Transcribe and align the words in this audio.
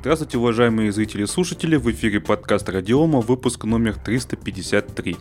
Здравствуйте, 0.00 0.38
уважаемые 0.38 0.92
зрители 0.92 1.24
и 1.24 1.26
слушатели, 1.26 1.76
в 1.76 1.90
эфире 1.90 2.20
подкаст 2.20 2.66
Радиома, 2.70 3.20
выпуск 3.20 3.64
номер 3.64 3.96
353. 3.96 5.18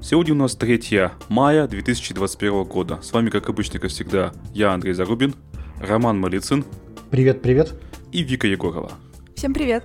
Сегодня 0.00 0.32
у 0.32 0.38
нас 0.38 0.56
3 0.56 1.10
мая 1.28 1.68
2021 1.68 2.64
года. 2.64 2.98
С 3.02 3.12
вами, 3.12 3.28
как 3.28 3.50
обычно, 3.50 3.78
как 3.78 3.90
всегда, 3.90 4.32
я, 4.54 4.72
Андрей 4.72 4.94
Зарубин, 4.94 5.34
Роман 5.82 6.18
Малицын. 6.18 6.64
Привет, 7.10 7.42
привет. 7.42 7.74
И 8.10 8.22
Вика 8.22 8.46
Егорова. 8.46 8.90
Всем 9.34 9.52
привет. 9.52 9.84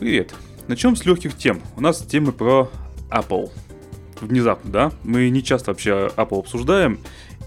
Привет. 0.00 0.34
Начнем 0.66 0.96
с 0.96 1.04
легких 1.04 1.36
тем. 1.36 1.60
У 1.76 1.82
нас 1.82 1.98
темы 1.98 2.32
про 2.32 2.70
Apple. 3.10 3.50
Внезапно, 4.22 4.72
да? 4.72 4.92
Мы 5.04 5.28
не 5.28 5.42
часто 5.44 5.72
вообще 5.72 6.10
Apple 6.16 6.38
обсуждаем, 6.38 6.98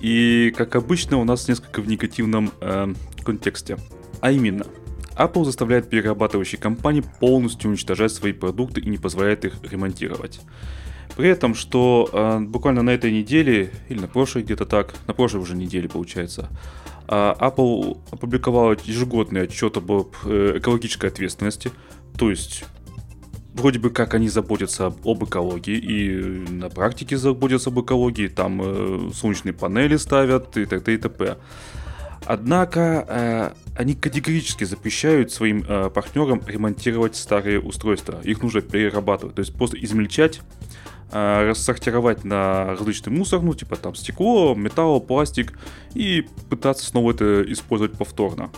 и, 0.01 0.53
как 0.55 0.75
обычно, 0.75 1.17
у 1.17 1.23
нас 1.23 1.47
несколько 1.47 1.81
в 1.81 1.87
негативном 1.87 2.51
э, 2.61 2.93
контексте. 3.25 3.79
А 4.19 4.31
именно, 4.31 4.67
Apple 5.21 5.45
заставляет 5.45 5.89
перерабатывающие 5.89 6.59
компании 6.59 7.03
полностью 7.19 7.69
уничтожать 7.69 8.11
свои 8.11 8.33
продукты 8.33 8.81
и 8.81 8.89
не 8.89 8.97
позволяет 8.97 9.45
их 9.45 9.53
ремонтировать. 9.63 10.41
При 11.15 11.29
этом, 11.29 11.55
что 11.55 12.09
э, 12.11 12.39
буквально 12.39 12.83
на 12.83 12.91
этой 12.91 13.11
неделе, 13.11 13.71
или 13.89 13.99
на 13.99 14.07
прошлой 14.07 14.43
где-то 14.43 14.65
так, 14.65 14.93
на 15.07 15.13
прошлой 15.13 15.41
уже 15.41 15.55
неделе 15.55 15.89
получается, 15.89 16.49
э, 17.07 17.11
Apple 17.13 17.99
опубликовала 18.11 18.77
ежегодный 18.85 19.43
отчет 19.43 19.77
об 19.77 19.91
э, 19.91 20.53
экологической 20.57 21.07
ответственности. 21.07 21.71
То 22.17 22.29
есть, 22.29 22.63
вроде 23.53 23.79
бы 23.79 23.89
как 23.89 24.13
они 24.13 24.29
заботятся 24.29 24.87
об, 24.87 25.05
об 25.05 25.23
экологии 25.25 25.77
и 25.77 26.49
на 26.49 26.69
практике 26.69 27.17
заботятся 27.17 27.69
об 27.69 27.81
экологии, 27.81 28.27
там 28.27 28.61
э, 28.63 29.11
солнечные 29.13 29.53
панели 29.53 29.97
ставят 29.97 30.55
и 30.57 30.65
т.д. 30.65 30.93
и 30.93 30.97
т.п. 30.97 31.37
Однако 32.31 33.05
э, 33.09 33.51
они 33.75 33.93
категорически 33.93 34.63
запрещают 34.63 35.33
своим 35.33 35.65
э, 35.67 35.89
партнерам 35.89 36.41
ремонтировать 36.47 37.17
старые 37.17 37.59
устройства. 37.59 38.21
Их 38.23 38.41
нужно 38.41 38.61
перерабатывать, 38.61 39.35
то 39.35 39.41
есть 39.41 39.53
просто 39.53 39.75
измельчать, 39.83 40.39
э, 41.11 41.49
рассортировать 41.49 42.23
на 42.23 42.67
различный 42.67 43.11
мусор, 43.11 43.41
ну 43.41 43.53
типа 43.53 43.75
там 43.75 43.95
стекло, 43.95 44.55
металл, 44.55 45.01
пластик, 45.01 45.59
и 45.93 46.25
пытаться 46.49 46.85
снова 46.85 47.11
это 47.11 47.43
использовать 47.51 47.97
повторно. 47.97 48.49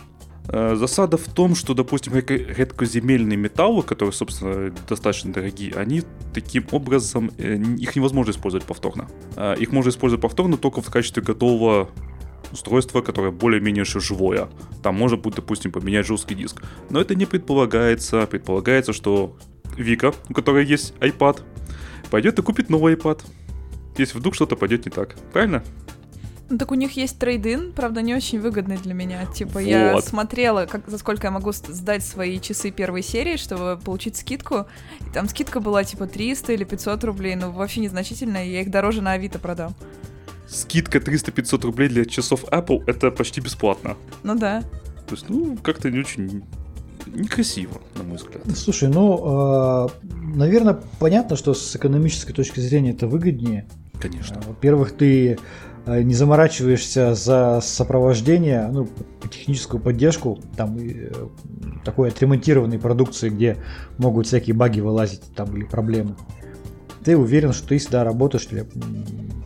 Э, 0.50 0.76
засада 0.76 1.18
в 1.18 1.28
том, 1.34 1.56
что, 1.56 1.74
допустим, 1.74 2.14
редкоземельные 2.14 3.38
металлы, 3.38 3.82
которые, 3.82 4.14
собственно, 4.14 4.72
достаточно 4.88 5.34
дорогие, 5.34 5.74
они 5.74 6.04
таким 6.32 6.68
образом, 6.70 7.32
э, 7.40 7.56
их 7.56 7.96
невозможно 7.96 8.30
использовать 8.30 8.68
повторно. 8.68 9.08
Их 9.58 9.72
можно 9.72 9.90
использовать 9.90 10.22
повторно 10.22 10.58
только 10.58 10.84
в 10.84 10.92
качестве 10.92 11.24
готового 11.24 11.90
устройство, 12.54 13.02
которое 13.02 13.32
более-менее 13.32 13.84
живое. 13.84 14.50
Там 14.82 14.96
можно 14.96 15.18
будет, 15.18 15.36
допустим, 15.36 15.72
поменять 15.72 16.06
жесткий 16.06 16.36
диск. 16.36 16.64
Но 16.90 17.02
это 17.02 17.16
не 17.16 17.26
предполагается. 17.26 18.26
Предполагается, 18.28 18.94
что 18.94 19.36
Вика, 19.78 20.14
у 20.30 20.34
которой 20.34 20.66
есть 20.66 20.94
iPad, 21.00 21.42
пойдет 22.10 22.40
и 22.40 22.42
купит 22.42 22.70
новый 22.70 22.96
iPad. 22.96 23.22
Если 23.98 24.18
вдруг 24.18 24.36
что-то 24.36 24.56
пойдет 24.56 24.86
не 24.86 24.92
так. 24.92 25.16
Правильно? 25.34 25.64
Ну 26.50 26.58
так 26.58 26.72
у 26.72 26.76
них 26.76 26.92
есть 26.98 27.18
трейдин, 27.18 27.72
правда, 27.72 28.02
не 28.02 28.14
очень 28.14 28.40
выгодный 28.40 28.78
для 28.78 28.94
меня. 28.94 29.26
Типа, 29.26 29.54
вот. 29.54 29.62
я 29.62 30.00
смотрела, 30.02 30.66
как, 30.66 30.88
за 30.88 30.98
сколько 30.98 31.28
я 31.28 31.32
могу 31.32 31.52
сдать 31.52 32.04
свои 32.04 32.40
часы 32.40 32.70
первой 32.70 33.02
серии, 33.02 33.38
чтобы 33.38 33.80
получить 33.84 34.18
скидку. 34.18 34.68
И 35.00 35.12
там 35.14 35.28
скидка 35.30 35.60
была 35.62 35.84
типа 35.84 36.06
300 36.06 36.54
или 36.54 36.64
500 36.64 37.04
рублей, 37.06 37.36
ну 37.36 37.52
вообще 37.52 37.80
незначительная, 37.80 38.46
я 38.46 38.62
их 38.62 38.70
дороже 38.70 39.02
на 39.02 39.14
Авито 39.14 39.40
продам 39.40 39.74
скидка 40.54 41.00
300-500 41.00 41.66
рублей 41.66 41.90
для 41.90 42.06
часов 42.06 42.46
Apple 42.46 42.84
это 42.88 43.12
почти 43.12 43.42
бесплатно. 43.42 43.96
Ну 44.24 44.36
да. 44.36 44.62
То 45.08 45.16
есть, 45.16 45.26
ну, 45.30 45.58
как-то 45.62 45.90
не 45.92 46.00
очень 46.00 46.44
некрасиво, 47.08 47.82
на 47.96 48.04
мой 48.04 48.18
взгляд. 48.18 48.44
Слушай, 48.56 48.90
ну, 48.90 49.88
э, 50.06 50.08
наверное, 50.36 50.80
понятно, 51.00 51.36
что 51.36 51.54
с 51.54 51.76
экономической 51.76 52.34
точки 52.34 52.60
зрения 52.60 52.92
это 52.92 53.08
выгоднее. 53.08 53.68
Конечно. 54.00 54.40
А, 54.40 54.48
во-первых, 54.48 54.94
ты 54.94 55.38
э, 55.86 56.02
не 56.02 56.14
заморачиваешься 56.14 57.14
за 57.14 57.60
сопровождение, 57.62 58.70
ну, 58.72 58.88
техническую 59.30 59.82
поддержку, 59.82 60.40
там 60.56 60.78
э, 60.78 61.12
такой 61.84 62.10
отремонтированной 62.10 62.80
продукции, 62.80 63.30
где 63.30 63.58
могут 63.98 64.28
всякие 64.28 64.56
баги 64.56 64.80
вылазить 64.80 65.24
там 65.36 65.56
или 65.58 65.66
проблемы 65.66 66.16
ты 67.04 67.18
уверен, 67.18 67.54
что 67.54 67.68
ты 67.68 67.78
всегда 67.78 68.04
работаешь 68.04 68.48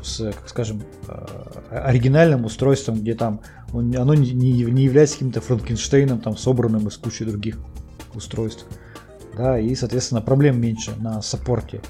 с, 0.07 0.31
как 0.31 0.49
скажем, 0.49 0.81
э, 1.07 1.25
оригинальным 1.69 2.45
устройством, 2.45 3.01
где 3.01 3.13
там 3.13 3.41
оно 3.71 4.13
не, 4.13 4.31
не 4.31 4.83
является 4.83 5.15
каким-то 5.15 5.41
Франкенштейном, 5.41 6.19
там, 6.19 6.37
собранным 6.37 6.87
из 6.87 6.97
кучи 6.97 7.25
других 7.25 7.59
устройств. 8.13 8.65
Да, 9.35 9.59
и, 9.59 9.75
соответственно, 9.75 10.21
проблем 10.21 10.59
меньше 10.59 10.91
на 10.97 11.21
саппорте. 11.21 11.81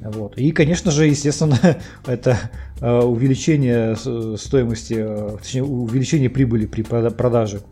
Вот. 0.00 0.38
И, 0.38 0.52
конечно 0.52 0.90
же, 0.90 1.06
естественно, 1.06 1.58
это 2.06 2.38
э, 2.80 3.00
увеличение 3.00 3.96
стоимости, 4.36 4.94
э, 4.98 5.36
точнее, 5.38 5.64
увеличение 5.64 6.30
прибыли 6.30 6.66
при 6.66 6.82
продаже. 6.82 7.62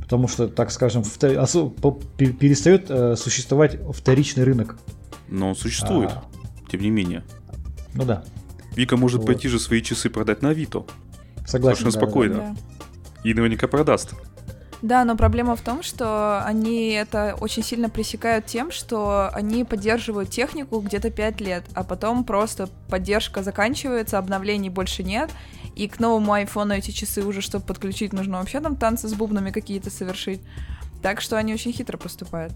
Потому 0.00 0.28
что, 0.28 0.48
так 0.48 0.70
скажем, 0.70 1.02
перестает 1.02 3.18
существовать 3.18 3.78
вторичный 3.92 4.44
рынок. 4.44 4.78
Но 5.28 5.48
он 5.48 5.56
существует. 5.56 6.12
А, 6.12 6.24
тем 6.70 6.80
не 6.80 6.90
менее. 6.90 7.24
Ну 7.94 8.04
да. 8.04 8.24
Вика 8.76 8.96
может 8.96 9.20
вот. 9.20 9.26
пойти 9.26 9.48
же 9.48 9.58
свои 9.58 9.82
часы 9.82 10.10
продать 10.10 10.42
на 10.42 10.50
Авито. 10.50 10.84
Согласен. 11.46 11.78
Совершенно 11.78 11.92
да, 11.92 11.98
спокойно. 11.98 12.36
Да. 12.36 12.56
И 13.24 13.34
наверняка 13.34 13.66
продаст. 13.66 14.14
Да, 14.82 15.04
но 15.04 15.16
проблема 15.16 15.56
в 15.56 15.62
том, 15.62 15.82
что 15.82 16.44
они 16.44 16.90
это 16.90 17.36
очень 17.40 17.62
сильно 17.62 17.88
пресекают 17.88 18.44
тем, 18.44 18.70
что 18.70 19.30
они 19.32 19.64
поддерживают 19.64 20.28
технику 20.28 20.80
где-то 20.80 21.10
5 21.10 21.40
лет, 21.40 21.64
а 21.74 21.82
потом 21.82 22.24
просто 22.24 22.68
поддержка 22.88 23.42
заканчивается, 23.42 24.18
обновлений 24.18 24.68
больше 24.68 25.02
нет, 25.02 25.30
и 25.74 25.88
к 25.88 25.98
новому 25.98 26.34
айфону 26.34 26.74
эти 26.74 26.90
часы 26.90 27.22
уже, 27.22 27.40
чтобы 27.40 27.64
подключить, 27.64 28.12
нужно 28.12 28.38
вообще 28.38 28.60
там 28.60 28.76
танцы 28.76 29.08
с 29.08 29.14
бубнами 29.14 29.50
какие-то 29.50 29.90
совершить. 29.90 30.40
Так 31.02 31.20
что 31.20 31.36
они 31.36 31.54
очень 31.54 31.72
хитро 31.72 31.96
поступают. 31.98 32.52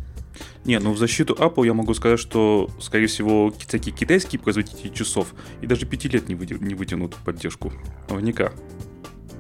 Не, 0.65 0.79
ну 0.79 0.93
в 0.93 0.99
защиту 0.99 1.35
Apple 1.35 1.67
я 1.67 1.75
могу 1.75 1.95
сказать, 1.95 2.21
что, 2.21 2.71
скорее 2.81 3.07
всего, 3.07 3.53
всякие 3.53 3.95
китайские 3.95 4.41
производители 4.41 4.89
часов 4.89 5.35
и 5.61 5.67
даже 5.67 5.87
пяти 5.87 6.09
лет 6.09 6.29
не, 6.29 6.35
выйдет, 6.35 6.61
не 6.61 6.75
вытянут 6.75 7.17
поддержку. 7.17 7.73
Наверняка. 8.09 8.53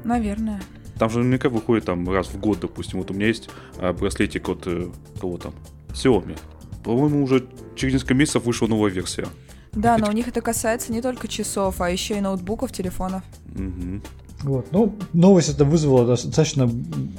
Наверное. 0.05 0.61
Там 0.99 1.09
же 1.11 1.19
наверняка 1.19 1.49
выходит 1.49 1.87
там 1.87 2.09
раз 2.11 2.29
в 2.29 2.39
год, 2.39 2.61
допустим. 2.61 2.99
Вот 2.99 3.11
у 3.11 3.15
меня 3.15 3.29
есть 3.29 3.49
а, 3.79 3.93
браслетик 3.93 4.49
от 4.49 4.67
э, 4.67 4.91
кого 5.21 5.39
там? 5.39 5.55
Xiaomi. 5.91 6.39
По-моему, 6.85 7.25
уже 7.25 7.47
через 7.77 7.95
несколько 7.95 8.15
месяцев 8.15 8.45
вышла 8.45 8.67
новая 8.67 8.91
версия. 8.91 9.27
Да, 9.73 9.99
но 9.99 10.09
у 10.09 10.13
них 10.13 10.29
это 10.29 10.41
касается 10.41 10.93
не 10.93 11.01
только 11.01 11.29
часов, 11.29 11.81
а 11.81 11.91
еще 11.91 12.17
и 12.19 12.21
ноутбуков, 12.21 12.73
телефонов. 12.73 13.23
Угу. 13.55 14.03
Вот. 14.43 14.69
Ну, 14.73 14.95
новость 15.13 15.51
это 15.51 15.65
вызвала 15.65 16.07
достаточно 16.07 16.71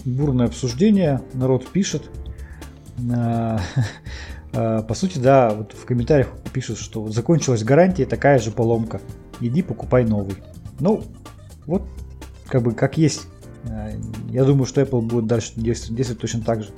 бурное 0.06 0.48
обсуждение. 0.48 1.22
Народ 1.34 1.68
пишет. 1.68 2.10
А, 3.14 3.60
а, 4.54 4.82
по 4.82 4.94
сути, 4.94 5.20
да, 5.20 5.50
вот 5.50 5.74
в 5.74 5.86
комментариях 5.86 6.30
пишут, 6.52 6.80
что 6.80 7.08
закончилась 7.10 7.64
гарантия, 7.64 8.06
такая 8.06 8.40
же 8.40 8.52
поломка. 8.52 9.02
Иди 9.40 9.62
покупай 9.62 10.04
новый. 10.04 10.36
Ну, 10.80 11.04
вот 11.66 11.84
как 12.48 12.64
бы 12.64 12.74
как 12.74 12.98
есть. 12.98 13.28
А, 13.66 13.92
я 14.30 14.44
думаю, 14.44 14.66
что 14.66 14.82
Apple 14.82 15.02
будет 15.02 15.28
дальше 15.28 15.54
действовать, 15.56 15.98
действовать 15.98 16.22
точно 16.22 16.42
так 16.42 16.64
же. 16.64 16.70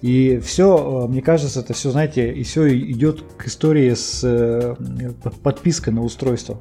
И 0.00 0.38
все, 0.38 1.06
мне 1.08 1.20
кажется, 1.20 1.60
это 1.60 1.74
все, 1.74 1.90
знаете, 1.90 2.32
и 2.32 2.42
все 2.42 2.74
идет 2.74 3.22
к 3.36 3.46
истории 3.46 3.92
с 3.92 4.20
э, 4.24 4.74
подпиской 5.42 5.92
на 5.92 6.02
устройство. 6.02 6.58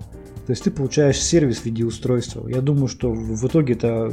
То 0.49 0.53
есть 0.53 0.63
ты 0.63 0.71
получаешь 0.71 1.21
сервис 1.21 1.59
в 1.59 1.65
виде 1.65 1.85
устройства. 1.85 2.49
Я 2.49 2.61
думаю, 2.61 2.87
что 2.87 3.11
в 3.11 3.45
итоге 3.45 3.75
это 3.75 4.11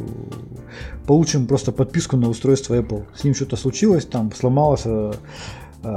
получим 1.07 1.47
просто 1.47 1.73
подписку 1.73 2.19
на 2.19 2.29
устройство 2.29 2.79
Apple. 2.79 3.07
С 3.15 3.25
ним 3.25 3.35
что-то 3.35 3.57
случилось, 3.57 4.05
там 4.05 4.31
сломалось, 4.33 4.83
э, 4.85 5.15
э, 5.83 5.89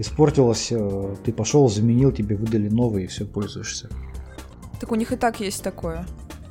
испортилось, 0.00 0.72
э, 0.72 1.14
ты 1.24 1.32
пошел, 1.32 1.68
заменил, 1.68 2.10
тебе 2.10 2.34
выдали 2.34 2.68
новый 2.68 3.04
и 3.04 3.06
все 3.06 3.24
пользуешься. 3.26 3.88
Так 4.80 4.90
у 4.90 4.96
них 4.96 5.12
и 5.12 5.16
так 5.16 5.38
есть 5.38 5.62
такое. 5.62 6.04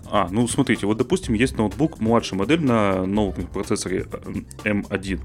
А, 0.10 0.30
ну 0.32 0.48
смотрите, 0.48 0.88
вот 0.88 0.98
допустим 0.98 1.34
есть 1.34 1.58
ноутбук, 1.58 2.00
младшая 2.00 2.40
модель 2.40 2.64
на 2.64 3.06
новом 3.06 3.48
процессоре 3.48 4.06
M1 4.64 5.20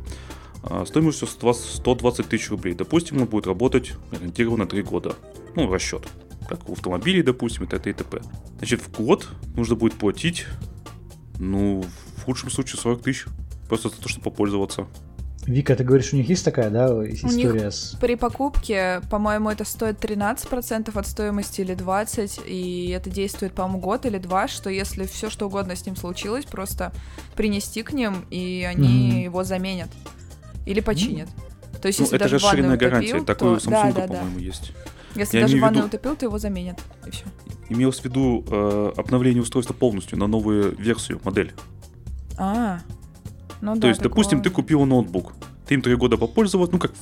стоимостью 0.85 1.29
120 1.29 2.27
тысяч 2.27 2.51
рублей. 2.51 2.75
Допустим, 2.75 3.23
он 3.23 3.29
будет 3.29 3.47
работать 3.47 3.93
гарантированно 4.11 4.67
3 4.67 4.83
года. 4.83 5.15
Ну, 5.55 5.73
расчет 5.73 6.09
как 6.49 6.69
у 6.69 6.73
автомобилей, 6.73 7.23
допустим, 7.23 7.65
и 7.65 7.67
т.д. 7.67 7.91
и 7.91 7.93
т.п. 7.93 8.21
Значит, 8.59 8.81
в 8.81 8.91
год 8.91 9.29
нужно 9.55 9.77
будет 9.77 9.95
платить, 9.95 10.47
ну, 11.39 11.85
в 12.17 12.25
худшем 12.25 12.51
случае 12.51 12.81
40 12.81 13.03
тысяч. 13.03 13.25
Просто 13.69 13.89
за 13.89 13.97
то, 13.97 14.09
чтобы 14.09 14.25
попользоваться. 14.25 14.87
Вика, 15.47 15.75
ты 15.75 15.85
говоришь, 15.85 16.13
у 16.13 16.17
них 16.17 16.29
есть 16.29 16.45
такая, 16.45 16.69
да, 16.71 16.87
история 17.09 17.49
у 17.49 17.55
них 17.55 17.73
с... 17.73 17.97
при 18.01 18.15
покупке, 18.15 19.01
по-моему, 19.11 19.49
это 19.49 19.65
стоит 19.65 20.05
13% 20.05 20.99
от 20.99 21.07
стоимости 21.07 21.63
или 21.63 21.75
20%, 21.75 22.47
и 22.47 22.91
это 22.91 23.09
действует, 23.09 23.55
по-моему, 23.55 23.81
год 23.81 24.05
или 24.05 24.19
два, 24.19 24.49
что 24.49 24.69
если 24.69 25.07
все 25.07 25.31
что 25.31 25.47
угодно 25.47 25.77
с 25.77 25.87
ним 25.87 25.97
случилось, 25.97 26.45
просто 26.45 26.93
принести 27.37 27.83
к 27.83 27.93
ним, 27.93 28.27
и 28.31 28.67
они 28.69 29.13
mm-hmm. 29.13 29.25
его 29.25 29.45
заменят 29.45 29.89
или 30.67 30.81
починят. 30.81 31.29
То 31.81 31.89
есть, 31.89 32.01
Ну, 32.01 32.05
если 32.05 32.17
это 32.17 32.25
даже 32.29 32.39
ванную 32.39 32.73
расширенная 32.73 32.77
гарантия. 32.77 33.19
то... 33.21 33.25
Такой 33.25 33.53
у 33.53 33.55
да, 33.55 33.61
Samsung, 33.61 33.95
да, 33.95 34.07
да. 34.07 34.15
по-моему, 34.15 34.39
есть. 34.39 34.73
Если 35.15 35.39
Я 35.39 35.45
даже 35.45 35.57
в 35.57 35.61
ванную 35.61 35.85
виду- 35.85 35.89
утопил, 35.97 36.17
то 36.17 36.27
его 36.27 36.39
заменят. 36.39 36.81
И 37.07 37.11
все. 37.11 37.25
Имелось 37.69 38.01
в 38.01 38.05
виду 38.05 38.45
э, 38.51 38.93
обновление 38.97 39.43
устройства 39.43 39.75
полностью 39.75 40.19
на 40.19 40.27
новую 40.27 40.77
версию, 40.77 41.21
модель. 41.25 41.53
А, 42.39 42.81
ну 43.61 43.75
да. 43.75 43.81
То 43.83 43.89
есть, 43.89 44.01
допустим, 44.01 44.39
такого- 44.43 44.45
ты 44.45 44.51
купила 44.51 44.85
ноутбук, 44.85 45.33
ты 45.67 45.75
им 45.75 45.83
три 45.83 45.95
года 45.97 46.17
попользовалась, 46.17 46.73
ну, 46.73 46.79
как, 46.79 46.93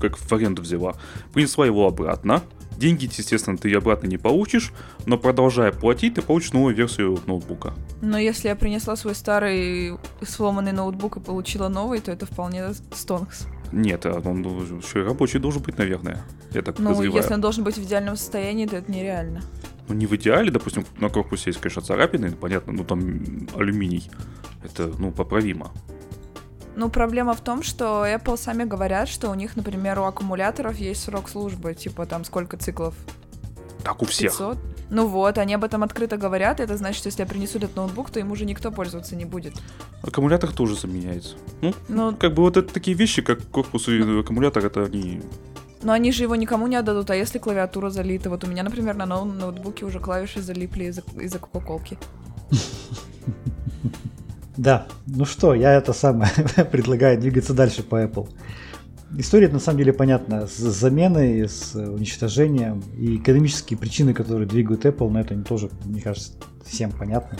как 0.00 0.16
в 0.16 0.32
аренду 0.32 0.62
взяла, 0.62 0.94
принесла 1.32 1.66
его 1.66 1.86
обратно, 1.86 2.42
деньги, 2.78 3.04
естественно, 3.06 3.56
ты 3.56 3.72
обратно 3.74 4.06
не 4.06 4.16
получишь, 4.18 4.72
но 5.06 5.18
продолжая 5.18 5.72
платить, 5.72 6.14
ты 6.14 6.22
получишь 6.22 6.52
новую 6.52 6.74
версию 6.74 7.18
ноутбука. 7.26 7.74
Но 8.00 8.18
если 8.18 8.48
я 8.48 8.56
принесла 8.56 8.96
свой 8.96 9.14
старый 9.14 9.94
сломанный 10.22 10.72
ноутбук 10.72 11.16
и 11.16 11.20
получила 11.20 11.68
новый, 11.68 12.00
то 12.00 12.12
это 12.12 12.26
вполне 12.26 12.72
стонкс. 12.94 13.46
Нет, 13.74 14.06
а 14.06 14.20
он 14.24 14.42
еще 14.78 15.00
и 15.00 15.04
рабочий 15.04 15.38
должен 15.40 15.62
быть, 15.62 15.76
наверное. 15.78 16.22
Я 16.52 16.62
так 16.62 16.78
Ну, 16.78 16.90
подозреваю. 16.90 17.20
если 17.20 17.34
он 17.34 17.40
должен 17.40 17.64
быть 17.64 17.76
в 17.76 17.82
идеальном 17.82 18.16
состоянии, 18.16 18.66
то 18.66 18.76
это 18.76 18.90
нереально. 18.90 19.42
Ну, 19.88 19.94
не 19.94 20.06
в 20.06 20.12
идеале, 20.14 20.50
допустим, 20.50 20.84
на 20.98 21.08
корпусе 21.08 21.50
есть, 21.50 21.60
конечно, 21.60 21.82
царапины, 21.82 22.30
понятно, 22.32 22.72
ну, 22.72 22.84
там 22.84 23.48
алюминий. 23.56 24.08
Это, 24.62 24.92
ну, 24.98 25.10
поправимо. 25.10 25.72
Ну, 26.76 26.88
проблема 26.88 27.34
в 27.34 27.40
том, 27.40 27.62
что 27.62 28.06
Apple 28.06 28.36
сами 28.36 28.64
говорят, 28.64 29.08
что 29.08 29.30
у 29.30 29.34
них, 29.34 29.56
например, 29.56 29.98
у 29.98 30.04
аккумуляторов 30.04 30.76
есть 30.76 31.02
срок 31.02 31.28
службы, 31.28 31.74
типа 31.74 32.06
там 32.06 32.24
сколько 32.24 32.56
циклов? 32.56 32.94
Так 33.84 34.02
у 34.02 34.06
всех. 34.06 34.32
500? 34.32 34.58
Ну 34.90 35.06
вот, 35.06 35.38
они 35.38 35.54
об 35.54 35.64
этом 35.64 35.82
открыто 35.82 36.16
говорят, 36.16 36.60
это 36.60 36.76
значит, 36.76 36.98
что 36.98 37.08
если 37.08 37.22
я 37.22 37.26
принесу 37.26 37.58
этот 37.58 37.74
ноутбук, 37.76 38.10
то 38.10 38.20
им 38.20 38.30
уже 38.30 38.44
никто 38.44 38.70
пользоваться 38.70 39.16
не 39.16 39.24
будет. 39.24 39.54
Аккумулятор 40.02 40.52
тоже 40.52 40.76
заменяется. 40.76 41.36
Ну, 41.62 41.74
Ну, 41.88 42.14
как 42.16 42.34
бы 42.34 42.42
вот 42.42 42.56
это 42.56 42.72
такие 42.72 42.96
вещи, 42.96 43.22
как 43.22 43.42
корпус 43.48 43.88
и 43.88 44.00
аккумулятор, 44.20 44.64
это 44.64 44.84
они... 44.84 45.22
но 45.82 45.92
они 45.92 46.12
же 46.12 46.22
его 46.24 46.36
никому 46.36 46.66
не 46.66 46.76
отдадут, 46.76 47.10
а 47.10 47.16
если 47.16 47.38
клавиатура 47.38 47.90
залита? 47.90 48.30
Вот 48.30 48.44
у 48.44 48.46
меня, 48.46 48.62
например, 48.62 48.96
на 48.96 49.06
новом 49.06 49.38
ноутбуке 49.38 49.84
уже 49.84 50.00
клавиши 50.00 50.42
залипли 50.42 50.84
из-за 50.84 51.02
из-за 51.20 51.38
кока-колки. 51.38 51.98
Да, 54.56 54.86
ну 55.06 55.24
что, 55.24 55.54
я 55.54 55.72
это 55.72 55.92
самое 55.92 56.30
предлагаю 56.70 57.20
двигаться 57.20 57.54
дальше 57.54 57.82
по 57.82 58.02
Apple. 58.02 58.28
История 59.16 59.48
на 59.48 59.60
самом 59.60 59.78
деле 59.78 59.92
понятна. 59.92 60.46
С 60.46 60.56
заменой, 60.58 61.48
с 61.48 61.74
уничтожением 61.74 62.82
и 62.96 63.16
экономические 63.16 63.78
причины, 63.78 64.12
которые 64.12 64.48
двигают 64.48 64.84
Apple, 64.84 65.10
на 65.10 65.18
это 65.20 65.36
тоже, 65.42 65.70
мне 65.84 66.00
кажется, 66.00 66.32
всем 66.64 66.90
понятны. 66.90 67.38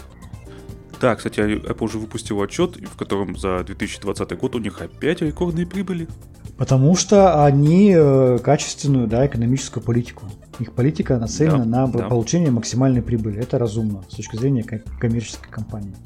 Да, 1.00 1.16
кстати, 1.16 1.40
Apple 1.40 1.84
уже 1.84 1.98
выпустил 1.98 2.40
отчет, 2.40 2.76
в 2.76 2.96
котором 2.96 3.36
за 3.36 3.62
2020 3.64 4.38
год 4.38 4.54
у 4.54 4.58
них 4.58 4.80
опять 4.80 5.20
рекордные 5.20 5.66
прибыли. 5.66 6.08
Потому 6.56 6.94
что 6.94 7.44
они 7.44 7.92
э, 7.96 8.38
качественную, 8.38 9.08
да, 9.08 9.26
экономическую 9.26 9.82
политику. 9.82 10.26
Их 10.60 10.72
политика 10.72 11.18
нацелена 11.18 11.64
Да, 11.64 11.86
на 11.88 11.92
да. 11.92 12.08
получение 12.08 12.52
максимальной 12.52 13.02
прибыли. 13.02 13.40
Это 13.40 13.58
разумно 13.58 14.04
с 14.08 14.14
точки 14.14 14.36
зрения 14.36 14.62
ком- 14.62 14.80
коммерческой 15.00 15.50
компании. 15.50 15.96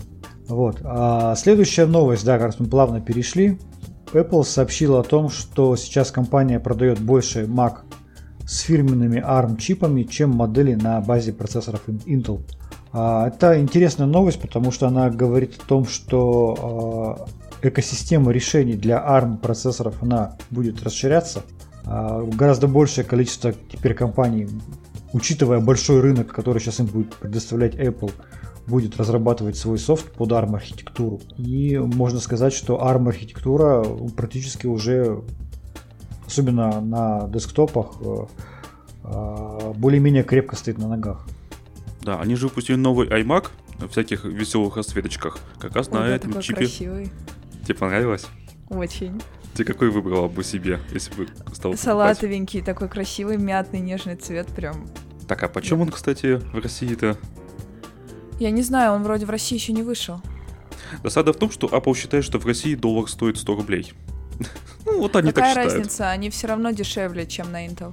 Вот. 0.49 0.81
А 0.83 1.35
следующая 1.37 1.85
новость, 1.85 2.25
да, 2.25 2.39
как 2.39 2.47
раз 2.47 2.59
мы 2.61 2.67
плавно 2.67 3.03
перешли. 3.03 3.59
Apple 4.13 4.45
сообщила 4.45 5.01
о 5.01 5.03
том, 5.03 5.29
что 5.29 5.77
сейчас 5.77 6.11
компания 6.11 6.61
продает 6.61 6.99
больше 7.01 7.45
Mac 7.45 7.79
с 8.47 8.61
фирменными 8.61 9.19
ARM 9.19 9.59
чипами, 9.59 10.05
чем 10.05 10.31
модели 10.31 10.75
на 10.75 11.01
базе 11.01 11.33
процессоров 11.33 11.83
Intel. 11.87 12.41
А, 12.93 13.29
Это 13.29 13.61
интересная 13.61 14.07
новость, 14.07 14.41
потому 14.41 14.73
что 14.73 14.87
она 14.87 15.11
говорит 15.11 15.57
о 15.63 15.67
том, 15.67 15.87
что 15.87 17.27
а, 17.63 17.67
экосистема 17.67 18.33
решений 18.33 18.75
для 18.75 18.97
ARM 18.97 19.39
процессоров 19.39 20.03
она 20.03 20.37
будет 20.51 20.83
расширяться. 20.83 21.43
А, 21.85 22.23
Гораздо 22.23 22.69
большее 22.69 23.05
количество 23.05 23.53
теперь 23.53 23.95
компаний, 23.95 24.49
учитывая 25.13 25.61
большой 25.61 26.01
рынок, 26.01 26.29
который 26.29 26.61
сейчас 26.61 26.81
им 26.81 26.87
будет 26.87 27.15
предоставлять 27.17 27.75
Apple, 27.75 28.13
будет 28.69 28.97
разрабатывать 28.97 29.57
свой 29.57 29.79
софт 29.79 30.13
под 30.13 30.31
ARM 30.31 30.55
архитектуру. 30.55 31.21
И 31.37 31.79
можно 31.79 32.21
сказать, 32.21 32.53
что 32.53 32.77
ARM 32.77 33.09
архитектура 33.09 33.83
практически 34.17 34.67
уже, 34.67 35.23
особенно 36.27 36.81
на 36.81 37.29
десктопах, 37.29 37.97
э, 38.01 38.27
э, 39.05 39.73
более-менее 39.77 40.23
крепко 40.23 40.55
стоит 40.55 40.79
на 40.79 40.89
ногах. 40.89 41.27
Да, 42.03 42.21
они 42.21 42.37
же 42.37 42.47
выпустили 42.49 42.77
новый 42.77 43.09
iMac 43.09 43.47
в 43.79 43.89
всяких 43.89 44.25
веселых 44.25 44.77
расцветочках. 44.77 45.39
Как 45.59 45.75
раз 45.75 45.91
на 45.91 46.01
Ой, 46.01 46.09
да, 46.09 46.17
этом 46.17 46.31
такой 46.33 46.43
чипе. 46.43 46.59
красивый. 46.61 47.11
Тебе 47.65 47.75
понравилось? 47.75 48.27
Очень. 48.69 49.21
Ты 49.55 49.65
какой 49.65 49.91
выбрала 49.91 50.29
бы 50.29 50.45
себе, 50.45 50.79
если 50.93 51.15
бы 51.15 51.27
стал 51.27 51.73
покупать? 51.73 51.81
Салатовенький, 51.81 52.63
такой 52.63 52.89
красивый, 52.89 53.39
мятный, 53.39 53.81
нежный 53.81 54.15
цвет 54.15 54.47
прям. 54.49 54.87
Так, 55.27 55.43
а 55.43 55.49
почем 55.49 55.81
он, 55.81 55.91
кстати, 55.91 56.37
в 56.37 56.59
России-то? 56.63 57.17
Я 58.39 58.51
не 58.51 58.63
знаю, 58.63 58.93
он 58.93 59.03
вроде 59.03 59.27
в 59.27 59.31
России 59.31 59.57
еще 59.57 59.73
не 59.73 59.83
вышел. 59.83 60.21
Досада 61.03 61.33
в 61.33 61.37
том, 61.37 61.51
что 61.51 61.67
Apple 61.67 61.95
считает, 61.97 62.25
что 62.25 62.39
в 62.39 62.47
России 62.47 62.75
доллар 62.75 63.09
стоит 63.09 63.37
100 63.39 63.55
рублей. 63.55 63.93
Ну, 64.87 65.01
вот 65.01 65.17
они 65.17 65.33
Какая 65.33 65.55
так 65.55 65.65
считают. 65.65 65.73
разница? 65.83 66.11
Они 66.11 66.31
все 66.31 66.47
равно 66.47 66.71
дешевле, 66.71 67.27
чем 67.27 67.53
на 67.53 67.67
Intel. 67.67 67.93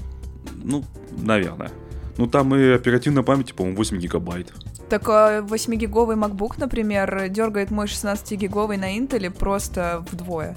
Ну, 0.63 0.85
наверное. 1.17 1.69
Ну, 2.17 2.25
там 2.27 2.55
и 2.55 2.69
оперативной 2.69 3.21
памяти, 3.21 3.51
по-моему, 3.51 3.77
8 3.77 3.97
гигабайт. 3.97 4.53
Так 4.89 5.03
8-гиговый 5.03 6.15
MacBook, 6.15 6.53
например, 6.57 7.27
дергает 7.29 7.69
мой 7.69 7.87
16-гиговый 7.87 8.77
на 8.77 8.97
Intel 8.97 9.29
просто 9.29 10.05
вдвое. 10.09 10.55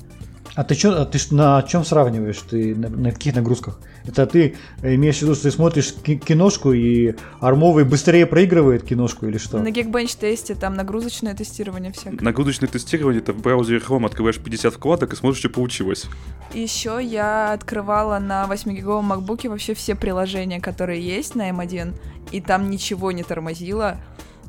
А 0.59 0.65
ты, 0.65 0.75
чё, 0.75 1.01
а 1.01 1.05
ты 1.05 1.21
на 1.31 1.63
чем 1.63 1.85
сравниваешь? 1.85 2.39
Ты 2.51 2.75
на, 2.75 2.89
на 2.89 3.13
каких 3.13 3.37
нагрузках? 3.37 3.79
Это 4.05 4.27
ты 4.27 4.57
имеешь 4.83 5.19
в 5.19 5.23
виду, 5.23 5.35
что 5.37 5.45
ты 5.45 5.51
смотришь 5.53 5.95
ки- 6.03 6.17
киношку 6.17 6.73
и 6.73 7.15
армовый 7.39 7.85
быстрее 7.85 8.27
проигрывает 8.27 8.83
киношку 8.83 9.27
или 9.27 9.39
что? 9.39 9.59
На 9.59 9.69
Geekbench 9.69 10.19
тесте 10.19 10.57
там 10.57 10.75
нагрузочное 10.75 11.37
тестирование 11.37 11.93
всякое. 11.93 12.25
Нагрузочное 12.25 12.69
тестирование, 12.69 13.23
это 13.23 13.33
в 13.33 13.41
браузере 13.41 13.79
Chrome 13.79 14.07
открываешь 14.07 14.39
50 14.41 14.75
вкладок 14.75 15.13
и 15.13 15.17
смотришь, 15.17 15.39
что 15.39 15.49
получилось. 15.49 16.07
Еще 16.53 16.99
я 17.01 17.53
открывала 17.53 18.19
на 18.19 18.45
8-гиговом 18.51 19.13
MacBook 19.13 19.49
вообще 19.49 19.75
все 19.75 19.95
приложения, 19.95 20.61
которые 20.61 21.01
есть 21.01 21.37
на 21.37 21.51
M1, 21.51 21.95
и 22.33 22.41
там 22.41 22.69
ничего 22.69 23.13
не 23.13 23.23
тормозило. 23.23 23.99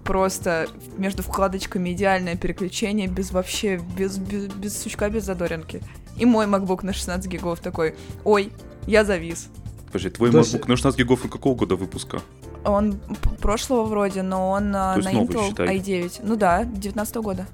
Просто 0.09 0.65
между 0.97 1.21
вкладочками 1.21 1.91
идеальное 1.91 2.35
переключение, 2.35 3.05
без 3.07 3.29
вообще, 3.29 3.79
без, 3.95 4.17
без, 4.17 4.47
без 4.47 4.75
сучка, 4.75 5.07
без 5.07 5.25
задоринки. 5.25 5.83
И 6.17 6.25
мой 6.25 6.47
MacBook 6.47 6.83
на 6.83 6.93
16 6.93 7.29
гигов 7.31 7.59
такой, 7.59 7.93
ой, 8.23 8.51
я 8.87 9.05
завис. 9.05 9.49
Подожди, 9.85 10.09
твой 10.09 10.31
есть- 10.31 10.51
MacBook 10.51 10.67
на 10.67 10.75
16 10.77 10.97
гигов 10.97 11.25
и 11.25 11.29
какого 11.29 11.53
года 11.53 11.75
выпуска? 11.75 12.21
Он 12.65 12.99
прошлого 13.39 13.83
вроде, 13.83 14.23
но 14.23 14.49
он 14.49 14.75
а, 14.75 14.95
То 14.95 15.01
на 15.03 15.11
новый, 15.11 15.27
Intel 15.27 15.47
считай. 15.47 15.77
i9. 15.77 16.21
Ну 16.23 16.35
да, 16.35 16.63
19 16.63 17.15
года. 17.17 17.45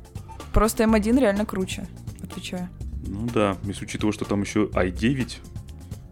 Просто 0.54 0.86
M1 0.86 1.20
реально 1.20 1.46
круче, 1.46 1.86
отвечаю. 2.24 2.70
Ну 3.06 3.28
да, 3.34 3.58
если 3.66 3.84
учитывать, 3.84 4.16
что 4.16 4.24
там 4.24 4.40
еще 4.40 4.68
i9, 4.68 5.40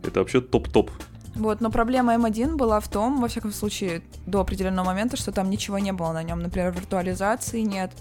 это 0.03 0.19
вообще 0.19 0.41
топ-топ. 0.41 0.91
Вот, 1.35 1.61
но 1.61 1.71
проблема 1.71 2.15
M1 2.15 2.55
была 2.55 2.79
в 2.79 2.87
том, 2.87 3.19
во 3.19 3.27
всяком 3.27 3.51
случае, 3.51 4.01
до 4.25 4.41
определенного 4.41 4.87
момента, 4.87 5.17
что 5.17 5.31
там 5.31 5.49
ничего 5.49 5.79
не 5.79 5.91
было 5.91 6.11
на 6.11 6.21
нем. 6.23 6.39
Например, 6.39 6.71
виртуализации 6.71 7.61
нет. 7.61 7.91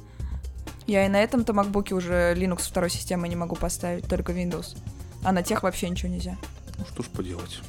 Я 0.87 1.07
и 1.07 1.09
на 1.09 1.23
этом-то 1.23 1.53
MacBook 1.53 1.95
уже 1.95 2.35
Linux 2.37 2.69
второй 2.69 2.91
системы 2.91 3.29
не 3.29 3.37
могу 3.37 3.57
поставить, 3.57 4.07
только 4.07 4.33
Windows. 4.33 4.77
А 5.25 5.33
на 5.33 5.43
тех 5.43 5.63
вообще 5.63 5.89
ничего 5.89 6.11
нельзя. 6.11 6.37
Ну 6.79 6.85
что 6.85 7.03
ж 7.03 7.07
поделать. 7.07 7.61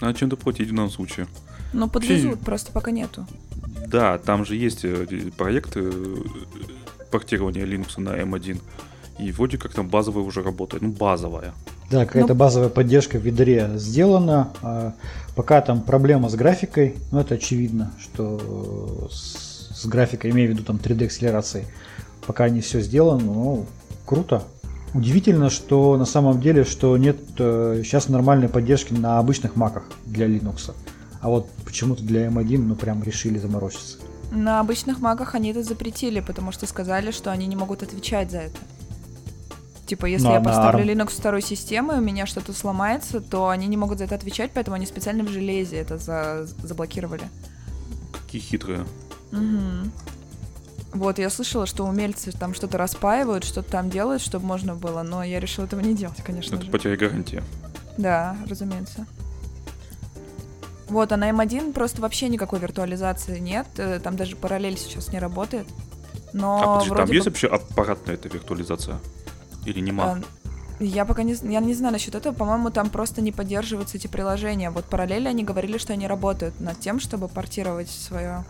Надо 0.00 0.18
чем-то 0.18 0.36
платить 0.36 0.68
в 0.68 0.74
данном 0.74 0.90
случае. 0.90 1.26
Ну, 1.72 1.88
подвезут, 1.88 2.40
просто 2.40 2.72
пока 2.72 2.90
нету. 2.90 3.26
Да, 3.86 4.18
там 4.18 4.44
же 4.44 4.56
есть 4.56 4.84
э, 4.84 5.06
проект 5.36 5.72
э, 5.76 6.16
портирования 7.10 7.66
Linux 7.66 8.00
на 8.00 8.10
M1. 8.10 8.60
И 9.18 9.32
вроде 9.32 9.58
как 9.58 9.72
там 9.72 9.88
базовая 9.88 10.24
уже 10.24 10.42
работает. 10.42 10.82
Ну, 10.82 10.90
базовая. 10.90 11.52
Да, 11.92 12.06
какая-то 12.06 12.28
Ну- 12.32 12.34
базовая 12.34 12.70
поддержка 12.70 13.18
в 13.18 13.24
ядре 13.26 13.70
сделана. 13.76 14.48
а, 14.62 14.94
Пока 15.34 15.60
там 15.62 15.80
проблема 15.80 16.28
с 16.28 16.34
графикой, 16.34 16.96
ну 17.10 17.20
это 17.20 17.36
очевидно, 17.36 17.92
что 17.98 18.38
э, 18.38 19.08
с, 19.10 19.86
графикой, 19.86 20.30
имею 20.30 20.50
в 20.50 20.52
виду 20.52 20.62
там 20.62 20.76
3D 20.76 21.06
акселерацией, 21.06 21.64
пока 22.26 22.50
не 22.50 22.60
все 22.60 22.80
сделано, 22.80 23.24
ну 23.24 23.66
круто. 24.04 24.42
Удивительно, 24.92 25.48
что 25.48 25.96
на 25.96 26.04
самом 26.04 26.38
деле, 26.40 26.64
что 26.64 26.98
нет 26.98 27.16
э, 27.38 27.80
сейчас 27.82 28.08
нормальной 28.10 28.50
поддержки 28.50 28.92
на 28.92 29.18
обычных 29.18 29.56
маках 29.56 29.84
для 30.04 30.26
Linux. 30.26 30.74
А 31.22 31.28
вот 31.30 31.48
почему-то 31.64 32.02
для 32.02 32.26
M1 32.26 32.58
ну 32.58 32.74
прям 32.74 33.02
решили 33.02 33.38
заморочиться. 33.38 33.96
На 34.32 34.60
обычных 34.60 35.00
маках 35.00 35.34
они 35.34 35.50
это 35.50 35.62
запретили, 35.62 36.20
потому 36.20 36.52
что 36.52 36.66
сказали, 36.66 37.10
что 37.10 37.30
они 37.32 37.46
не 37.46 37.56
могут 37.56 37.82
отвечать 37.82 38.30
за 38.30 38.38
это. 38.38 38.58
Типа, 39.92 40.06
если 40.06 40.24
Ну, 40.24 40.30
а 40.30 40.34
я 40.36 40.40
поставлю 40.40 40.82
ARM? 40.86 40.94
Linux 41.04 41.10
второй 41.10 41.42
системы, 41.42 41.98
у 41.98 42.00
меня 42.00 42.24
что-то 42.24 42.54
сломается, 42.54 43.20
то 43.20 43.50
они 43.50 43.66
не 43.66 43.76
могут 43.76 43.98
за 43.98 44.04
это 44.04 44.14
отвечать, 44.14 44.50
поэтому 44.54 44.74
они 44.76 44.86
специально 44.86 45.22
в 45.22 45.28
железе 45.28 45.76
это 45.76 45.98
за- 45.98 46.46
заблокировали. 46.62 47.24
Какие 48.10 48.40
хитрые. 48.40 48.86
Мгм. 49.32 49.92
Вот, 50.94 51.18
я 51.18 51.28
слышала, 51.28 51.66
что 51.66 51.84
умельцы 51.84 52.32
там 52.32 52.54
что-то 52.54 52.78
распаивают, 52.78 53.44
что-то 53.44 53.70
там 53.70 53.90
делают, 53.90 54.22
чтобы 54.22 54.46
можно 54.46 54.74
было, 54.74 55.02
но 55.02 55.22
я 55.22 55.38
решила 55.40 55.66
этого 55.66 55.80
не 55.80 55.94
делать, 55.94 56.22
конечно 56.24 56.54
Это 56.54 56.64
же. 56.64 56.70
потеря 56.70 56.96
гарантии. 56.96 57.42
Да, 57.98 58.34
разумеется. 58.48 59.04
Вот, 60.88 61.12
а 61.12 61.18
на 61.18 61.28
М1 61.28 61.74
просто 61.74 62.00
вообще 62.00 62.30
никакой 62.30 62.60
виртуализации 62.60 63.38
нет, 63.38 63.66
э, 63.76 64.00
там 64.02 64.16
даже 64.16 64.36
параллель 64.36 64.78
сейчас 64.78 65.08
не 65.12 65.18
работает. 65.18 65.66
Но 66.32 66.62
а 66.62 66.66
подожди, 66.76 66.88
вроде 66.88 67.04
там 67.06 67.12
есть 67.14 67.26
бы- 67.26 67.30
вообще 67.30 67.46
аппаратная 67.48 68.14
эта 68.14 68.28
виртуализация? 68.30 68.98
Или 69.64 69.80
нема? 69.80 70.04
А, 70.04 70.20
Я 70.84 71.04
пока 71.04 71.22
не, 71.22 71.34
я 71.42 71.60
не 71.60 71.74
знаю 71.74 71.92
насчет 71.92 72.14
этого, 72.14 72.32
по-моему, 72.34 72.70
там 72.70 72.90
просто 72.90 73.20
не 73.22 73.30
поддерживаются 73.32 73.96
эти 73.96 74.06
приложения. 74.08 74.70
Вот 74.70 74.84
параллельно 74.86 75.30
они 75.30 75.44
говорили, 75.44 75.78
что 75.78 75.92
они 75.92 76.06
работают 76.08 76.58
над 76.60 76.80
тем, 76.80 76.98
чтобы 77.00 77.28
портировать 77.28 77.88
свою, 77.90 78.44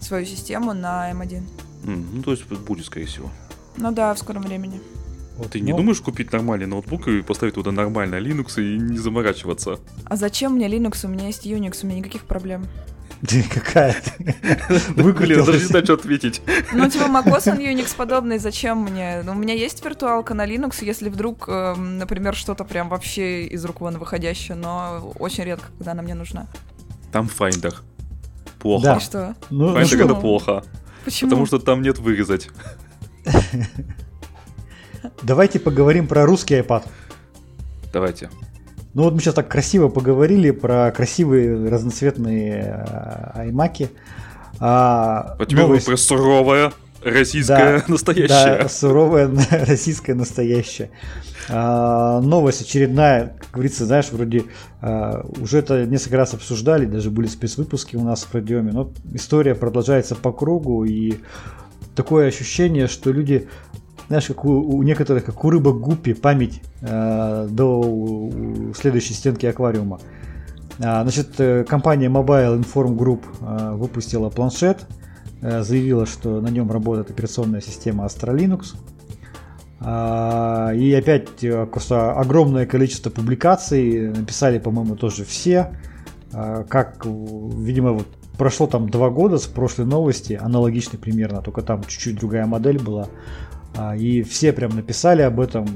свою 0.00 0.26
систему 0.26 0.74
на 0.74 1.10
М1. 1.12 1.42
М, 1.84 2.06
ну, 2.12 2.22
то 2.22 2.32
есть 2.32 2.44
будет, 2.46 2.84
скорее 2.86 3.06
всего. 3.06 3.30
Ну 3.76 3.92
да, 3.92 4.12
в 4.12 4.18
скором 4.18 4.42
времени. 4.42 4.80
Вот, 5.36 5.52
Ты 5.52 5.60
не 5.60 5.70
но- 5.70 5.78
думаешь 5.78 6.00
купить 6.00 6.32
нормальный 6.32 6.66
ноутбук 6.66 7.06
и 7.08 7.22
поставить 7.22 7.54
туда 7.54 7.70
нормальный 7.70 8.18
Linux 8.20 8.60
и 8.60 8.76
не 8.78 8.98
заморачиваться? 8.98 9.78
А 10.04 10.16
зачем 10.16 10.54
мне 10.54 10.66
Linux? 10.68 11.06
У 11.06 11.08
меня 11.08 11.26
есть 11.28 11.46
Unix, 11.46 11.78
у 11.84 11.86
меня 11.86 11.98
никаких 12.00 12.24
проблем. 12.24 12.66
Ты 13.26 13.42
какая 13.42 13.94
ты? 13.94 14.34
Блин, 14.94 15.44
даже 15.44 15.58
не 15.58 15.64
знаю, 15.64 15.84
что 15.84 15.94
ответить. 15.94 16.40
Ну, 16.72 16.88
типа, 16.88 17.04
macOS, 17.04 17.50
он 17.50 17.58
Unix 17.58 17.96
подобный, 17.96 18.38
зачем 18.38 18.82
мне? 18.82 19.22
Ну, 19.24 19.32
у 19.32 19.34
меня 19.34 19.54
есть 19.54 19.84
виртуалка 19.84 20.34
на 20.34 20.46
Linux, 20.46 20.84
если 20.84 21.08
вдруг, 21.08 21.48
эм, 21.48 21.98
например, 21.98 22.36
что-то 22.36 22.64
прям 22.64 22.88
вообще 22.88 23.46
из 23.46 23.64
рук 23.64 23.80
вон 23.80 23.98
выходящее, 23.98 24.56
но 24.56 25.12
очень 25.18 25.44
редко, 25.44 25.66
когда 25.78 25.92
она 25.92 26.02
мне 26.02 26.14
нужна. 26.14 26.46
Там 27.12 27.26
Finder. 27.26 27.74
Плохо. 28.60 28.84
Да. 28.84 29.00
Что? 29.00 29.34
Ну, 29.50 29.70
ну 29.70 29.78
Finder 29.78 29.86
что, 29.86 29.96
это 29.96 30.04
Почему? 30.04 30.20
плохо. 30.20 30.64
Почему? 31.04 31.30
Потому 31.30 31.46
что 31.46 31.58
там 31.58 31.82
нет 31.82 31.98
вырезать. 31.98 32.50
давайте 35.22 35.58
поговорим 35.58 36.06
про 36.06 36.24
русский 36.24 36.54
iPad. 36.54 36.84
Давайте. 37.92 38.30
Ну 38.94 39.02
вот 39.04 39.14
мы 39.14 39.20
сейчас 39.20 39.34
так 39.34 39.48
красиво 39.48 39.88
поговорили 39.88 40.50
про 40.50 40.90
красивые 40.90 41.68
разноцветные 41.68 42.84
э, 42.86 43.30
аймаки. 43.40 43.90
А, 44.60 45.36
А 45.38 45.46
теперь 45.46 45.64
новость- 45.64 45.86
про 45.86 45.96
суровое 45.96 46.72
российское 47.04 47.78
Да, 47.78 47.84
настоящее. 47.86 48.28
Да, 48.62 48.68
суровое 48.68 49.30
российское 49.50 50.14
настоящее. 50.14 50.90
А, 51.48 52.20
новость 52.20 52.62
очередная, 52.62 53.36
как 53.40 53.50
говорится, 53.52 53.86
знаешь, 53.86 54.06
вроде 54.10 54.44
а, 54.80 55.24
уже 55.40 55.58
это 55.58 55.84
несколько 55.86 56.16
раз 56.16 56.34
обсуждали, 56.34 56.86
даже 56.86 57.10
были 57.10 57.26
спецвыпуски 57.26 57.96
у 57.96 58.02
нас 58.02 58.24
в 58.24 58.34
радиоме, 58.34 58.72
но 58.72 58.90
история 59.12 59.54
продолжается 59.54 60.14
по 60.16 60.32
кругу, 60.32 60.84
и 60.84 61.14
такое 61.94 62.28
ощущение, 62.28 62.86
что 62.88 63.12
люди, 63.12 63.48
знаешь, 64.08 64.26
как 64.26 64.44
у, 64.44 64.60
у 64.60 64.82
некоторых, 64.82 65.24
как 65.24 65.44
у 65.44 65.50
рыбок 65.50 65.80
гуппи, 65.80 66.14
память 66.14 66.62
а, 66.82 67.46
до 67.46 68.30
следующей 68.74 69.14
стенки 69.14 69.46
аквариума. 69.46 70.00
А, 70.80 71.02
Значит, 71.02 71.38
э, 71.38 71.64
компания 71.64 72.08
Mobile 72.08 72.62
Inform 72.62 72.96
Group 72.96 73.24
а, 73.40 73.74
выпустила 73.74 74.30
планшет, 74.30 74.86
э, 75.42 75.62
заявила, 75.62 76.06
что 76.06 76.40
на 76.40 76.48
нем 76.48 76.70
работает 76.70 77.10
операционная 77.10 77.60
система 77.60 78.04
Astra 78.04 78.34
Linux. 78.34 78.74
А, 79.80 80.72
И 80.74 80.92
опять 80.92 81.42
э, 81.42 81.66
просто 81.66 82.12
огромное 82.12 82.66
количество 82.66 83.10
публикаций, 83.10 84.10
написали, 84.10 84.58
по-моему, 84.58 84.96
тоже 84.96 85.24
все. 85.24 85.72
А, 86.32 86.64
Как, 86.64 87.04
э, 87.04 87.08
видимо, 87.08 87.92
вот 87.92 88.06
прошло 88.36 88.66
там 88.66 88.88
два 88.88 89.10
года 89.10 89.38
с 89.38 89.46
прошлой 89.46 89.84
новости, 89.84 90.38
аналогичной 90.40 90.98
примерно, 90.98 91.42
только 91.42 91.62
там 91.62 91.82
чуть-чуть 91.84 92.18
другая 92.18 92.46
модель 92.46 92.78
была. 92.78 93.08
А, 93.76 93.96
И 93.96 94.22
все 94.22 94.52
прям 94.52 94.74
написали 94.74 95.22
об 95.22 95.40
этом. 95.40 95.66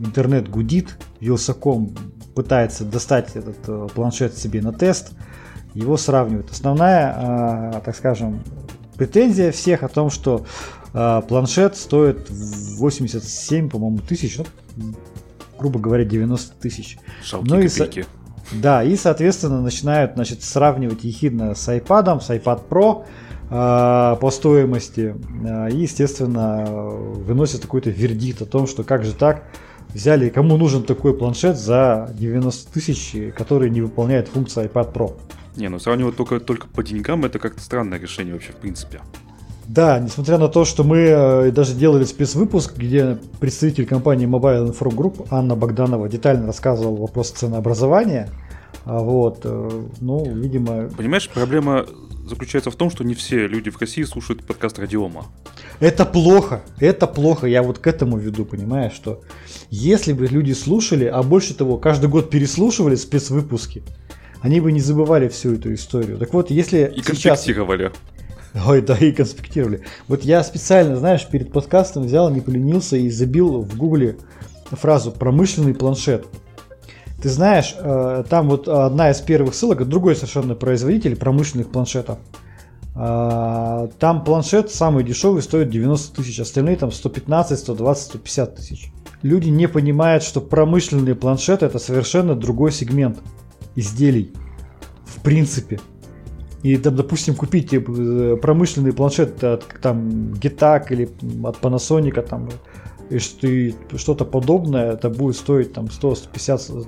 Интернет 0.00 0.48
гудит, 0.48 0.98
Вилсаком 1.20 1.94
пытается 2.34 2.84
достать 2.84 3.36
этот 3.36 3.58
э, 3.68 3.88
планшет 3.94 4.36
себе 4.36 4.62
на 4.62 4.72
тест, 4.72 5.12
его 5.74 5.96
сравнивают. 5.98 6.50
Основная, 6.50 7.14
а, 7.14 7.80
так 7.84 7.94
скажем, 7.94 8.42
претензия 8.96 9.52
всех 9.52 9.82
о 9.82 9.88
том, 9.88 10.08
что 10.08 10.46
а, 10.92 11.20
планшет 11.20 11.76
стоит 11.76 12.28
87, 12.30 13.68
по-моему, 13.68 13.98
тысяч, 13.98 14.38
ну, 14.38 14.94
грубо 15.58 15.78
говоря, 15.78 16.04
90 16.04 16.56
тысяч. 16.56 16.98
Жалкие 17.22 17.54
Ну 17.54 17.60
и 17.60 17.68
копейки. 17.68 18.06
Да, 18.52 18.82
и, 18.82 18.96
соответственно, 18.96 19.60
начинают 19.60 20.14
значит, 20.14 20.42
сравнивать 20.42 21.04
ехидно 21.04 21.54
с 21.54 21.68
iPad, 21.68 22.20
с 22.20 22.30
iPad 22.30 22.68
Pro 22.68 23.04
по 23.50 24.30
стоимости. 24.30 25.16
Э, 25.44 25.70
и, 25.70 25.78
естественно, 25.78 26.64
э, 26.66 26.88
выносят 27.24 27.62
какой-то 27.62 27.90
вердикт 27.90 28.42
о 28.42 28.46
том, 28.46 28.68
что 28.68 28.84
как 28.84 29.04
же 29.04 29.12
так, 29.12 29.44
взяли, 29.92 30.28
кому 30.28 30.56
нужен 30.56 30.84
такой 30.84 31.16
планшет 31.16 31.58
за 31.58 32.10
90 32.16 32.72
тысяч, 32.72 33.34
который 33.36 33.70
не 33.70 33.80
выполняет 33.80 34.28
функции 34.28 34.64
iPad 34.64 34.92
Pro. 34.92 35.16
Не, 35.56 35.68
ну 35.68 35.78
сравнивать 35.78 36.16
только, 36.16 36.38
только 36.40 36.68
по 36.68 36.82
деньгам 36.82 37.24
это 37.24 37.38
как-то 37.38 37.60
странное 37.60 37.98
решение 37.98 38.34
вообще, 38.34 38.52
в 38.52 38.56
принципе. 38.56 39.00
Да, 39.66 39.98
несмотря 40.00 40.38
на 40.38 40.48
то, 40.48 40.64
что 40.64 40.82
мы 40.82 40.98
э, 40.98 41.50
даже 41.52 41.74
делали 41.74 42.04
спецвыпуск, 42.04 42.76
где 42.76 43.18
представитель 43.38 43.86
компании 43.86 44.26
Mobile 44.26 44.72
Inform 44.72 44.96
Group 44.96 45.26
Анна 45.30 45.54
Богданова 45.54 46.08
детально 46.08 46.46
рассказывала 46.46 46.96
вопрос 46.96 47.30
ценообразования, 47.30 48.28
а 48.84 48.98
вот, 48.98 49.40
э, 49.44 49.82
ну, 50.00 50.24
видимо, 50.24 50.88
Понимаешь, 50.96 51.28
проблема 51.28 51.86
заключается 52.30 52.70
в 52.70 52.76
том, 52.76 52.90
что 52.90 53.04
не 53.04 53.14
все 53.14 53.46
люди 53.46 53.68
в 53.68 53.78
России 53.78 54.04
слушают 54.04 54.46
подкаст 54.46 54.78
Радиома. 54.78 55.26
Это 55.80 56.06
плохо, 56.06 56.62
это 56.78 57.06
плохо, 57.06 57.46
я 57.46 57.62
вот 57.62 57.78
к 57.78 57.86
этому 57.86 58.16
веду, 58.16 58.44
понимаешь, 58.44 58.92
что 58.92 59.22
если 59.68 60.12
бы 60.12 60.26
люди 60.26 60.52
слушали, 60.52 61.04
а 61.04 61.22
больше 61.22 61.54
того, 61.54 61.76
каждый 61.76 62.08
год 62.08 62.30
переслушивали 62.30 62.94
спецвыпуски, 62.94 63.82
они 64.40 64.60
бы 64.60 64.72
не 64.72 64.80
забывали 64.80 65.28
всю 65.28 65.54
эту 65.54 65.74
историю. 65.74 66.16
Так 66.18 66.32
вот, 66.32 66.50
если 66.50 66.90
И 66.96 67.02
сейчас... 67.02 67.40
конспектировали. 67.40 67.92
Ой, 68.66 68.80
да, 68.80 68.96
и 68.96 69.12
конспектировали. 69.12 69.82
Вот 70.08 70.24
я 70.24 70.42
специально, 70.42 70.96
знаешь, 70.96 71.26
перед 71.26 71.52
подкастом 71.52 72.04
взял, 72.04 72.30
не 72.30 72.40
поленился 72.40 72.96
и 72.96 73.10
забил 73.10 73.60
в 73.60 73.76
гугле 73.76 74.16
фразу 74.70 75.12
«промышленный 75.12 75.74
планшет». 75.74 76.26
Ты 77.22 77.28
знаешь, 77.28 77.74
э, 77.78 78.24
там 78.28 78.48
вот 78.48 78.66
одна 78.66 79.10
из 79.10 79.20
первых 79.20 79.54
ссылок, 79.54 79.86
другой 79.86 80.16
совершенно 80.16 80.54
производитель 80.54 81.16
промышленных 81.16 81.70
планшетов. 81.70 82.18
А, 82.94 83.88
Там 83.98 84.24
планшет 84.24 84.70
самый 84.70 85.04
дешевый 85.04 85.42
стоит 85.42 85.70
90 85.70 86.16
тысяч, 86.16 86.40
остальные 86.40 86.76
там 86.76 86.90
115, 86.90 87.58
120, 87.58 88.04
150 88.04 88.54
тысяч. 88.56 88.92
Люди 89.22 89.48
не 89.48 89.68
понимают, 89.68 90.22
что 90.22 90.40
промышленный 90.40 91.14
планшет 91.14 91.62
это 91.62 91.78
совершенно 91.78 92.34
другой 92.34 92.72
сегмент 92.72 93.18
изделий. 93.76 94.32
В 95.04 95.22
принципе. 95.22 95.80
И 96.62 96.76
там, 96.76 96.94
допустим, 96.96 97.34
купить 97.34 97.72
э, 97.72 98.36
промышленный 98.36 98.92
планшет 98.92 99.42
от 99.44 99.64
там 99.80 100.32
Getac 100.32 100.86
или 100.90 101.08
от 101.44 101.58
Panasonic 101.60 102.20
там 102.22 102.50
и 103.10 103.18
что- 103.18 103.46
и 103.46 103.74
что-то 103.96 104.24
подобное, 104.24 104.92
это 104.92 105.10
будет 105.10 105.36
стоить 105.36 105.72
там 105.72 105.88
100-150 105.90 106.86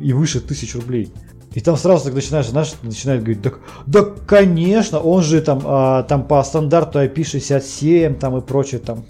и 0.00 0.12
выше 0.12 0.40
тысяч 0.40 0.74
рублей. 0.74 1.10
И 1.54 1.60
там 1.60 1.76
сразу 1.76 2.04
так 2.04 2.14
начинаешь, 2.14 2.48
знаешь, 2.48 2.74
начинает 2.82 3.22
говорить, 3.22 3.42
так, 3.42 3.60
да, 3.86 4.02
конечно, 4.02 4.98
он 4.98 5.22
же 5.22 5.40
там, 5.40 5.62
а, 5.64 6.02
там 6.02 6.26
по 6.26 6.42
стандарту 6.42 6.98
IP67 6.98 8.14
там 8.14 8.36
и 8.36 8.40
прочее 8.40 8.80
там. 8.80 9.04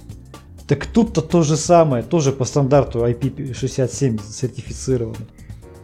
Так 0.66 0.87
тут-то 0.87 1.20
то 1.20 1.42
же 1.42 1.56
самое, 1.56 2.02
тоже 2.02 2.32
по 2.32 2.44
стандарту 2.44 2.99
IP67 3.06 4.20
сертифицированный. 4.30 5.26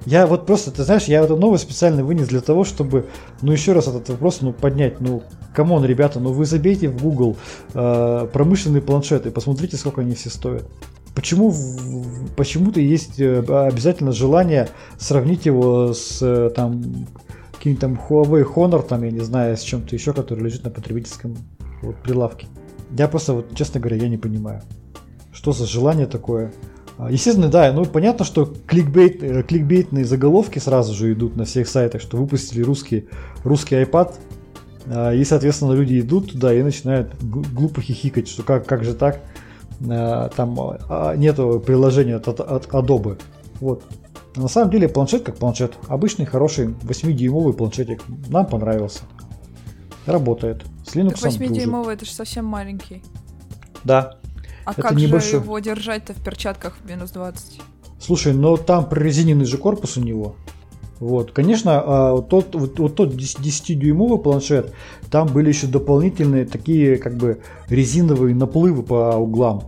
Я 0.06 0.26
вот 0.26 0.46
просто, 0.46 0.70
ты 0.70 0.82
знаешь, 0.82 1.04
я 1.04 1.22
эту 1.22 1.36
новость 1.36 1.64
специально 1.64 2.02
вынес 2.02 2.28
для 2.28 2.40
того, 2.40 2.64
чтобы, 2.64 3.06
ну, 3.42 3.52
еще 3.52 3.72
раз 3.72 3.86
этот 3.86 4.08
вопрос, 4.08 4.40
ну, 4.40 4.52
поднять, 4.52 5.00
ну, 5.00 5.22
come 5.54 5.71
on, 5.71 5.84
ребята, 5.84 6.20
ну, 6.20 6.32
вы 6.32 6.46
забейте 6.46 6.88
в 6.88 7.02
Google 7.02 7.36
э, 7.74 8.28
промышленные 8.32 8.80
планшеты 8.80 9.30
посмотрите, 9.30 9.76
сколько 9.76 10.00
они 10.00 10.14
все 10.14 10.30
стоят. 10.30 10.64
Почему 11.14 11.54
почему-то 12.36 12.80
есть 12.80 13.20
э, 13.20 13.40
обязательно 13.40 14.12
желание 14.12 14.68
сравнить 14.98 15.44
его 15.44 15.92
с 15.92 16.22
э, 16.22 16.50
там 16.54 16.82
каким-то 17.52 17.82
там 17.82 18.00
Huawei 18.08 18.46
Honor, 18.54 18.82
там, 18.86 19.04
я 19.04 19.10
не 19.10 19.20
знаю, 19.20 19.56
с 19.56 19.60
чем-то 19.60 19.94
еще, 19.94 20.14
который 20.14 20.44
лежит 20.44 20.64
на 20.64 20.70
потребительском 20.70 21.36
вот, 21.82 21.96
прилавке. 21.96 22.46
Я 22.96 23.06
просто, 23.06 23.34
вот, 23.34 23.54
честно 23.54 23.80
говоря, 23.80 23.96
я 23.98 24.08
не 24.08 24.16
понимаю, 24.16 24.62
что 25.30 25.52
за 25.52 25.66
желание 25.66 26.06
такое. 26.06 26.52
А, 27.00 27.10
Естественно, 27.10 27.48
да, 27.48 27.72
ну 27.72 27.86
понятно, 27.86 28.26
что 28.26 28.52
кликбейт, 28.66 29.22
э, 29.22 29.42
кликбейтные 29.42 30.04
заголовки 30.04 30.58
сразу 30.58 30.92
же 30.94 31.12
идут 31.14 31.34
на 31.34 31.44
всех 31.46 31.66
сайтах, 31.66 32.02
что 32.02 32.18
выпустили 32.18 32.62
русский, 32.62 33.08
русский 33.42 33.76
iPad, 33.76 34.14
а, 34.86 35.14
и, 35.14 35.24
соответственно, 35.24 35.72
люди 35.72 35.98
идут 36.00 36.32
туда 36.32 36.52
и 36.52 36.62
начинают 36.62 37.14
глупо 37.22 37.80
хихикать, 37.80 38.28
что 38.28 38.42
как, 38.42 38.66
как 38.66 38.84
же 38.84 38.94
так, 38.94 39.22
А, 39.88 40.28
там 40.36 40.58
нету 41.18 41.62
приложения 41.64 42.16
от, 42.16 42.28
от- 42.28 42.66
Adobe. 42.66 43.18
Вот. 43.60 43.82
На 44.36 44.48
самом 44.48 44.70
деле 44.70 44.90
планшет 44.90 45.22
как 45.22 45.36
планшет. 45.36 45.72
Обычный 45.88 46.26
хороший 46.26 46.74
8-дюймовый 46.82 47.54
планшетик. 47.54 48.02
Нам 48.28 48.44
понравился. 48.44 49.00
Работает. 50.04 50.66
С 50.86 50.94
Linux 50.94 51.18
Так 51.18 51.32
8-дюймовый 51.32 51.94
это 51.94 52.04
же 52.04 52.10
совсем 52.10 52.44
маленький. 52.44 53.02
Да. 53.84 54.19
А 54.64 54.72
Это 54.72 54.82
как 54.82 54.92
небольшой. 54.92 55.30
же 55.30 55.36
его 55.36 55.58
держать-то 55.58 56.12
в 56.12 56.22
перчатках 56.22 56.76
в 56.82 56.88
минус 56.88 57.10
20? 57.10 57.60
Слушай, 58.00 58.32
но 58.32 58.56
там 58.56 58.88
прорезиненный 58.88 59.44
же 59.44 59.58
корпус 59.58 59.96
у 59.96 60.00
него. 60.00 60.36
Вот, 61.00 61.32
конечно, 61.32 61.82
а, 61.82 62.12
вот 62.12 62.28
тот, 62.28 62.54
вот, 62.54 62.78
вот 62.78 62.94
тот 62.94 63.14
10-дюймовый 63.14 64.18
планшет, 64.18 64.74
там 65.10 65.28
были 65.28 65.48
еще 65.48 65.66
дополнительные 65.66 66.44
такие 66.44 66.98
как 66.98 67.16
бы 67.16 67.40
резиновые 67.68 68.34
наплывы 68.34 68.82
по 68.82 69.16
углам, 69.16 69.64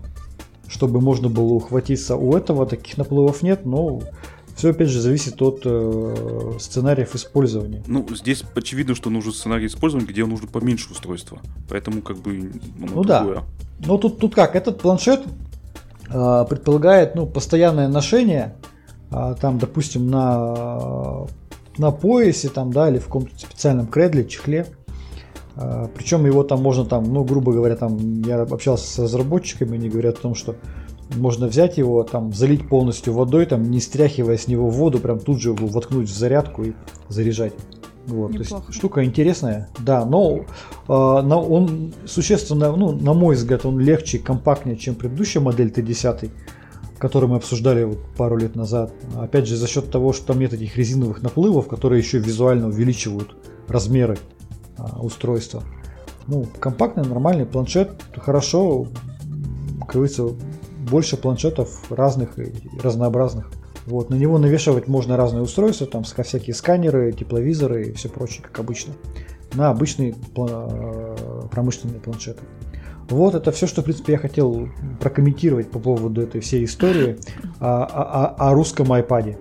чтобы 0.69 1.01
можно 1.01 1.31
было 1.31 1.55
ухватиться. 1.55 2.17
У 2.17 2.37
этого 2.37 2.67
таких 2.67 2.99
наплывов 2.99 3.43
нет, 3.43 3.65
но 3.65 4.03
все 4.62 4.71
опять 4.71 4.90
же 4.90 5.00
зависит 5.00 5.42
от 5.42 5.62
э, 5.64 6.52
сценариев 6.61 7.16
использования. 7.16 7.83
Ну, 7.88 8.07
здесь 8.14 8.45
очевидно, 8.54 8.95
что 8.95 9.11
нужен 9.11 9.33
сценарий 9.33 9.66
использования, 9.66 10.07
где 10.07 10.25
нужно 10.25 10.47
поменьше 10.47 10.92
устройства. 10.92 11.40
Поэтому 11.69 12.00
как 12.00 12.19
бы 12.19 12.52
оно 12.78 12.95
Ну 12.95 13.02
да. 13.02 13.42
Ну 13.85 13.99
тут, 13.99 14.21
тут 14.21 14.37
как, 14.37 14.54
этот 14.54 14.81
планшет 14.81 15.25
э, 16.09 16.45
предполагает 16.49 17.16
ну, 17.16 17.26
постоянное 17.26 17.88
ношение, 17.88 18.54
а, 19.11 19.35
там, 19.35 19.59
допустим, 19.59 20.09
на, 20.09 21.26
на 21.76 21.90
поясе 21.90 22.49
там, 22.49 22.73
да, 22.73 22.88
или 22.88 23.00
в 23.00 23.07
каком-то 23.07 23.37
специальном 23.37 23.88
кредле, 23.88 24.25
чехле. 24.25 24.69
А, 25.57 25.90
причем 25.92 26.25
его 26.25 26.45
там 26.45 26.62
можно 26.62 26.85
там, 26.85 27.12
ну, 27.12 27.25
грубо 27.25 27.52
говоря, 27.52 27.75
там 27.75 28.23
я 28.23 28.42
общался 28.42 28.87
с 28.87 28.97
разработчиками, 29.00 29.75
они 29.75 29.88
говорят 29.88 30.19
о 30.19 30.23
том, 30.23 30.35
что 30.37 30.54
можно 31.14 31.47
взять 31.47 31.78
его, 31.78 32.02
там, 32.04 32.32
залить 32.32 32.68
полностью 32.68 33.12
водой, 33.12 33.47
там, 33.47 33.71
не 33.71 33.80
стряхивая 33.80 34.37
с 34.37 34.49
него 34.49 34.68
воду, 34.68 34.99
прям 34.99 35.18
тут 35.18 35.40
же 35.40 35.50
его 35.50 35.66
воткнуть 35.66 36.09
в 36.09 36.16
зарядку 36.16 36.64
и 36.64 36.73
заряжать. 37.09 37.52
Вот, 38.06 38.32
то 38.32 38.38
есть 38.38 38.52
штука 38.71 39.04
интересная, 39.04 39.68
да, 39.78 40.04
но, 40.04 40.38
э, 40.38 40.42
но 40.88 41.40
он 41.40 41.94
существенно, 42.04 42.75
ну, 42.75 42.90
на 42.90 43.14
мой 43.14 43.37
взгляд, 43.37 43.64
он 43.64 43.78
легче 43.78 44.18
и 44.18 44.21
компактнее, 44.21 44.76
чем 44.76 44.97
предыдущая 44.97 45.40
модель 45.40 45.68
Т10, 45.68 46.30
которую 46.99 47.30
мы 47.30 47.37
обсуждали 47.37 47.85
вот 47.85 47.99
пару 48.16 48.37
лет 48.37 48.56
назад. 48.56 48.92
Опять 49.16 49.47
же, 49.47 49.56
за 49.56 49.68
счет 49.68 49.90
того, 49.90 50.12
что 50.12 50.28
там 50.28 50.40
нет 50.40 50.52
этих 50.52 50.76
резиновых 50.76 51.23
наплывов, 51.23 51.68
которые 51.68 52.00
еще 52.00 52.18
визуально 52.18 52.68
увеличивают 52.68 53.37
размеры 53.68 54.18
а, 54.76 55.00
устройства. 55.00 55.62
Ну, 56.26 56.47
компактный, 56.59 57.04
нормальный 57.04 57.47
планшет, 57.47 57.90
хорошо, 58.16 58.88
как 59.80 59.92
говорится, 59.92 60.28
больше 60.93 61.17
планшетов 61.17 61.91
разных 61.91 62.39
и 62.39 62.53
разнообразных. 62.83 63.51
Вот, 63.87 64.11
на 64.11 64.15
него 64.15 64.37
навешивать 64.39 64.89
можно 64.89 65.17
разные 65.17 65.43
устройства, 65.43 65.87
там 65.87 66.05
всякие 66.05 66.55
сканеры, 66.55 67.13
тепловизоры 67.13 67.87
и 67.87 67.93
все 67.93 68.11
прочее, 68.11 68.43
как 68.43 68.59
обычно, 68.61 68.93
на 69.55 69.71
обычные 69.71 70.15
э, 70.37 71.43
промышленные 71.51 71.99
планшеты. 71.99 72.43
Вот 73.09 73.35
это 73.35 73.53
все, 73.53 73.67
что, 73.67 73.81
в 73.81 73.85
принципе, 73.85 74.13
я 74.13 74.19
хотел 74.19 74.69
прокомментировать 75.01 75.71
по 75.71 75.79
поводу 75.79 76.21
этой 76.21 76.43
всей 76.43 76.65
истории 76.67 77.17
о, 77.59 77.85
о- 77.85 78.51
о 78.51 78.55
русском 78.55 78.93
iPad. 78.93 79.37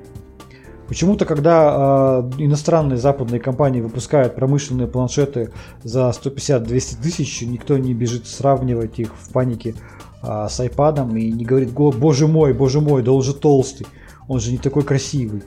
Почему-то, 0.88 1.26
когда 1.26 2.22
э, 2.38 2.44
иностранные 2.44 2.98
западные 2.98 3.42
компании 3.42 3.82
выпускают 3.82 4.36
промышленные 4.36 4.88
планшеты 4.88 5.52
за 5.84 6.10
150-200 6.10 7.02
тысяч, 7.04 7.42
никто 7.42 7.78
не 7.78 7.94
бежит 7.94 8.26
сравнивать 8.26 9.00
их 9.00 9.12
в 9.20 9.32
панике 9.32 9.76
а, 10.22 10.50
с 10.50 10.60
iPad 10.60 11.18
и 11.18 11.32
не 11.32 11.46
говорит, 11.46 11.74
«Го- 11.74 11.92
боже 11.92 12.28
мой, 12.28 12.54
боже 12.54 12.82
мой, 12.82 13.04
да 13.04 13.12
он 13.12 13.24
же 13.24 13.34
толстый, 13.34 13.88
он 14.28 14.40
же 14.40 14.52
не 14.52 14.58
такой 14.58 14.84
красивый. 14.84 15.44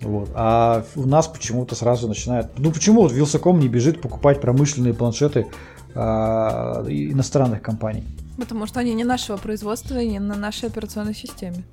Вот. 0.00 0.30
А 0.34 0.84
у 0.96 1.06
нас 1.06 1.28
почему-то 1.28 1.74
сразу 1.74 2.08
начинают... 2.08 2.58
Ну 2.58 2.72
почему 2.72 3.02
вот 3.02 3.12
Вилсаком 3.12 3.60
не 3.60 3.68
бежит 3.68 4.00
покупать 4.00 4.40
промышленные 4.40 4.94
планшеты 4.94 5.46
а, 5.94 6.84
иностранных 6.88 7.62
компаний? 7.62 8.04
Потому 8.36 8.66
что 8.66 8.80
они 8.80 8.94
не 8.94 9.04
нашего 9.04 9.36
производства 9.36 9.98
и 9.98 10.08
не 10.08 10.18
на 10.18 10.34
нашей 10.34 10.68
операционной 10.68 11.14
системе. 11.14 11.64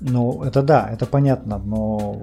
Ну, 0.00 0.42
это 0.42 0.62
да, 0.62 0.88
это 0.90 1.06
понятно, 1.06 1.58
но 1.58 2.22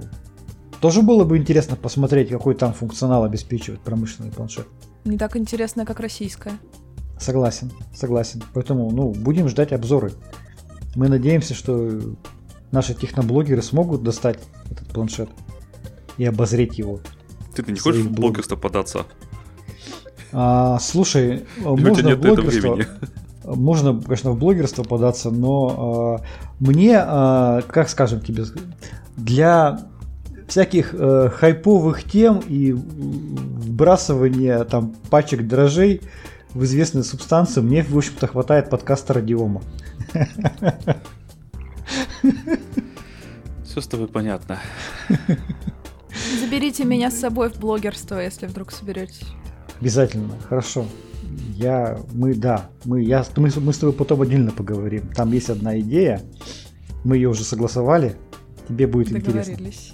тоже 0.80 1.02
было 1.02 1.24
бы 1.24 1.36
интересно 1.36 1.76
посмотреть, 1.76 2.28
какой 2.28 2.54
там 2.54 2.72
функционал 2.72 3.24
обеспечивает 3.24 3.80
промышленный 3.80 4.32
планшет. 4.32 4.66
Не 5.04 5.18
так 5.18 5.36
интересно, 5.36 5.84
как 5.86 6.00
российская. 6.00 6.54
Согласен, 7.22 7.70
согласен. 7.94 8.42
Поэтому, 8.52 8.90
ну, 8.90 9.10
будем 9.12 9.48
ждать 9.48 9.72
обзоры. 9.72 10.12
Мы 10.96 11.08
надеемся, 11.08 11.54
что 11.54 12.00
наши 12.72 12.94
техноблогеры 12.94 13.62
смогут 13.62 14.02
достать 14.02 14.40
этот 14.70 14.88
планшет 14.88 15.30
и 16.18 16.24
обозреть 16.24 16.78
его. 16.78 17.00
Ты-то 17.54 17.70
не 17.70 17.78
хочешь 17.78 18.02
в 18.02 18.10
блогерство 18.10 18.56
податься? 18.56 19.06
А, 20.32 20.80
слушай, 20.80 21.44
можно 21.58 22.08
нет 22.08 22.18
блогерство, 22.18 22.78
можно, 23.44 24.00
конечно, 24.00 24.32
в 24.32 24.38
блогерство 24.38 24.82
податься, 24.82 25.30
но 25.30 26.18
а, 26.18 26.24
мне, 26.58 26.96
а, 26.98 27.62
как 27.62 27.88
скажем 27.88 28.20
тебе, 28.20 28.44
для 29.16 29.92
всяких 30.48 30.92
э, 30.92 31.30
хайповых 31.34 32.04
тем 32.04 32.42
и 32.46 32.72
вбрасывания 32.72 34.64
там 34.64 34.94
пачек 35.08 35.46
дрожжей 35.46 36.02
в 36.54 36.64
известные 36.64 37.04
субстанции 37.04 37.60
мне, 37.60 37.82
в 37.82 37.96
общем-то, 37.96 38.26
хватает 38.26 38.70
подкаста 38.70 39.14
Радиома. 39.14 39.62
Все 43.64 43.80
с 43.80 43.86
тобой 43.86 44.08
понятно. 44.08 44.58
Заберите 46.40 46.84
меня 46.84 47.10
с 47.10 47.18
собой 47.18 47.50
в 47.50 47.58
блогерство, 47.58 48.18
если 48.18 48.46
вдруг 48.46 48.70
соберетесь. 48.70 49.26
Обязательно, 49.80 50.34
хорошо. 50.48 50.86
Я, 51.54 51.98
мы, 52.12 52.34
да, 52.34 52.68
мы, 52.84 53.02
я, 53.02 53.24
мы, 53.36 53.50
с- 53.50 53.56
мы 53.56 53.72
с 53.72 53.78
тобой 53.78 53.94
потом 53.94 54.20
отдельно 54.20 54.50
поговорим. 54.50 55.08
Там 55.14 55.32
есть 55.32 55.48
одна 55.48 55.78
идея, 55.80 56.20
мы 57.04 57.16
ее 57.16 57.30
уже 57.30 57.44
согласовали, 57.44 58.16
тебе 58.68 58.86
будет 58.86 59.10
интересно. 59.12 59.52
Договорились. 59.56 59.92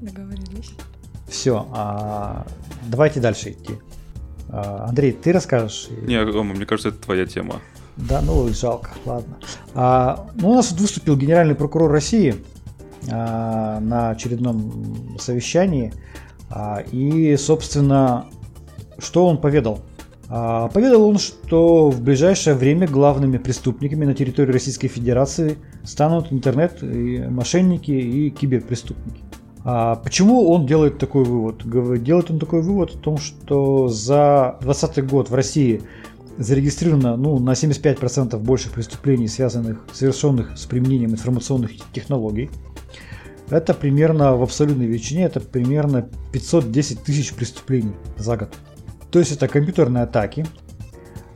Договорились. 0.00 0.70
Все, 1.28 1.68
а, 1.72 2.46
давайте 2.88 3.20
дальше 3.20 3.50
идти. 3.52 3.74
А, 4.52 4.86
Андрей, 4.88 5.12
ты 5.12 5.32
расскажешь? 5.32 5.88
Не, 6.02 6.22
Рома, 6.22 6.54
мне 6.54 6.66
кажется, 6.66 6.88
это 6.90 6.98
твоя 6.98 7.26
тема. 7.26 7.56
Да, 7.96 8.20
ну 8.22 8.48
жалко, 8.48 8.90
ладно. 9.04 9.36
А, 9.74 10.28
ну, 10.34 10.50
у 10.50 10.54
нас 10.54 10.68
тут 10.68 10.80
выступил 10.80 11.16
генеральный 11.16 11.54
прокурор 11.54 11.90
России 11.90 12.36
а, 13.10 13.80
на 13.80 14.10
очередном 14.10 15.18
совещании. 15.18 15.92
А, 16.48 16.82
и, 16.90 17.36
собственно, 17.36 18.26
что 18.98 19.26
он 19.26 19.38
поведал? 19.38 19.80
А, 20.28 20.68
поведал 20.68 21.08
он, 21.08 21.18
что 21.18 21.90
в 21.90 22.00
ближайшее 22.00 22.54
время 22.54 22.86
главными 22.86 23.38
преступниками 23.38 24.04
на 24.04 24.14
территории 24.14 24.52
Российской 24.52 24.88
Федерации 24.88 25.58
станут 25.84 26.32
интернет, 26.32 26.82
и 26.82 27.18
мошенники 27.28 27.90
и 27.90 28.30
киберпреступники. 28.30 29.22
А 29.64 29.96
почему 29.96 30.50
он 30.50 30.66
делает 30.66 30.98
такой 30.98 31.24
вывод? 31.24 31.62
Делает 32.02 32.30
он 32.30 32.38
такой 32.38 32.62
вывод 32.62 32.94
о 32.94 32.98
том, 32.98 33.18
что 33.18 33.88
за 33.88 34.56
2020 34.60 35.06
год 35.08 35.30
в 35.30 35.34
России 35.34 35.82
зарегистрировано 36.38 37.16
ну, 37.16 37.38
на 37.38 37.50
75% 37.50 38.38
больше 38.38 38.70
преступлений, 38.70 39.28
связанных, 39.28 39.84
совершенных 39.92 40.56
с 40.56 40.64
применением 40.64 41.10
информационных 41.10 41.72
технологий. 41.92 42.50
Это 43.50 43.74
примерно 43.74 44.36
в 44.36 44.42
абсолютной 44.42 44.86
величине, 44.86 45.24
это 45.24 45.40
примерно 45.40 46.08
510 46.32 47.02
тысяч 47.02 47.34
преступлений 47.34 47.92
за 48.16 48.36
год. 48.36 48.54
То 49.10 49.18
есть 49.18 49.32
это 49.32 49.48
компьютерные 49.48 50.04
атаки, 50.04 50.46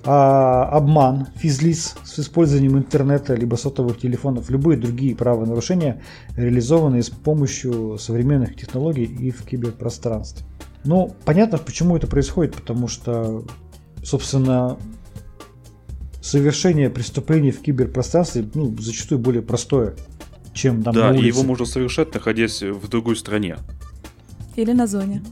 а, 0.06 0.68
обман 0.70 1.28
физлиц 1.36 1.96
с 2.04 2.18
использованием 2.18 2.76
интернета 2.76 3.34
либо 3.34 3.56
сотовых 3.56 3.98
телефонов, 3.98 4.50
любые 4.50 4.78
другие 4.78 5.16
правонарушения, 5.16 6.02
реализованные 6.36 7.02
с 7.02 7.10
помощью 7.10 7.96
современных 7.98 8.54
технологий 8.54 9.04
и 9.04 9.30
в 9.30 9.44
киберпространстве. 9.44 10.44
Ну, 10.84 11.14
понятно, 11.24 11.56
почему 11.56 11.96
это 11.96 12.06
происходит, 12.06 12.54
потому 12.54 12.88
что, 12.88 13.44
собственно, 14.02 14.76
совершение 16.20 16.90
преступлений 16.90 17.50
в 17.50 17.62
киберпространстве 17.62 18.46
ну, 18.54 18.76
зачастую 18.78 19.18
более 19.18 19.42
простое, 19.42 19.94
чем 20.52 20.82
там 20.82 20.92
да, 20.92 21.10
на 21.10 21.14
и 21.14 21.18
улице. 21.20 21.38
его 21.38 21.42
можно 21.42 21.64
совершать, 21.64 22.12
находясь 22.12 22.62
в 22.62 22.88
другой 22.88 23.16
стране. 23.16 23.56
Или 24.56 24.72
на 24.72 24.86
зоне. 24.86 25.22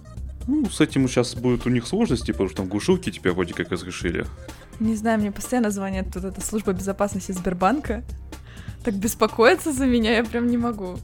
Ну, 0.47 0.69
с 0.69 0.81
этим 0.81 1.07
сейчас 1.09 1.35
будут 1.35 1.67
у 1.67 1.71
них 1.71 1.87
сложности, 1.87 2.33
потому 2.33 2.49
что 2.49 2.59
там 2.59 2.69
глушилки 2.69 3.11
теперь 3.11 3.33
вроде 3.33 3.55
как 3.55 3.71
разрешили. 3.71 4.27
Не 4.83 4.97
знаю, 4.97 5.21
мне 5.21 5.31
постоянно 5.31 5.71
звонят 5.71 6.07
тут 6.12 6.25
эта 6.25 6.40
служба 6.40 6.73
безопасности 6.73 7.31
Сбербанка. 7.31 8.03
Так 8.85 8.95
беспокоиться 8.95 9.73
за 9.73 9.87
меня 9.87 10.16
я 10.16 10.25
прям 10.25 10.49
не 10.49 10.57
могу. 10.57 10.97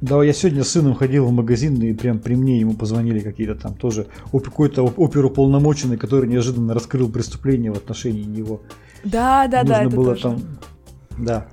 Да, 0.00 0.24
я 0.24 0.32
сегодня 0.32 0.64
с 0.64 0.70
сыном 0.70 0.94
ходил 0.94 1.26
в 1.26 1.32
магазин, 1.32 1.80
и 1.82 1.92
прям 1.92 2.18
при 2.18 2.34
мне 2.34 2.58
ему 2.58 2.72
позвонили 2.72 3.20
какие-то 3.20 3.56
там 3.56 3.74
тоже 3.74 4.06
какой-то 4.32 4.84
оп- 4.84 4.98
оперуполномоченный, 4.98 5.98
который 5.98 6.28
неожиданно 6.28 6.72
раскрыл 6.72 7.10
преступление 7.10 7.72
в 7.72 7.76
отношении 7.76 8.24
него. 8.24 8.62
Да, 9.04 9.46
да, 9.48 9.64
да, 9.64 9.82
Нужно 9.82 9.96
было 9.96 10.14
тоже. 10.16 10.22
там... 10.22 10.42
Да. 11.18 11.46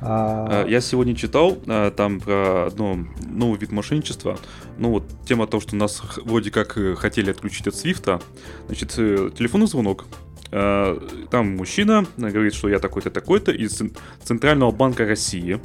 А... 0.00 0.66
Я 0.66 0.80
сегодня 0.80 1.16
читал 1.16 1.56
там 1.96 2.20
про 2.20 2.66
одно, 2.66 2.96
новый 3.28 3.58
вид 3.58 3.72
мошенничества. 3.72 4.38
Ну 4.78 4.90
вот 4.90 5.02
тема 5.26 5.48
того, 5.48 5.60
что 5.60 5.74
нас 5.74 6.00
вроде 6.24 6.50
как 6.52 6.78
э, 6.78 6.94
хотели 6.94 7.30
отключить 7.30 7.66
от 7.66 7.74
Свифта. 7.74 8.20
Значит, 8.66 8.94
э, 8.96 9.30
телефонный 9.36 9.66
звонок. 9.66 10.06
Там 10.50 11.56
мужчина 11.56 12.06
говорит, 12.16 12.54
что 12.54 12.68
я 12.68 12.78
такой-то, 12.78 13.10
такой-то 13.10 13.52
из 13.52 13.80
Центрального 14.24 14.72
банка 14.72 15.06
России 15.06 15.60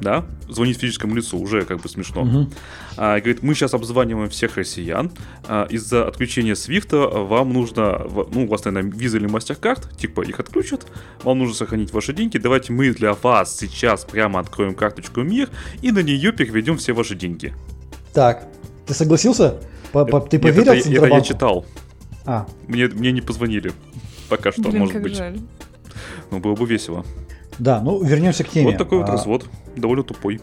да, 0.00 0.24
звонить 0.48 0.78
физическому 0.78 1.14
лицу, 1.14 1.38
уже 1.38 1.64
как 1.64 1.80
бы 1.80 1.88
смешно. 1.88 2.22
Угу. 2.22 2.50
А, 2.96 3.18
говорит, 3.18 3.42
мы 3.42 3.54
сейчас 3.54 3.74
обзваниваем 3.74 4.30
всех 4.30 4.56
россиян, 4.56 5.12
а, 5.46 5.66
из-за 5.70 6.08
отключения 6.08 6.54
Свифта 6.54 6.96
вам 6.98 7.52
нужно, 7.52 8.06
ну, 8.32 8.44
у 8.44 8.46
вас, 8.46 8.64
наверное, 8.64 8.90
виза 8.90 9.18
или 9.18 9.26
мастер-карт, 9.26 9.96
типа 9.96 10.22
их 10.22 10.40
отключат, 10.40 10.86
вам 11.22 11.38
нужно 11.38 11.54
сохранить 11.54 11.92
ваши 11.92 12.12
деньги, 12.12 12.38
давайте 12.38 12.72
мы 12.72 12.90
для 12.90 13.14
вас 13.14 13.56
сейчас 13.56 14.04
прямо 14.04 14.40
откроем 14.40 14.74
карточку 14.74 15.20
МИР 15.20 15.50
и 15.82 15.92
на 15.92 16.02
нее 16.02 16.32
переведем 16.32 16.78
все 16.78 16.92
ваши 16.92 17.14
деньги. 17.14 17.54
Так, 18.12 18.48
ты 18.86 18.94
согласился? 18.94 19.60
Ты 19.92 20.38
поверил 20.38 20.72
Нет, 20.72 20.86
это, 20.86 20.92
это 20.92 21.06
я 21.06 21.20
читал. 21.20 21.66
А. 22.24 22.46
Мне, 22.68 22.86
мне 22.86 23.12
не 23.12 23.20
позвонили. 23.20 23.72
Пока 24.30 24.52
что, 24.52 24.70
Блин, 24.70 24.78
может 24.82 25.02
быть. 25.02 25.16
Жаль. 25.16 25.40
Ну, 26.30 26.38
было 26.38 26.54
бы 26.54 26.64
весело. 26.64 27.04
Да, 27.58 27.80
ну 27.80 28.02
вернемся 28.02 28.44
к 28.44 28.48
теме. 28.48 28.68
Вот 28.68 28.78
такой 28.78 28.98
вот 28.98 29.08
а, 29.08 29.12
развод, 29.12 29.46
довольно 29.76 30.04
тупой. 30.04 30.40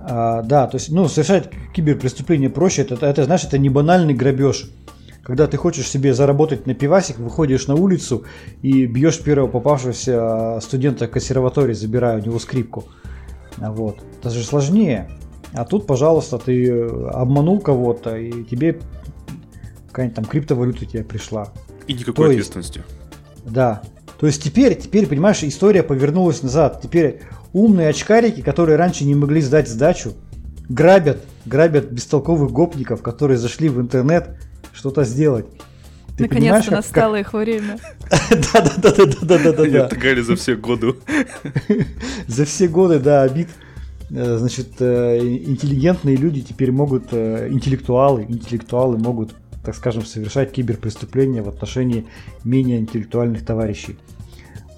А, 0.00 0.42
да, 0.42 0.66
то 0.66 0.76
есть, 0.76 0.90
ну, 0.90 1.06
совершать 1.06 1.50
киберпреступление 1.74 2.50
проще, 2.50 2.82
это, 2.82 3.06
это, 3.06 3.24
знаешь, 3.24 3.44
это 3.44 3.58
не 3.58 3.68
банальный 3.68 4.14
грабеж. 4.14 4.70
Когда 5.22 5.46
ты 5.46 5.58
хочешь 5.58 5.86
себе 5.86 6.14
заработать 6.14 6.66
на 6.66 6.74
пивасик, 6.74 7.18
выходишь 7.18 7.66
на 7.66 7.74
улицу 7.74 8.24
и 8.62 8.86
бьешь 8.86 9.20
первого 9.20 9.48
попавшегося 9.48 10.56
а, 10.56 10.60
студента 10.60 11.06
консерватории, 11.06 11.74
забирая 11.74 12.20
у 12.20 12.24
него 12.24 12.38
скрипку. 12.38 12.86
Вот. 13.58 14.02
Это 14.18 14.30
же 14.30 14.42
сложнее. 14.42 15.10
А 15.52 15.64
тут, 15.64 15.86
пожалуйста, 15.86 16.38
ты 16.38 16.70
обманул 17.12 17.60
кого-то, 17.60 18.16
и 18.16 18.44
тебе 18.44 18.80
какая-нибудь 19.88 20.16
там 20.16 20.24
криптовалюта 20.24 20.86
тебе 20.86 21.04
пришла. 21.04 21.52
И 21.86 21.92
никакой 21.92 22.26
То 22.26 22.30
ответственности. 22.30 22.78
Есть, 22.78 22.97
да. 23.50 23.82
То 24.18 24.26
есть 24.26 24.42
теперь, 24.42 24.74
теперь, 24.76 25.06
понимаешь, 25.06 25.42
история 25.42 25.82
повернулась 25.82 26.42
назад. 26.42 26.80
Теперь 26.82 27.20
умные 27.52 27.88
очкарики, 27.88 28.40
которые 28.40 28.76
раньше 28.76 29.04
не 29.04 29.14
могли 29.14 29.40
сдать 29.40 29.68
сдачу, 29.68 30.14
грабят, 30.68 31.18
грабят 31.46 31.90
бестолковых 31.90 32.50
гопников, 32.50 33.02
которые 33.02 33.38
зашли 33.38 33.68
в 33.68 33.80
интернет 33.80 34.36
что-то 34.72 35.04
сделать. 35.04 35.46
Ты 36.16 36.24
Наконец-то 36.24 36.72
настало 36.72 37.18
как... 37.18 37.26
их 37.26 37.32
время. 37.32 37.78
Да-да-да-да-да-да-да. 38.52 39.66
Я 39.66 39.84
тагали 39.84 40.20
за 40.20 40.34
все 40.34 40.56
годы. 40.56 40.94
За 42.26 42.44
все 42.44 42.66
годы, 42.66 42.98
да, 42.98 43.22
обид. 43.22 43.48
Э, 44.10 44.36
значит, 44.38 44.68
э, 44.80 45.18
интеллигентные 45.18 46.16
люди 46.16 46.40
теперь 46.40 46.72
могут, 46.72 47.12
э, 47.12 47.48
интеллектуалы, 47.50 48.24
интеллектуалы 48.28 48.98
могут 48.98 49.34
так 49.64 49.74
скажем, 49.74 50.04
совершать 50.04 50.52
киберпреступления 50.52 51.42
в 51.42 51.48
отношении 51.48 52.06
менее 52.44 52.78
интеллектуальных 52.78 53.44
товарищей. 53.44 53.98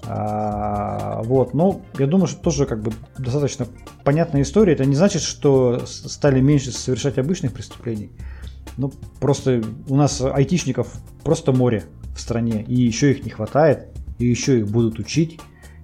А, 0.03 1.21
вот, 1.23 1.53
ну, 1.53 1.83
я 1.97 2.07
думаю, 2.07 2.27
что 2.27 2.41
тоже 2.41 2.65
как 2.65 2.81
бы 2.81 2.91
достаточно 3.17 3.67
понятная 4.03 4.41
история. 4.41 4.73
Это 4.73 4.85
не 4.85 4.95
значит, 4.95 5.21
что 5.21 5.85
стали 5.85 6.41
меньше 6.41 6.71
совершать 6.71 7.17
обычных 7.17 7.53
преступлений. 7.53 8.11
Ну, 8.77 8.91
просто 9.19 9.61
у 9.87 9.95
нас 9.95 10.21
айтишников 10.21 10.91
просто 11.23 11.51
море 11.51 11.83
в 12.15 12.19
стране, 12.19 12.63
и 12.67 12.75
еще 12.75 13.11
их 13.11 13.23
не 13.23 13.29
хватает, 13.29 13.89
и 14.17 14.25
еще 14.25 14.59
их 14.59 14.67
будут 14.69 14.99
учить. 14.99 15.39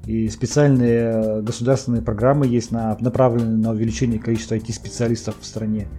И 0.08 0.30
специальные 0.30 1.42
государственные 1.42 2.02
программы 2.02 2.48
есть 2.48 2.72
на, 2.72 2.98
направленные 3.02 3.58
на 3.58 3.72
увеличение 3.72 4.20
количества 4.20 4.56
IT-специалистов 4.56 5.36
в 5.42 5.46
стране. 5.46 5.90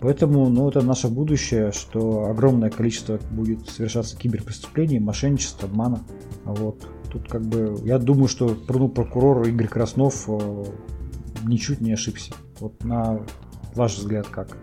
Поэтому, 0.00 0.50
ну, 0.50 0.68
это 0.68 0.82
наше 0.82 1.08
будущее, 1.08 1.72
что 1.72 2.26
огромное 2.26 2.68
количество 2.68 3.18
будет 3.30 3.66
совершаться 3.70 4.18
киберпреступлений, 4.18 4.98
мошенничества, 4.98 5.66
обмана. 5.66 6.02
Вот. 6.44 6.86
Тут 7.10 7.26
как 7.30 7.40
бы, 7.40 7.78
я 7.84 7.98
думаю, 7.98 8.28
что 8.28 8.54
ну, 8.68 8.88
прокурор 8.90 9.48
Игорь 9.48 9.68
Краснов 9.68 10.28
э, 10.28 10.64
ничуть 11.44 11.80
не 11.80 11.92
ошибся. 11.92 12.34
Вот 12.60 12.84
на 12.84 13.20
ваш 13.74 13.96
взгляд 13.96 14.26
как? 14.28 14.58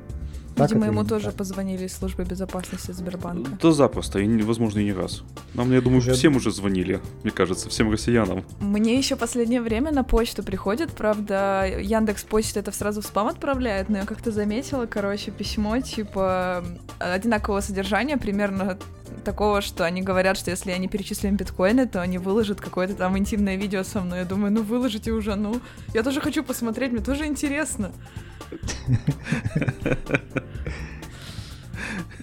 Видимо, 0.58 0.86
ему 0.86 1.04
тоже 1.04 1.28
так? 1.28 1.36
позвонили 1.36 1.86
из 1.86 1.94
службы 1.94 2.24
безопасности 2.24 2.92
Сбербанка. 2.92 3.52
Да 3.62 3.72
запросто, 3.72 4.20
и, 4.20 4.42
возможно, 4.44 4.80
и 4.80 4.86
не 4.86 4.94
раз. 4.94 5.24
Нам, 5.54 5.72
я 5.72 5.82
думаю, 5.82 6.00
уже... 6.00 6.14
всем 6.14 6.36
уже 6.36 6.52
звонили, 6.52 7.00
мне 7.24 7.32
кажется, 7.32 7.70
всем 7.70 7.92
россиянам. 7.92 8.44
Мне 8.60 8.98
еще 8.98 9.16
последнее 9.16 9.62
время 9.62 9.92
на 9.92 10.04
почту 10.04 10.44
приходит, 10.44 10.92
правда, 10.92 11.66
Яндекс 11.80 12.24
Почта 12.24 12.60
это 12.60 12.72
сразу 12.72 13.02
в 13.02 13.06
спам 13.06 13.28
отправляет, 13.28 13.90
но 13.90 14.00
я 14.00 14.06
как-то 14.06 14.32
заметила, 14.32 14.86
короче, 14.86 15.32
письмо 15.32 15.80
типа 15.80 16.64
одинакового 17.00 17.62
содержания, 17.62 18.18
примерно 18.18 18.78
такого, 19.24 19.62
что 19.62 19.86
они 19.86 20.02
говорят, 20.02 20.38
что 20.38 20.52
если 20.52 20.72
я 20.72 20.78
не 20.78 20.88
перечислю 20.88 21.30
им 21.30 21.36
биткоины, 21.36 21.88
то 21.88 22.02
они 22.02 22.18
выложат 22.18 22.62
какое-то 22.62 22.96
там 22.96 23.18
интимное 23.18 23.56
видео 23.56 23.84
со 23.84 24.02
мной. 24.02 24.20
Я 24.20 24.26
думаю, 24.26 24.52
ну 24.52 24.64
выложите 24.64 25.12
уже, 25.12 25.36
ну. 25.36 25.62
Я 25.94 26.04
тоже 26.04 26.22
хочу 26.22 26.44
посмотреть, 26.44 26.92
мне 26.92 27.02
тоже 27.02 27.26
интересно. 27.26 27.92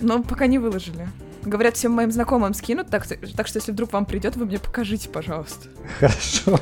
Но 0.00 0.22
пока 0.22 0.46
не 0.46 0.58
выложили. 0.58 1.08
Говорят, 1.42 1.76
всем 1.76 1.92
моим 1.92 2.10
знакомым 2.10 2.54
скинут, 2.54 2.88
так, 2.88 3.06
так 3.06 3.46
что 3.46 3.58
если 3.58 3.72
вдруг 3.72 3.92
вам 3.92 4.06
придет, 4.06 4.36
вы 4.36 4.46
мне 4.46 4.58
покажите, 4.58 5.08
пожалуйста. 5.08 5.68
Хорошо. 5.98 6.58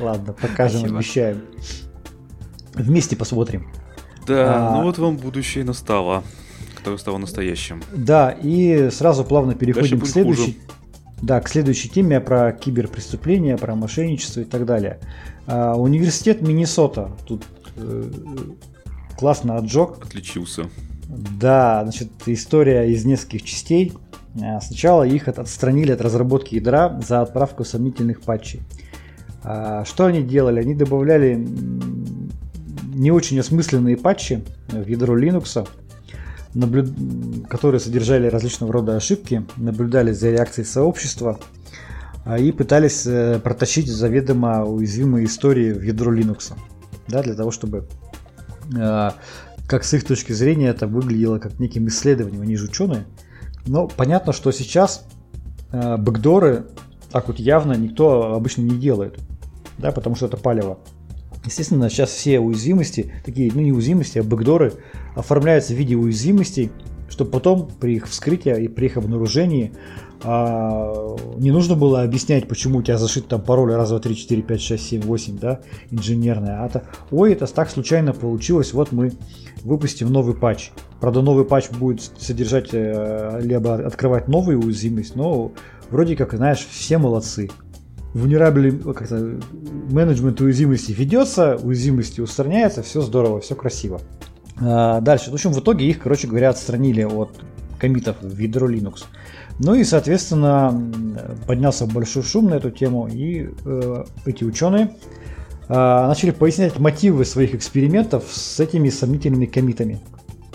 Ладно, 0.00 0.32
покажем, 0.32 0.80
Спасибо. 0.80 0.98
обещаем. 0.98 1.42
Вместе 2.74 3.16
посмотрим. 3.16 3.70
Да, 4.26 4.70
а... 4.70 4.76
ну 4.76 4.82
вот 4.84 4.98
вам 4.98 5.16
будущее 5.16 5.64
настало, 5.64 6.24
которое 6.76 6.98
стало 6.98 7.18
настоящим. 7.18 7.82
Да, 7.94 8.30
и 8.30 8.90
сразу 8.90 9.24
плавно 9.24 9.54
переходим 9.54 10.00
к 10.00 10.06
следующей. 10.06 10.58
Да, 11.20 11.40
к 11.40 11.48
следующей 11.48 11.88
теме 11.88 12.20
про 12.20 12.50
киберпреступления, 12.52 13.56
про 13.56 13.76
мошенничество 13.76 14.40
и 14.40 14.44
так 14.44 14.66
далее. 14.66 14.98
А, 15.46 15.76
университет 15.76 16.42
Миннесота 16.42 17.12
тут 17.26 17.44
классно 19.16 19.56
отжег. 19.56 19.98
Отличился. 20.04 20.68
Да, 21.08 21.82
значит, 21.82 22.10
история 22.26 22.90
из 22.90 23.04
нескольких 23.04 23.42
частей. 23.44 23.92
А, 24.40 24.60
сначала 24.60 25.02
их 25.02 25.28
отстранили 25.28 25.92
от 25.92 26.00
разработки 26.00 26.54
ядра 26.54 27.00
за 27.06 27.20
отправку 27.20 27.64
сомнительных 27.64 28.22
патчей. 28.22 28.62
А, 29.42 29.84
что 29.84 30.06
они 30.06 30.22
делали? 30.22 30.60
Они 30.60 30.74
добавляли 30.74 31.46
не 32.94 33.10
очень 33.10 33.38
осмысленные 33.38 33.96
патчи 33.96 34.44
в 34.68 34.86
ядро 34.86 35.18
Linux, 35.18 35.68
наблюд... 36.54 36.90
которые 37.48 37.80
содержали 37.80 38.28
различного 38.28 38.72
рода 38.72 38.96
ошибки, 38.96 39.44
наблюдали 39.56 40.12
за 40.12 40.30
реакцией 40.30 40.66
сообщества 40.66 41.38
а, 42.24 42.38
и 42.38 42.52
пытались 42.52 43.06
э, 43.06 43.38
протащить 43.38 43.88
заведомо 43.88 44.64
уязвимые 44.64 45.26
истории 45.26 45.72
в 45.72 45.82
ядро 45.82 46.14
Linux. 46.14 46.54
Да, 47.08 47.22
для 47.22 47.34
того, 47.34 47.50
чтобы 47.50 47.88
как 48.70 49.84
с 49.84 49.94
их 49.94 50.04
точки 50.04 50.32
зрения 50.32 50.68
это 50.68 50.86
выглядело 50.86 51.38
как 51.38 51.58
неким 51.58 51.88
исследованием, 51.88 52.42
они 52.42 52.56
же 52.56 52.66
ученые. 52.66 53.04
Но 53.66 53.86
понятно, 53.88 54.32
что 54.32 54.50
сейчас 54.52 55.06
э, 55.70 55.96
бэкдоры 55.96 56.66
так 57.10 57.28
вот 57.28 57.38
явно 57.38 57.74
никто 57.74 58.34
обычно 58.34 58.62
не 58.62 58.76
делает, 58.78 59.18
да, 59.78 59.92
потому 59.92 60.16
что 60.16 60.26
это 60.26 60.36
палево. 60.36 60.78
Естественно, 61.44 61.90
сейчас 61.90 62.10
все 62.10 62.38
уязвимости, 62.38 63.12
такие, 63.24 63.50
ну 63.52 63.60
не 63.60 63.72
уязвимости, 63.72 64.18
а 64.18 64.22
бэкдоры 64.22 64.74
оформляются 65.14 65.74
в 65.74 65.76
виде 65.76 65.96
уязвимостей, 65.96 66.70
чтобы 67.12 67.30
потом 67.30 67.70
при 67.78 67.96
их 67.96 68.08
вскрытии 68.08 68.64
и 68.64 68.68
при 68.68 68.86
их 68.86 68.96
обнаружении 68.96 69.72
а, 70.24 71.14
не 71.36 71.50
нужно 71.50 71.74
было 71.74 72.02
объяснять, 72.02 72.48
почему 72.48 72.78
у 72.78 72.82
тебя 72.82 72.96
зашит 72.96 73.28
там 73.28 73.42
пароль 73.42 73.74
раз, 73.74 73.90
два, 73.90 73.98
три, 73.98 74.16
четыре, 74.16 74.40
пять, 74.40 74.62
шесть, 74.62 74.88
семь, 74.88 75.02
восемь, 75.02 75.38
да, 75.38 75.60
инженерная. 75.90 76.64
А 76.64 76.68
то, 76.70 76.84
ой, 77.10 77.34
это 77.34 77.46
так 77.52 77.68
случайно 77.68 78.14
получилось, 78.14 78.72
вот 78.72 78.92
мы 78.92 79.12
выпустим 79.62 80.10
новый 80.10 80.34
патч. 80.34 80.70
Правда, 81.00 81.20
новый 81.20 81.44
патч 81.44 81.68
будет 81.70 82.00
содержать 82.18 82.70
э, 82.72 83.40
либо 83.42 83.74
открывать 83.74 84.26
новую 84.26 84.60
уязвимость, 84.60 85.14
но 85.14 85.52
вроде 85.90 86.16
как, 86.16 86.32
знаешь, 86.32 86.66
все 86.70 86.96
молодцы. 86.96 87.50
Vulnerable, 88.14 88.94
как-то 88.94 89.38
менеджмент 89.90 90.40
уязвимости 90.40 90.92
ведется, 90.92 91.58
уязвимости 91.62 92.22
устраняется, 92.22 92.82
все 92.82 93.02
здорово, 93.02 93.40
все 93.40 93.54
красиво. 93.54 94.00
А, 94.64 95.00
дальше, 95.00 95.30
в 95.30 95.34
общем, 95.34 95.52
в 95.52 95.60
итоге 95.60 95.86
их, 95.86 95.98
короче 96.00 96.28
говоря, 96.28 96.50
отстранили 96.50 97.02
от 97.02 97.30
комитов 97.78 98.16
в 98.20 98.38
ядро 98.38 98.70
Linux. 98.70 99.04
Ну 99.58 99.74
и, 99.74 99.84
соответственно, 99.84 100.92
поднялся 101.46 101.86
большой 101.86 102.22
шум 102.22 102.50
на 102.50 102.54
эту 102.54 102.70
тему, 102.70 103.08
и 103.08 103.50
э, 103.64 104.04
эти 104.24 104.44
ученые 104.44 104.96
э, 105.68 105.72
начали 105.72 106.30
пояснять 106.30 106.78
мотивы 106.78 107.24
своих 107.24 107.54
экспериментов 107.54 108.24
с 108.30 108.60
этими 108.60 108.88
сомнительными 108.88 109.46
комитами. 109.46 110.00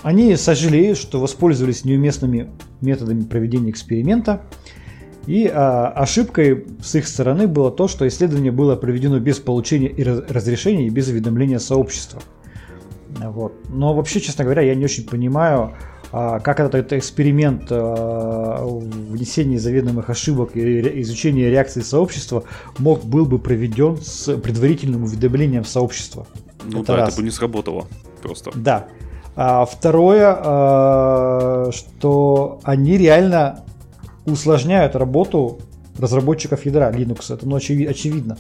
Они 0.04 0.36
сожалеют, 0.36 0.98
что 0.98 1.20
воспользовались 1.20 1.84
неуместными 1.84 2.50
методами 2.82 3.24
проведения 3.24 3.72
эксперимента, 3.72 4.44
И 5.26 5.52
а, 5.54 5.90
ошибкой 5.90 6.66
с 6.82 6.96
их 6.96 7.08
стороны 7.08 7.48
было 7.48 7.70
то, 7.70 7.90
что 7.90 8.08
исследование 8.08 8.52
было 8.52 8.78
проведено 8.78 9.20
без 9.20 9.40
получения 9.40 9.90
и 9.90 10.04
разрешения 10.04 10.88
и 10.88 10.90
без 10.90 11.10
уведомления 11.10 11.60
сообщества. 11.60 12.22
Вот. 13.20 13.54
Но 13.70 13.94
вообще, 13.94 14.20
честно 14.20 14.44
говоря, 14.44 14.62
я 14.62 14.76
не 14.76 14.86
очень 14.86 15.06
понимаю, 15.06 15.74
а, 16.12 16.40
как 16.40 16.60
этот, 16.60 16.76
этот 16.76 16.94
эксперимент 16.94 17.68
а, 17.70 18.66
внесения 18.66 19.60
заведомых 19.60 20.10
ошибок 20.10 20.56
и 20.56 21.02
изучения 21.02 21.50
реакции 21.50 21.82
сообщества 21.82 22.44
мог 22.78 23.04
был 23.04 23.26
бы 23.26 23.40
проведен 23.40 23.98
с 23.98 24.36
предварительным 24.38 25.04
уведомлением 25.04 25.66
сообщества. 25.66 26.28
Ну 26.64 26.82
это 26.82 26.94
да, 26.94 26.98
раз. 26.98 27.10
это 27.10 27.18
бы 27.18 27.24
не 27.24 27.32
сработало 27.32 27.88
просто. 28.22 28.52
Да. 28.56 28.88
А 29.36 29.66
второе, 29.66 30.36
а, 30.38 31.70
что 31.74 32.60
они 32.64 32.98
реально 32.98 33.64
усложняют 34.26 34.96
работу 34.96 35.60
разработчиков 35.98 36.66
ядра 36.66 36.92
Linux. 36.92 37.34
Это 37.34 37.48
ну, 37.48 37.56
очевидно. 37.56 38.38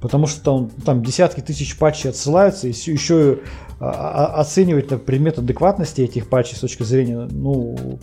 Потому 0.00 0.26
что 0.26 0.42
там, 0.42 0.70
там 0.84 1.02
десятки 1.02 1.40
тысяч 1.40 1.76
патчей 1.76 2.10
отсылаются, 2.10 2.68
и 2.68 2.70
еще 2.70 3.40
оценивать 3.80 4.90
на 4.90 4.98
предмет 4.98 5.38
адекватности 5.38 6.00
этих 6.00 6.28
патчей 6.28 6.56
с 6.56 6.60
точки 6.60 6.82
зрения, 6.82 7.28
ну, 7.30 7.98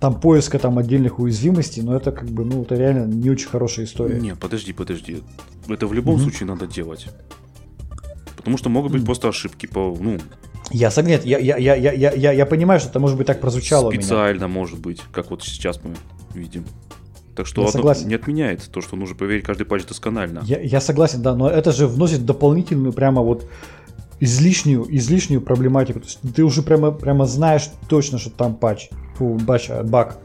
там 0.00 0.20
поиска 0.20 0.58
там 0.58 0.78
отдельных 0.78 1.18
уязвимостей, 1.18 1.82
но 1.82 1.96
это 1.96 2.12
как 2.12 2.28
бы, 2.28 2.44
ну, 2.44 2.62
это 2.62 2.74
реально 2.74 3.06
не 3.06 3.30
очень 3.30 3.48
хорошая 3.48 3.86
история. 3.86 4.20
Не, 4.20 4.34
подожди, 4.34 4.72
подожди. 4.72 5.22
Это 5.68 5.86
в 5.86 5.92
любом 5.92 6.16
mm-hmm. 6.16 6.20
случае 6.20 6.46
надо 6.46 6.66
делать. 6.66 7.08
Потому 8.36 8.56
что 8.56 8.68
могут 8.68 8.92
быть 8.92 9.02
mm-hmm. 9.02 9.06
просто 9.06 9.28
ошибки 9.28 9.66
по, 9.66 9.96
ну, 9.98 10.18
я 10.70 10.90
согласен, 10.90 11.22
я, 11.24 11.38
я, 11.38 11.56
я, 11.56 11.74
я, 11.74 12.12
я, 12.12 12.32
я 12.32 12.46
понимаю, 12.46 12.78
что 12.78 12.90
это 12.90 13.00
может 13.00 13.16
быть 13.16 13.26
так 13.26 13.40
прозвучало. 13.40 13.90
Специально 13.90 14.48
может 14.48 14.78
быть, 14.78 15.00
как 15.12 15.30
вот 15.30 15.42
сейчас 15.42 15.80
мы 15.82 15.94
видим. 16.34 16.64
Так 17.34 17.46
что 17.46 17.62
я 17.62 17.68
согласен. 17.68 18.08
не 18.08 18.16
отменяет 18.16 18.68
то, 18.70 18.80
что 18.80 18.96
нужно 18.96 19.16
проверить 19.16 19.44
каждый 19.44 19.64
патч 19.64 19.86
досконально. 19.86 20.42
Я, 20.44 20.60
я 20.60 20.80
согласен, 20.80 21.22
да, 21.22 21.34
но 21.34 21.48
это 21.48 21.72
же 21.72 21.86
вносит 21.86 22.26
дополнительную 22.26 22.92
прямо 22.92 23.22
вот 23.22 23.48
излишнюю, 24.20 24.86
излишнюю 24.96 25.40
проблематику. 25.40 26.00
То 26.00 26.06
есть 26.06 26.20
ты 26.34 26.44
уже 26.44 26.62
прямо, 26.62 26.90
прямо 26.90 27.26
знаешь 27.26 27.70
точно, 27.88 28.18
что 28.18 28.30
там 28.30 28.54
патч, 28.54 28.90
фу, 29.16 29.38
бач, 29.40 29.70
баг. 29.84 30.18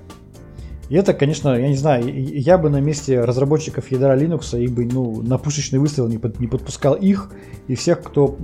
И 0.89 0.95
это, 0.95 1.13
конечно, 1.13 1.58
я 1.58 1.69
не 1.69 1.75
знаю, 1.75 2.03
я 2.08 2.58
бы 2.58 2.69
на 2.69 2.82
месте 2.82 3.21
разработчиков 3.21 3.89
ядра 3.89 4.15
Linux 4.15 4.60
их 4.62 4.71
бы 4.73 4.86
ну, 4.86 5.21
на 5.21 5.38
пушечный 5.38 5.79
выстрел 5.79 6.08
не, 6.08 6.17
под, 6.17 6.39
не 6.39 6.47
подпускал 6.47 6.93
их 6.93 7.32
и 7.67 7.75
всех, 7.75 8.03
кто 8.03 8.38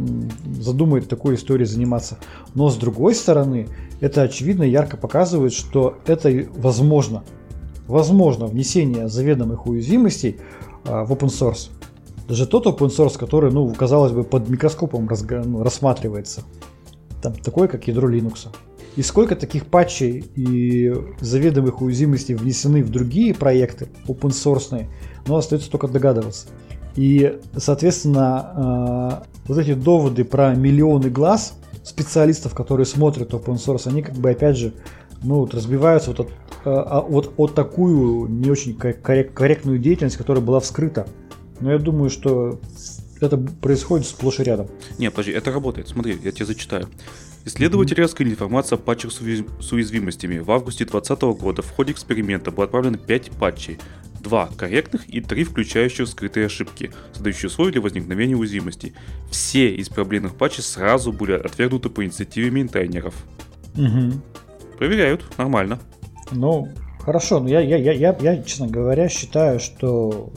задумает 0.59 1.09
такой 1.09 1.35
историей 1.35 1.67
заниматься. 1.67 2.17
Но 2.55 2.69
с 2.69 2.77
другой 2.77 3.13
стороны, 3.13 3.67
это 3.99 4.21
очевидно 4.23 4.63
ярко 4.63 4.97
показывает, 4.97 5.53
что 5.53 5.99
это 6.07 6.31
возможно. 6.55 7.23
Возможно 7.88 8.45
внесение 8.47 9.09
заведомых 9.09 9.67
уязвимостей 9.67 10.38
а, 10.85 11.03
в 11.03 11.12
open 11.12 11.27
source. 11.27 11.69
Даже 12.29 12.45
тот 12.45 12.67
open 12.67 12.89
source, 12.89 13.17
который, 13.17 13.51
ну, 13.51 13.73
казалось 13.73 14.11
бы, 14.11 14.23
под 14.23 14.47
микроскопом 14.49 15.09
ну, 15.45 15.63
рассматривается. 15.63 16.43
Там 17.23 17.33
такой, 17.33 17.67
как 17.67 17.87
ядро 17.87 18.07
Linux. 18.07 18.47
И 18.95 19.01
сколько 19.01 19.35
таких 19.35 19.65
патчей 19.65 20.23
и 20.35 20.93
заведомых 21.19 21.81
уязвимостей 21.81 22.35
внесены 22.35 22.83
в 22.83 22.91
другие 22.91 23.33
проекты 23.33 23.87
open 24.07 24.29
source, 24.29 24.85
но 25.25 25.37
остается 25.37 25.71
только 25.71 25.87
догадываться. 25.87 26.47
И, 26.95 27.39
соответственно, 27.57 29.23
э, 29.25 29.39
вот 29.47 29.57
эти 29.57 29.73
доводы 29.73 30.23
про 30.23 30.53
миллионы 30.53 31.09
глаз 31.09 31.55
специалистов, 31.83 32.53
которые 32.53 32.85
смотрят 32.85 33.33
open 33.33 33.55
source, 33.55 33.87
они 33.87 34.03
как 34.03 34.15
бы 34.15 34.29
опять 34.29 34.57
же 34.57 34.73
ну, 35.23 35.39
вот 35.39 35.55
разбиваются 35.55 36.11
вот 36.11 36.19
от, 36.19 36.29
а, 36.65 37.01
вот 37.01 37.33
от 37.37 37.55
такую 37.55 38.27
не 38.27 38.51
очень 38.51 38.75
корректную 38.75 39.79
деятельность, 39.79 40.17
которая 40.17 40.43
была 40.43 40.59
вскрыта. 40.59 41.07
Но 41.59 41.71
я 41.71 41.77
думаю, 41.77 42.09
что 42.09 42.59
это 43.21 43.37
происходит 43.37 44.07
сплошь 44.07 44.39
и 44.39 44.43
рядом. 44.43 44.67
Не, 44.97 45.11
подожди, 45.11 45.31
это 45.31 45.51
работает. 45.51 45.89
Смотри, 45.89 46.17
я 46.23 46.31
тебе 46.31 46.45
зачитаю. 46.45 46.87
Исследователи 47.45 48.01
раскрыли 48.01 48.31
информацию 48.31 48.77
о 48.77 48.81
патчах 48.81 49.11
с 49.11 49.71
уязвимостями. 49.71 50.39
В 50.39 50.51
августе 50.51 50.85
2020 50.85 51.41
года 51.41 51.61
в 51.61 51.71
ходе 51.71 51.93
эксперимента 51.93 52.51
было 52.51 52.65
отправлено 52.65 52.97
5 52.97 53.31
патчей. 53.31 53.77
Два 54.21 54.49
корректных 54.57 55.07
и 55.07 55.21
три 55.21 55.45
включающих 55.45 56.07
скрытые 56.07 56.47
ошибки, 56.47 56.91
создающие 57.13 57.47
условия 57.47 57.71
для 57.71 57.81
возникновения 57.81 58.35
уязвимостей. 58.35 58.93
Все 59.31 59.73
из 59.73 59.87
проблемных 59.87 60.35
патчей 60.35 60.61
сразу 60.61 61.13
были 61.13 61.31
отвергнуты 61.31 61.89
по 61.89 62.03
инициативе 62.03 62.51
мейнтайнеров. 62.51 63.15
Угу. 63.75 64.21
Проверяют, 64.77 65.25
нормально. 65.37 65.79
Ну, 66.31 66.67
хорошо, 66.99 67.39
но 67.39 67.47
я, 67.47 67.61
я, 67.61 67.77
я, 67.77 67.93
я, 67.93 68.17
я, 68.19 68.43
честно 68.43 68.67
говоря, 68.67 69.07
считаю, 69.07 69.61
что 69.61 70.33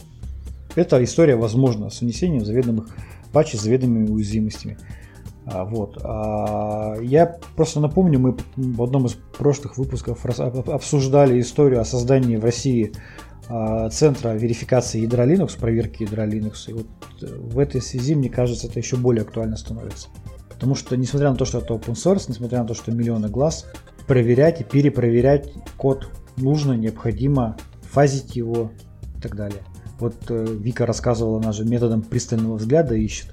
эта 0.74 1.02
история 1.02 1.37
возможна 1.37 1.90
с 1.90 2.00
внесением 2.00 2.44
заведомых 2.44 2.88
патчей 3.32 3.58
с 3.58 3.62
заведомыми 3.62 4.11
уязвимостями. 4.11 4.78
А, 5.46 5.64
вот. 5.64 5.98
А, 6.02 6.96
я 7.00 7.38
просто 7.56 7.80
напомню, 7.80 8.18
мы 8.18 8.37
в 8.56 8.82
одном 8.82 9.06
из 9.06 9.14
прошлых 9.38 9.76
выпусков 9.76 10.24
обсуждали 10.24 11.40
историю 11.40 11.80
о 11.80 11.85
создании 11.85 12.37
в 12.37 12.44
России 12.44 12.92
а, 13.48 13.88
центра 13.90 14.30
верификации 14.30 15.00
ядра 15.00 15.26
Linux, 15.26 15.58
проверки 15.58 16.04
ядра 16.04 16.26
Linux. 16.26 16.68
И 16.68 16.72
вот 16.72 16.87
э, 17.22 17.26
в 17.26 17.58
этой 17.58 17.82
связи, 17.82 18.14
мне 18.14 18.30
кажется, 18.30 18.68
это 18.68 18.78
еще 18.78 18.96
более 18.96 19.22
актуально 19.22 19.56
становится. 19.56 20.08
Потому 20.48 20.74
что, 20.76 20.96
несмотря 20.96 21.30
на 21.30 21.37
то, 21.37 21.44
что 21.44 21.58
это 21.58 21.74
open 21.74 21.94
source, 21.94 22.26
несмотря 22.28 22.61
на 22.61 22.68
то, 22.68 22.74
что 22.74 22.92
миллионы 22.92 23.28
глаз, 23.28 23.66
проверять 24.06 24.61
и 24.61 24.64
перепроверять 24.64 25.52
код 25.76 26.08
нужно, 26.37 26.74
необходимо, 26.74 27.56
фазить 27.82 28.37
его 28.37 28.70
и 29.16 29.20
так 29.20 29.35
далее. 29.35 29.62
Вот 30.03 30.17
э, 30.31 30.47
Вика 30.59 30.85
рассказывала, 30.85 31.38
она 31.38 31.53
же 31.53 31.65
методом 31.65 32.03
пристального 32.03 32.57
взгляда 32.57 32.97
ищет. 32.97 33.33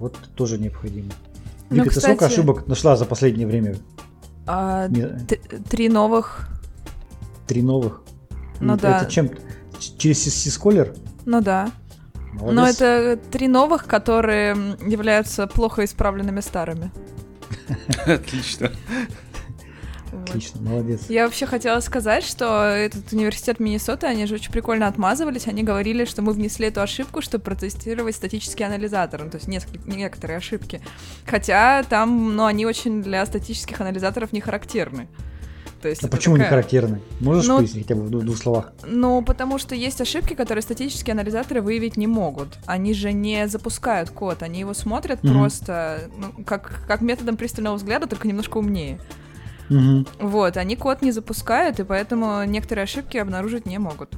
Вот 0.00 0.18
тоже 0.34 0.58
необходимо. 0.58 1.12
Ну, 1.70 1.76
Вика, 1.76 1.90
кстати, 1.90 2.06
ты 2.06 2.10
сколько 2.10 2.26
ошибок 2.26 2.66
нашла 2.66 2.96
за 2.96 3.04
последнее 3.04 3.46
время? 3.46 3.76
А, 4.48 4.88
три 5.70 5.88
новых. 5.88 6.48
Три 7.46 7.62
новых? 7.62 8.02
Ну 8.58 8.74
и 8.74 8.80
да. 8.80 9.02
Это 9.02 9.08
чем? 9.08 9.30
Через 9.78 10.24
сисколер? 10.24 10.92
Ну 11.24 11.40
да. 11.40 11.70
Молодец. 12.32 12.56
Но 12.56 12.66
это 12.68 13.20
три 13.30 13.46
новых, 13.46 13.86
которые 13.86 14.56
являются 14.84 15.46
плохо 15.46 15.84
исправленными 15.84 16.40
старыми. 16.40 16.90
Отлично. 18.06 18.72
Отлично, 20.22 20.60
молодец. 20.60 21.02
Я 21.08 21.24
вообще 21.24 21.46
хотела 21.46 21.80
сказать, 21.80 22.24
что 22.24 22.64
этот 22.64 23.12
университет 23.12 23.60
Миннесоты, 23.60 24.06
они 24.06 24.26
же 24.26 24.34
очень 24.34 24.52
прикольно 24.52 24.86
отмазывались. 24.86 25.46
Они 25.46 25.62
говорили, 25.62 26.04
что 26.04 26.22
мы 26.22 26.32
внесли 26.32 26.68
эту 26.68 26.80
ошибку, 26.80 27.20
чтобы 27.22 27.44
протестировать 27.44 28.16
статический 28.16 28.64
анализатор. 28.64 29.24
Ну, 29.24 29.30
то 29.30 29.36
есть 29.36 29.48
несколько, 29.48 29.88
некоторые 29.88 30.38
ошибки. 30.38 30.80
Хотя 31.26 31.82
там, 31.84 32.36
ну, 32.36 32.44
они 32.44 32.66
очень 32.66 33.02
для 33.02 33.24
статических 33.26 33.80
анализаторов 33.80 34.32
не 34.32 34.40
характерны. 34.40 35.08
То 35.86 35.90
есть 35.90 36.02
а 36.02 36.08
почему 36.08 36.34
такая... 36.36 36.48
не 36.48 36.50
характерны? 36.50 37.00
Можешь 37.20 37.46
ну, 37.46 37.58
пояснить 37.58 37.86
хотя 37.86 38.00
бы 38.00 38.06
в 38.06 38.10
двух 38.10 38.36
словах? 38.36 38.72
Ну, 38.84 39.22
потому 39.22 39.58
что 39.58 39.74
есть 39.74 40.00
ошибки, 40.00 40.34
которые 40.34 40.62
статические 40.62 41.12
анализаторы 41.12 41.60
выявить 41.60 41.96
не 41.96 42.06
могут. 42.06 42.58
Они 42.66 42.94
же 42.94 43.12
не 43.12 43.46
запускают 43.46 44.10
код, 44.10 44.42
они 44.42 44.60
его 44.60 44.74
смотрят 44.74 45.20
mm-hmm. 45.22 45.32
просто 45.32 46.10
ну, 46.16 46.44
как, 46.44 46.80
как 46.88 47.02
методом 47.02 47.36
пристального 47.36 47.76
взгляда, 47.76 48.06
только 48.06 48.26
немножко 48.26 48.58
умнее. 48.58 48.98
Угу. 49.70 50.06
Вот, 50.20 50.56
они 50.56 50.76
код 50.76 51.02
не 51.02 51.12
запускают, 51.12 51.80
и 51.80 51.84
поэтому 51.84 52.44
некоторые 52.44 52.84
ошибки 52.84 53.16
обнаружить 53.16 53.66
не 53.66 53.78
могут. 53.78 54.16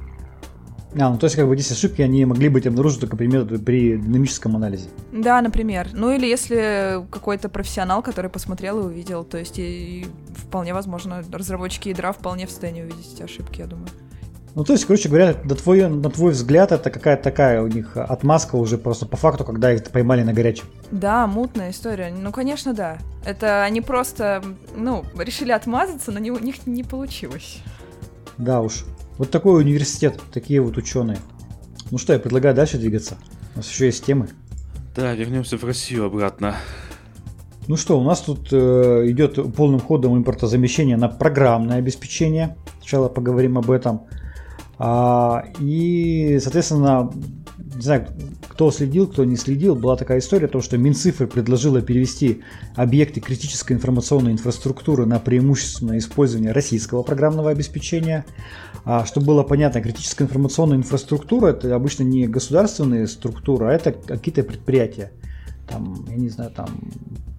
А, 0.95 1.09
ну 1.09 1.17
то 1.17 1.25
есть 1.25 1.35
как 1.35 1.47
бы 1.47 1.55
здесь 1.55 1.71
ошибки, 1.71 2.01
они 2.01 2.25
могли 2.25 2.49
быть 2.49 2.65
обнаружены 2.65 3.01
только, 3.01 3.15
например, 3.15 3.45
при 3.59 3.97
динамическом 3.97 4.55
анализе. 4.55 4.89
Да, 5.11 5.39
например. 5.41 5.89
Ну 5.93 6.11
или 6.11 6.25
если 6.25 7.05
какой-то 7.11 7.47
профессионал, 7.47 8.01
который 8.01 8.29
посмотрел 8.29 8.79
и 8.79 8.85
увидел, 8.85 9.23
то 9.23 9.37
есть 9.37 9.59
и 9.59 10.07
вполне 10.35 10.73
возможно, 10.73 11.23
разработчики 11.31 11.89
ядра 11.89 12.11
вполне 12.11 12.47
в 12.47 12.49
состоянии 12.49 12.81
увидеть 12.81 13.13
эти 13.13 13.21
ошибки, 13.21 13.59
я 13.59 13.67
думаю. 13.67 13.89
Ну, 14.55 14.63
то 14.63 14.73
есть, 14.73 14.85
короче 14.85 15.09
говоря, 15.09 15.35
на 15.43 15.55
твой, 15.55 15.87
на 15.87 16.09
твой 16.09 16.31
взгляд, 16.31 16.71
это 16.71 16.89
какая-то 16.89 17.23
такая 17.23 17.61
у 17.61 17.67
них 17.67 17.95
отмазка 17.95 18.55
уже 18.55 18.77
просто 18.77 19.05
по 19.05 19.15
факту, 19.15 19.43
когда 19.43 19.71
их 19.71 19.83
поймали 19.83 20.23
на 20.23 20.33
горячем. 20.33 20.65
Да, 20.91 21.27
мутная 21.27 21.71
история. 21.71 22.11
Ну, 22.11 22.31
конечно, 22.31 22.73
да. 22.73 22.97
Это 23.25 23.63
они 23.63 23.81
просто, 23.81 24.43
ну, 24.75 25.05
решили 25.17 25.51
отмазаться, 25.51 26.11
но 26.11 26.19
не, 26.19 26.31
у 26.31 26.39
них 26.39 26.65
не 26.65 26.83
получилось. 26.83 27.59
Да 28.37 28.61
уж. 28.61 28.85
Вот 29.17 29.31
такой 29.31 29.61
университет, 29.61 30.19
такие 30.31 30.61
вот 30.61 30.77
ученые. 30.77 31.19
Ну 31.91 31.97
что, 31.97 32.13
я 32.13 32.19
предлагаю 32.19 32.55
дальше 32.55 32.77
двигаться. 32.77 33.17
У 33.53 33.57
нас 33.57 33.69
еще 33.69 33.85
есть 33.85 34.05
темы. 34.05 34.29
Да, 34.95 35.13
вернемся 35.13 35.57
в 35.57 35.63
Россию 35.63 36.05
обратно. 36.05 36.55
Ну 37.67 37.75
что, 37.75 37.99
у 37.99 38.03
нас 38.03 38.21
тут 38.21 38.47
э, 38.51 39.03
идет 39.07 39.53
полным 39.55 39.79
ходом 39.79 40.17
импортозамещение 40.17 40.97
на 40.97 41.07
программное 41.07 41.77
обеспечение. 41.77 42.57
Сначала 42.79 43.09
поговорим 43.09 43.57
об 43.57 43.69
этом. 43.69 44.07
А, 44.79 45.43
и, 45.59 46.39
соответственно, 46.41 47.11
не 47.75 47.81
знаю, 47.81 48.07
кто 48.47 48.71
следил, 48.71 49.07
кто 49.07 49.25
не 49.25 49.35
следил, 49.35 49.75
была 49.75 49.97
такая 49.97 50.19
история, 50.19 50.47
то, 50.47 50.61
что 50.61 50.77
Минцифры 50.77 51.27
предложила 51.27 51.81
перевести 51.81 52.41
объекты 52.75 53.19
критической 53.19 53.75
информационной 53.75 54.31
инфраструктуры 54.31 55.05
на 55.05 55.19
преимущественное 55.19 55.97
использование 55.97 56.53
российского 56.53 57.03
программного 57.03 57.51
обеспечения. 57.51 58.25
А, 58.85 59.05
чтобы 59.05 59.27
было 59.27 59.43
понятно, 59.43 59.81
критическая 59.81 60.23
информационная 60.23 60.77
инфраструктура 60.77 61.47
это 61.47 61.75
обычно 61.75 62.03
не 62.03 62.27
государственные 62.27 63.07
структуры, 63.07 63.67
а 63.67 63.73
это 63.73 63.91
какие-то 63.91 64.43
предприятия. 64.43 65.11
Там, 65.67 66.05
я 66.09 66.15
не 66.15 66.29
знаю, 66.29 66.51
там 66.51 66.69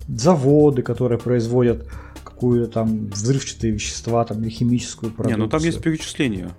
заводы, 0.09 0.83
которые 0.83 1.19
производят 1.19 1.89
какую-то 2.23 2.71
там 2.71 3.07
взрывчатые 3.09 3.73
вещества, 3.73 4.25
там, 4.25 4.43
или 4.43 4.51
химическую 4.51 5.11
продукцию. 5.13 5.39
Не, 5.39 5.45
ну 5.45 5.51
там 5.51 5.63
есть 5.63 5.81
перечисления. 5.81 6.51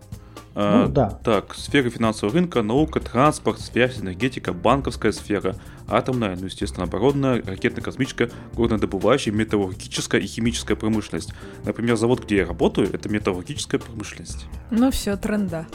Ну, 0.54 0.62
А, 0.62 0.88
да. 0.88 1.10
Так, 1.24 1.56
сфера 1.56 1.90
финансового 1.90 2.36
рынка, 2.36 2.62
наука, 2.62 3.00
транспорт, 3.00 3.62
связь, 3.62 4.00
энергетика, 4.00 4.52
банковская 4.52 5.14
сфера, 5.14 5.56
атомная, 5.88 6.36
ну, 6.36 6.46
естественно, 6.46 6.84
оборонная, 6.84 7.42
ракетно-космическая, 7.42 8.30
горнодобывающая, 8.54 9.32
металлургическая 9.32 10.20
и 10.20 10.28
химическая 10.28 10.76
промышленность. 10.76 11.34
Например, 11.64 11.96
завод, 11.96 12.26
где 12.26 12.38
я 12.38 12.46
работаю, 12.46 12.90
это 12.94 13.08
металлургическая 13.08 13.80
промышленность. 13.80 14.46
Ну 14.72 14.92
все, 14.92 15.16
тренда. 15.16 15.68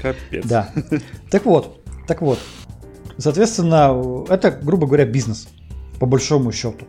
Капец. 0.00 0.46
Да. 0.46 0.70
Так 1.30 1.44
вот, 1.44 1.82
так 2.06 2.22
вот. 2.22 2.38
Соответственно, 3.18 4.24
это, 4.28 4.50
грубо 4.50 4.86
говоря, 4.86 5.04
бизнес, 5.04 5.48
по 6.00 6.06
большому 6.06 6.50
счету. 6.50 6.86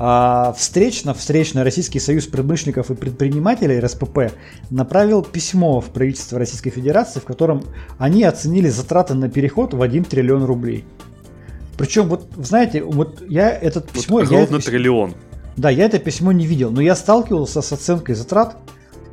А 0.00 0.54
встречно, 0.56 1.12
встречно 1.12 1.64
Российский 1.64 1.98
союз 1.98 2.26
промышленников 2.26 2.90
и 2.90 2.94
предпринимателей 2.94 3.80
РСПП 3.80 4.32
направил 4.70 5.22
письмо 5.22 5.80
в 5.80 5.86
правительство 5.86 6.38
Российской 6.38 6.70
Федерации, 6.70 7.18
в 7.18 7.24
котором 7.24 7.64
они 7.98 8.22
оценили 8.22 8.68
затраты 8.68 9.14
на 9.14 9.28
переход 9.28 9.74
в 9.74 9.82
1 9.82 10.04
триллион 10.04 10.44
рублей. 10.44 10.84
Причем, 11.76 12.08
вот, 12.08 12.28
знаете, 12.36 12.82
вот 12.82 13.22
я 13.28 13.50
этот 13.50 13.86
Вот 13.86 13.92
письмо... 13.92 14.20
я 14.20 14.28
ровно 14.28 14.56
это 14.56 14.56
пис- 14.56 14.66
триллион. 14.66 15.14
Да, 15.56 15.70
я 15.70 15.86
это 15.86 15.98
письмо 15.98 16.30
не 16.30 16.46
видел, 16.46 16.70
но 16.70 16.80
я 16.80 16.94
сталкивался 16.94 17.62
с 17.62 17.72
оценкой 17.72 18.14
затрат 18.14 18.56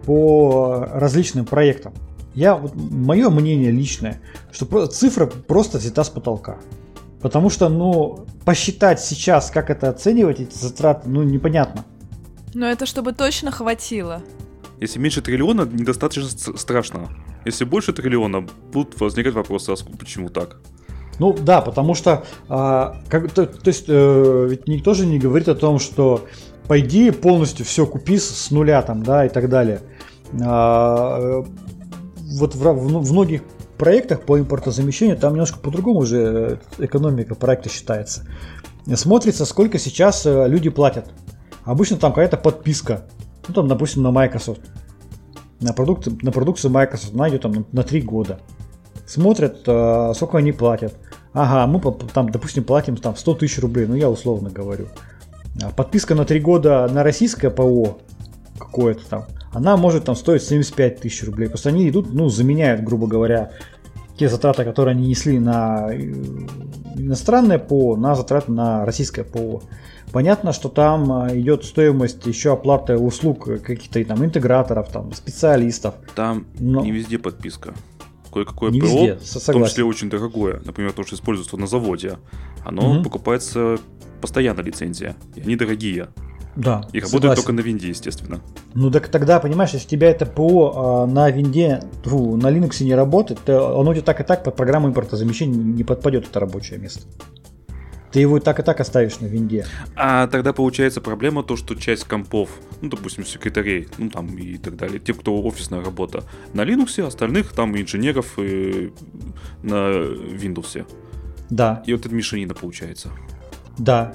по 0.05 0.87
различным 0.91 1.45
проектам. 1.45 1.93
Я, 2.35 2.55
вот, 2.55 2.75
мое 2.75 3.29
мнение 3.29 3.71
личное, 3.71 4.21
что 4.51 4.85
цифра 4.87 5.25
просто 5.25 5.79
взята 5.79 6.03
с 6.03 6.09
потолка. 6.09 6.57
Потому 7.25 7.49
что, 7.49 7.69
ну, 7.69 8.27
посчитать 8.45 9.01
сейчас, 9.01 9.49
как 9.49 9.71
это 9.71 9.89
оценивать, 9.89 10.39
эти 10.41 10.55
затраты, 10.55 11.09
ну, 11.09 11.23
непонятно. 11.23 11.83
Но 12.53 12.67
это 12.67 12.85
чтобы 12.85 13.13
точно 13.13 13.49
хватило. 13.49 14.21
Если 14.79 14.99
меньше 14.99 15.23
триллиона, 15.23 15.63
недостаточно 15.63 16.29
страшно. 16.55 17.09
Если 17.43 17.65
больше 17.65 17.93
триллиона, 17.93 18.45
будут 18.71 19.01
возникать 19.01 19.33
вопросы, 19.33 19.71
а 19.71 19.97
почему 19.97 20.29
так? 20.29 20.57
Ну 21.17 21.33
да, 21.33 21.61
потому 21.61 21.95
что 21.95 22.25
а, 22.47 23.01
как, 23.09 23.31
то, 23.31 23.47
то 23.47 23.69
есть 23.69 23.85
э, 23.87 24.47
ведь 24.47 24.67
никто 24.67 24.93
же 24.93 25.07
не 25.07 25.17
говорит 25.17 25.47
о 25.49 25.55
том, 25.55 25.79
что 25.79 26.27
пойди 26.67 27.09
полностью 27.09 27.65
все 27.65 27.87
купи 27.87 28.19
с, 28.19 28.29
с 28.29 28.51
нуля 28.51 28.83
там, 28.83 29.01
да, 29.01 29.25
и 29.25 29.29
так 29.29 29.49
далее. 29.49 29.81
А, 30.43 31.41
э, 31.41 31.43
вот 32.39 32.53
в, 32.53 32.59
в- 32.61 33.03
в 33.03 33.11
многих 33.11 33.41
проектах 33.75 34.21
по 34.21 34.39
импортозамещению 34.39 35.17
там 35.17 35.33
немножко 35.33 35.59
по-другому 35.59 35.99
уже 35.99 36.59
э, 36.79 36.85
экономика 36.85 37.35
проекта 37.35 37.69
считается. 37.69 38.25
Смотрится, 38.93 39.45
сколько 39.45 39.79
сейчас 39.79 40.25
э, 40.25 40.47
люди 40.47 40.69
платят. 40.69 41.09
Обычно 41.63 41.97
там 41.97 42.11
какая-то 42.11 42.37
подписка. 42.37 43.05
Ну 43.47 43.53
там, 43.53 43.67
допустим, 43.67 44.03
на 44.03 44.11
Microsoft. 44.11 44.61
На, 45.59 45.73
продукты, 45.73 46.11
на 46.21 46.31
продукцию 46.31 46.71
Microsoft 46.71 47.13
она 47.13 47.29
идет 47.29 47.41
там 47.41 47.51
на, 47.51 47.65
на 47.71 47.83
3 47.83 48.01
года 48.01 48.39
смотрят, 49.05 49.63
э, 49.65 50.13
сколько 50.15 50.37
они 50.37 50.51
платят. 50.51 50.95
Ага, 51.33 51.67
мы 51.67 51.79
там, 52.13 52.29
допустим, 52.29 52.63
платим 52.63 52.97
там 52.97 53.15
100 53.15 53.35
тысяч 53.35 53.59
рублей, 53.59 53.85
ну 53.87 53.95
я 53.95 54.09
условно 54.09 54.49
говорю. 54.49 54.87
А 55.61 55.69
Подписка 55.69 56.15
на 56.15 56.25
3 56.25 56.39
года 56.39 56.87
на 56.91 57.03
российское 57.03 57.49
ПО 57.49 57.99
какое-то 58.57 59.05
там, 59.07 59.25
она 59.55 59.77
может 59.77 60.05
там 60.05 60.15
стоить 60.15 60.43
75 60.43 60.99
тысяч 61.01 61.23
рублей. 61.23 61.47
Просто 61.49 61.69
они 61.69 61.89
идут, 61.89 62.13
ну, 62.13 62.29
заменяют, 62.29 62.83
грубо 62.83 63.07
говоря, 63.07 63.51
те 64.17 64.29
затраты, 64.29 64.63
которые 64.63 64.91
они 64.93 65.07
несли 65.07 65.39
на 65.39 65.87
э, 65.91 65.97
иностранное 66.95 67.57
ПО, 67.59 67.95
на 67.95 68.15
затраты 68.15 68.51
на 68.51 68.85
российское 68.85 69.23
ПО. 69.23 69.61
Понятно, 70.11 70.53
что 70.53 70.69
там 70.69 71.11
э, 71.27 71.39
идет 71.39 71.65
стоимость 71.65 72.25
еще 72.25 72.53
оплаты 72.53 72.97
услуг 72.97 73.45
каких-то 73.63 74.03
там 74.05 74.23
интеграторов, 74.23 74.89
там, 74.91 75.13
специалистов. 75.13 75.95
Там 76.15 76.45
Но- 76.59 76.81
не 76.81 76.91
везде 76.91 77.17
подписка. 77.17 77.73
Кое-какое 78.31 78.71
Не 78.71 78.81
ПО, 78.81 78.85
везде, 78.87 79.15
в 79.15 79.25
со- 79.25 79.33
том 79.35 79.41
согласен. 79.41 79.69
числе 79.71 79.83
очень 79.85 80.09
дорогое, 80.09 80.61
например, 80.65 80.91
то, 80.91 81.03
что 81.03 81.15
используется 81.15 81.57
на 81.57 81.67
заводе, 81.67 82.17
оно 82.65 82.95
Мгм. 82.95 83.03
покупается 83.03 83.77
постоянно 84.21 84.61
лицензия, 84.61 85.15
и 85.35 85.41
они 85.41 85.55
дорогие. 85.55 86.07
Да, 86.55 86.87
И 86.93 86.99
работают 86.99 87.35
только 87.35 87.51
на 87.51 87.59
винде, 87.59 87.89
естественно. 87.89 88.41
Ну 88.73 88.89
так 88.89 89.09
тогда, 89.09 89.39
понимаешь, 89.39 89.71
если 89.71 89.87
у 89.87 89.89
тебя 89.89 90.09
это 90.09 90.25
ПО 90.25 90.73
а, 90.75 91.05
на 91.05 91.29
винде, 91.29 91.83
тьфу, 92.03 92.37
на 92.37 92.47
Linux 92.47 92.83
не 92.83 92.95
работает, 92.95 93.41
то 93.45 93.79
оно 93.79 93.93
тебе 93.93 94.03
так 94.03 94.21
и 94.21 94.23
так 94.23 94.43
под 94.43 94.55
программу 94.55 94.87
импортозамещения 94.87 95.55
не 95.55 95.83
подпадет 95.83 96.27
это 96.29 96.39
рабочее 96.39 96.79
место. 96.79 97.01
Ты 98.13 98.21
его 98.21 98.37
и 98.37 98.39
так 98.39 98.57
и 98.61 98.63
так 98.63 98.79
оставишь 98.79 99.19
на 99.19 99.25
винде. 99.25 99.65
А 99.97 100.27
тогда 100.27 100.53
получается 100.53 101.01
проблема 101.01 101.43
то, 101.43 101.57
что 101.57 101.75
часть 101.75 102.05
компов, 102.05 102.49
ну, 102.79 102.89
допустим, 102.89 103.25
секретарей, 103.25 103.89
ну, 103.97 104.09
там 104.09 104.37
и 104.37 104.57
так 104.57 104.77
далее, 104.77 104.99
те, 104.99 105.13
кто 105.13 105.37
офисная 105.43 105.83
работа, 105.83 106.23
на 106.53 106.61
Linux, 106.61 107.05
остальных 107.05 107.51
там 107.51 107.75
инженеров 107.75 108.35
э, 108.37 108.91
на 109.61 109.73
Windows. 109.73 110.87
Да, 111.49 111.83
И 111.85 111.93
вот 111.93 112.05
эта 112.05 112.15
мешанина 112.15 112.53
получается. 112.53 113.11
да. 113.77 114.13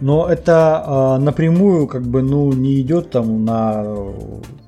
Но 0.00 0.26
это 0.26 0.82
а, 0.86 1.18
напрямую 1.18 1.86
как 1.86 2.02
бы 2.02 2.22
ну 2.22 2.52
не 2.52 2.80
идет 2.80 3.10
там 3.10 3.44
на 3.44 3.82
э, 3.84 4.12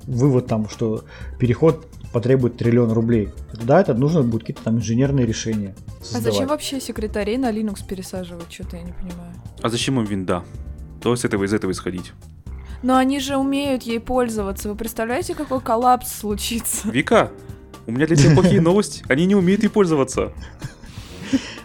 вывод 0.05 0.47
там, 0.47 0.69
что 0.69 1.03
переход 1.39 1.87
потребует 2.11 2.57
триллион 2.57 2.91
рублей. 2.91 3.29
Да, 3.63 3.81
это 3.81 3.95
нужно 3.95 4.21
будет 4.21 4.41
какие-то 4.41 4.63
там 4.63 4.77
инженерные 4.77 5.25
решения 5.25 5.75
А 5.99 6.03
создавать. 6.03 6.33
зачем 6.33 6.47
вообще 6.47 6.79
секретарей 6.79 7.37
на 7.37 7.51
Linux 7.51 7.79
пересаживать? 7.87 8.51
Что-то 8.51 8.77
я 8.77 8.83
не 8.83 8.91
понимаю. 8.91 9.33
А 9.61 9.69
зачем 9.69 9.99
им 9.99 10.05
винда? 10.05 10.43
Давай 11.01 11.17
с 11.17 11.25
этого 11.25 11.43
из 11.43 11.53
этого 11.53 11.71
исходить. 11.71 12.13
Но 12.83 12.97
они 12.97 13.19
же 13.19 13.37
умеют 13.37 13.83
ей 13.83 13.99
пользоваться. 13.99 14.69
Вы 14.69 14.75
представляете, 14.75 15.33
какой 15.33 15.61
коллапс 15.61 16.19
случится? 16.19 16.89
Вика, 16.89 17.31
у 17.87 17.91
меня 17.91 18.05
для 18.05 18.15
тебя 18.15 18.35
плохие 18.35 18.61
новости. 18.69 19.03
Они 19.07 19.25
не 19.25 19.35
умеют 19.35 19.63
ей 19.63 19.69
пользоваться. 19.69 20.31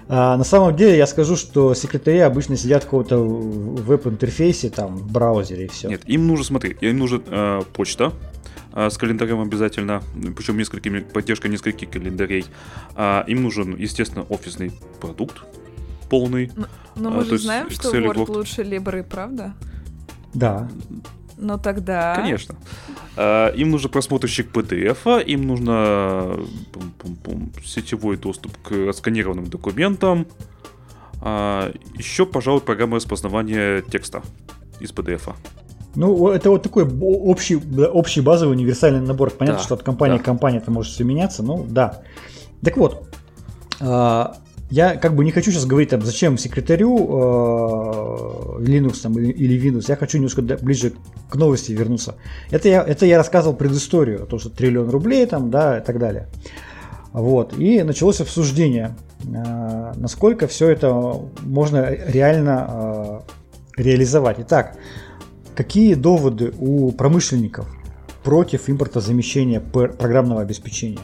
А, 0.09 0.37
на 0.37 0.45
самом 0.45 0.75
деле 0.75 0.97
я 0.97 1.07
скажу, 1.07 1.37
что 1.37 1.75
секретари 1.75 2.21
обычно 2.21 2.57
сидят 2.57 2.83
в 2.83 2.87
каком-то 2.87 3.19
в 3.19 3.83
веб-интерфейсе, 3.85 4.71
там, 4.71 4.97
в 4.97 5.13
браузере 5.13 5.67
и 5.67 5.69
все. 5.69 5.89
Нет, 5.89 6.03
им 6.07 6.27
нужно, 6.27 6.45
смотри, 6.45 6.77
им 6.81 6.99
нужна 6.99 7.21
э, 7.27 7.63
почта 7.75 8.13
э, 8.73 8.89
с 8.89 8.97
календарем 8.97 9.41
обязательно, 9.41 10.03
причем 10.35 10.57
несколькими, 10.57 11.01
поддержка 11.01 11.49
нескольких 11.49 11.91
календарей. 11.91 12.47
А, 12.95 13.25
им 13.27 13.43
нужен, 13.43 13.77
естественно, 13.77 14.25
офисный 14.31 14.73
продукт 15.01 15.43
полный. 16.09 16.51
Но 16.97 17.11
А, 17.11 17.13
мы 17.13 17.25
то 17.25 17.37
же 17.37 17.45
знаем, 17.45 17.71
что 17.71 17.91
Excel 17.91 18.07
Word 18.07 18.15
Word. 18.15 18.31
лучше 18.31 18.63
Libre, 18.63 19.03
правда? 19.03 19.55
Да. 20.33 20.69
Ну 21.41 21.59
тогда... 21.59 22.15
Конечно. 22.17 22.57
А, 23.17 23.49
им 23.51 23.71
нужен 23.71 23.91
просмотрщик 23.91 24.51
PDF, 24.53 25.25
им 25.25 25.47
нужно 25.47 26.39
сетевой 27.65 28.17
доступ 28.17 28.57
к 28.63 28.89
отсканированным 28.89 29.47
документам. 29.47 30.27
А, 31.21 31.73
еще, 31.95 32.27
пожалуй, 32.27 32.61
программа 32.61 32.97
распознавания 32.97 33.83
текста 33.83 34.23
из 34.81 34.91
PDF. 34.91 35.33
Ну, 35.95 36.29
это 36.29 36.51
вот 36.51 36.63
такой 36.63 36.85
общий, 36.85 37.57
общий 37.57 38.21
базовый 38.21 38.55
универсальный 38.55 39.01
набор. 39.01 39.31
Понятно, 39.31 39.59
Да, 39.59 39.65
что 39.65 39.75
от 39.75 39.83
компании 39.83 40.19
да. 40.19 40.23
к 40.23 40.27
компании 40.27 40.61
это 40.61 40.71
может 40.71 40.93
все 40.93 41.05
меняться, 41.05 41.43
ну 41.43 41.65
да. 41.69 42.03
Так 42.63 42.77
вот, 42.77 43.09
а, 43.81 44.37
я 44.71 44.97
как 44.97 45.15
бы 45.15 45.25
не 45.25 45.31
хочу 45.31 45.51
сейчас 45.51 45.65
говорить, 45.65 45.91
там, 45.91 46.03
зачем 46.03 46.37
секретарю 46.37 47.09
а, 47.11 48.59
Linux 48.61 49.01
там, 49.03 49.19
или, 49.19 49.33
или 49.33 49.59
Windows. 49.59 49.87
Я 49.89 49.97
хочу 49.97 50.19
немножко 50.19 50.43
ближе 50.43 50.93
к 51.31 51.37
новости 51.37 51.73
вернуться. 51.73 52.17
Это 52.51 52.69
я, 52.69 52.83
это 52.83 53.07
я 53.07 53.17
рассказывал 53.17 53.57
предысторию, 53.57 54.27
то, 54.27 54.39
что 54.39 54.51
триллион 54.51 54.91
рублей 54.91 55.25
там, 55.27 55.51
да, 55.51 55.79
и 55.79 55.85
так 55.85 55.99
далее. 55.99 56.29
Вот. 57.13 57.59
И 57.59 57.83
началось 57.83 58.21
обсуждение, 58.21 58.95
а, 59.35 59.95
насколько 59.97 60.47
все 60.47 60.69
это 60.69 61.15
можно 61.41 61.91
реально 61.91 62.67
а, 62.69 63.23
реализовать. 63.77 64.37
Итак, 64.41 64.77
какие 65.55 65.95
доводы 65.95 66.53
у 66.59 66.93
промышленников 66.93 67.67
против 68.23 68.69
импортозамещения 68.69 69.61
пр- 69.61 69.95
программного 69.95 70.43
обеспечения? 70.43 71.01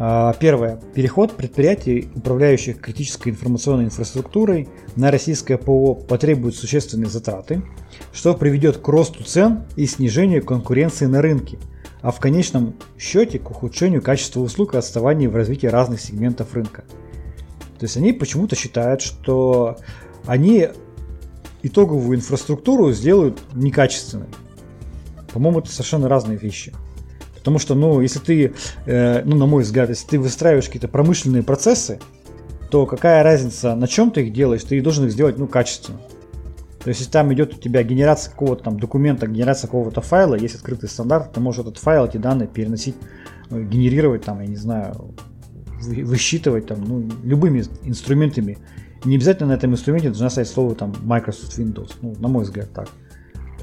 А, 0.00 0.32
Первое. 0.34 0.78
Переход 0.94 1.32
предприятий, 1.32 2.08
управляющих 2.14 2.80
критической 2.80 3.32
информационной 3.32 3.86
инфраструктурой, 3.86 4.68
на 4.94 5.10
российское 5.10 5.58
ПО 5.58 5.96
потребует 5.96 6.54
существенные 6.54 7.08
затраты, 7.08 7.62
что 8.12 8.34
приведет 8.34 8.76
к 8.76 8.86
росту 8.86 9.24
цен 9.24 9.64
и 9.74 9.86
снижению 9.86 10.44
конкуренции 10.44 11.06
на 11.06 11.20
рынке, 11.20 11.58
а 12.00 12.12
в 12.12 12.20
конечном 12.20 12.76
счете 12.96 13.40
к 13.40 13.50
ухудшению 13.50 14.00
качества 14.00 14.40
услуг 14.40 14.74
и 14.74 14.78
отставанию 14.78 15.32
в 15.32 15.36
развитии 15.36 15.66
разных 15.66 16.00
сегментов 16.00 16.54
рынка. 16.54 16.84
То 17.80 17.84
есть 17.84 17.96
они 17.96 18.12
почему-то 18.12 18.54
считают, 18.54 19.02
что 19.02 19.78
они 20.26 20.68
итоговую 21.64 22.18
инфраструктуру 22.18 22.92
сделают 22.92 23.40
некачественной. 23.52 24.28
По-моему, 25.32 25.58
это 25.58 25.70
совершенно 25.70 26.08
разные 26.08 26.38
вещи. 26.38 26.72
Потому 27.48 27.60
что, 27.60 27.74
ну, 27.74 28.02
если 28.02 28.18
ты, 28.18 28.52
э, 28.84 29.22
ну, 29.24 29.34
на 29.34 29.46
мой 29.46 29.62
взгляд, 29.62 29.88
если 29.88 30.06
ты 30.06 30.20
выстраиваешь 30.20 30.66
какие-то 30.66 30.86
промышленные 30.86 31.42
процессы, 31.42 31.98
то 32.70 32.84
какая 32.84 33.22
разница, 33.22 33.74
на 33.74 33.88
чем 33.88 34.10
ты 34.10 34.26
их 34.26 34.34
делаешь, 34.34 34.64
ты 34.64 34.82
должен 34.82 35.06
их 35.06 35.12
сделать, 35.12 35.38
ну, 35.38 35.46
качественно. 35.46 35.98
То 36.78 36.88
есть, 36.88 37.00
если 37.00 37.10
там 37.10 37.32
идет 37.32 37.54
у 37.54 37.56
тебя 37.58 37.82
генерация 37.82 38.32
какого-то 38.32 38.64
там 38.64 38.78
документа, 38.78 39.26
генерация 39.26 39.66
какого-то 39.66 40.02
файла, 40.02 40.34
есть 40.34 40.56
открытый 40.56 40.90
стандарт, 40.90 41.32
ты 41.32 41.40
можешь 41.40 41.62
этот 41.62 41.78
файл, 41.78 42.04
эти 42.04 42.18
данные 42.18 42.48
переносить, 42.48 42.96
э, 43.48 43.62
генерировать 43.62 44.26
там, 44.26 44.42
я 44.42 44.46
не 44.46 44.56
знаю, 44.56 45.14
высчитывать 45.80 46.66
там, 46.66 46.84
ну, 46.84 47.08
любыми 47.24 47.64
инструментами. 47.82 48.58
Не 49.06 49.16
обязательно 49.16 49.48
на 49.48 49.54
этом 49.54 49.72
инструменте 49.72 50.08
должна 50.08 50.28
стоять 50.28 50.48
слово 50.48 50.74
там 50.74 50.94
Microsoft 51.02 51.58
Windows, 51.58 51.92
ну, 52.02 52.14
на 52.18 52.28
мой 52.28 52.44
взгляд, 52.44 52.70
так. 52.74 52.90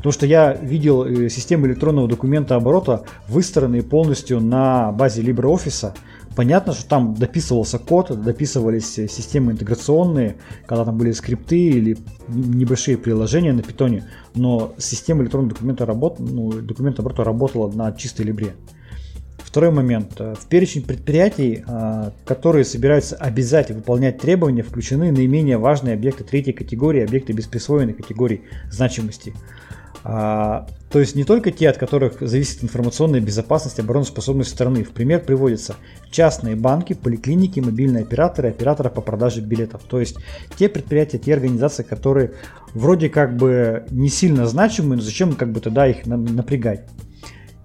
Потому 0.06 0.14
что 0.14 0.28
я 0.28 0.54
видел 0.54 1.04
э, 1.04 1.30
системы 1.30 1.66
электронного 1.66 2.08
документа 2.08 2.56
оборота 2.56 3.06
выстроенные 3.28 3.82
полностью 3.82 4.40
на 4.40 4.92
базе 4.92 5.24
LibreOffice, 5.24 5.94
Понятно, 6.36 6.74
что 6.74 6.88
там 6.88 7.16
дописывался 7.16 7.80
код, 7.80 8.12
дописывались 8.22 9.00
э, 9.00 9.08
системы 9.08 9.54
интеграционные, 9.54 10.36
когда 10.68 10.86
там 10.86 10.96
были 10.96 11.12
скрипты 11.12 11.58
или 11.58 11.98
небольшие 12.28 13.00
приложения 13.00 13.52
на 13.52 13.64
питоне, 13.64 14.06
но 14.36 14.76
система 14.78 15.24
электронного 15.24 15.56
документа, 15.56 15.88
работ, 15.88 16.20
ну, 16.20 16.52
документа 16.52 17.02
оборота 17.02 17.24
работала 17.24 17.72
на 17.72 17.92
чистой 17.92 18.28
либре. 18.28 18.54
Второй 19.40 19.72
момент. 19.72 20.12
Э, 20.20 20.36
в 20.40 20.46
перечень 20.46 20.84
предприятий, 20.84 21.66
которые 22.26 22.64
собираются 22.64 23.16
обязать 23.16 23.72
выполнять 23.72 24.20
требования, 24.20 24.62
включены 24.62 25.12
наименее 25.12 25.58
важные 25.58 25.96
объекты 25.96 26.24
третьей 26.24 26.54
категории, 26.54 27.04
объекты 27.04 27.34
без 27.34 27.48
присвоенной 27.48 27.94
категории 27.94 28.44
значимости– 28.70 29.34
а, 30.08 30.68
то 30.92 31.00
есть 31.00 31.16
не 31.16 31.24
только 31.24 31.50
те, 31.50 31.68
от 31.68 31.78
которых 31.78 32.18
зависит 32.22 32.64
информационная 32.64 33.22
безопасность 33.22 33.80
и 33.80 33.82
обороноспособность 33.82 34.52
страны. 34.52 34.84
В 34.84 34.92
пример 34.92 35.20
приводятся 35.22 35.76
частные 36.12 36.56
банки, 36.56 36.94
поликлиники, 36.94 37.60
мобильные 37.60 38.04
операторы, 38.04 38.50
операторы 38.50 38.92
по 38.92 39.02
продаже 39.02 39.42
билетов. 39.42 39.82
То 39.90 40.00
есть 40.00 40.18
те 40.58 40.70
предприятия, 40.70 41.18
те 41.18 41.34
организации, 41.34 41.82
которые 41.82 42.34
вроде 42.76 43.10
как 43.10 43.36
бы 43.36 43.86
не 43.90 44.10
сильно 44.10 44.46
значимы, 44.46 44.96
но 44.96 45.02
зачем 45.02 45.34
как 45.34 45.52
бы 45.52 45.60
тогда 45.60 45.88
их 45.88 46.06
напрягать. 46.06 46.88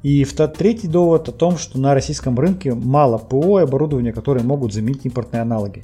И 0.03 0.24
третий 0.24 0.88
довод 0.88 1.28
о 1.28 1.32
том, 1.32 1.59
что 1.59 1.78
на 1.78 1.93
российском 1.93 2.38
рынке 2.38 2.72
мало 2.72 3.18
ПО 3.18 3.61
и 3.61 3.64
оборудования, 3.64 4.14
которые 4.14 4.45
могут 4.45 4.72
заменить 4.72 5.05
импортные 5.05 5.43
аналоги. 5.43 5.82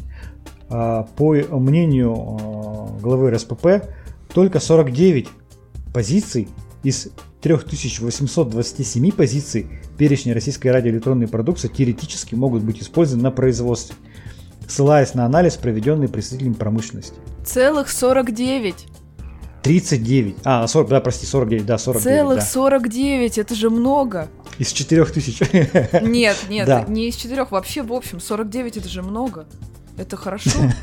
А, 0.71 1.07
по 1.17 1.35
мнению 1.35 2.15
а, 2.15 2.99
главы 3.03 3.31
РСПП, 3.31 3.85
только 4.33 4.59
49 4.59 5.29
позиций 5.97 6.47
из 6.83 7.09
3827 7.41 9.13
позиций 9.13 9.67
перечня 9.97 10.35
российской 10.35 10.69
радиоэлектронной 10.69 11.27
продукции 11.27 11.69
теоретически 11.69 12.35
могут 12.35 12.63
быть 12.65 12.83
использованы 12.83 13.23
на 13.23 13.31
производстве, 13.31 13.97
ссылаясь 14.69 15.15
на 15.15 15.25
анализ, 15.25 15.57
проведенный 15.57 16.11
представителями 16.11 16.53
промышленности. 16.53 17.15
Целых 17.47 17.89
49. 17.89 18.75
39. 19.63 20.37
А, 20.45 20.67
40, 20.67 20.89
да, 20.91 21.01
прости, 21.01 21.25
49, 21.25 21.65
да, 21.65 21.79
49. 21.79 22.05
Целых 22.05 22.39
да. 22.41 22.45
49, 22.45 23.39
это 23.39 23.55
же 23.55 23.71
много. 23.71 24.29
Из 24.59 24.73
4000. 24.73 26.03
Нет, 26.07 26.37
нет, 26.51 26.67
да. 26.67 26.85
не 26.87 27.09
из 27.09 27.17
4, 27.17 27.47
вообще 27.51 27.83
в 27.83 27.95
общем, 27.95 28.21
49 28.21 28.77
это 28.77 28.89
же 28.91 29.03
много. 29.03 29.47
Это 29.97 30.19
хорошо. 30.19 30.51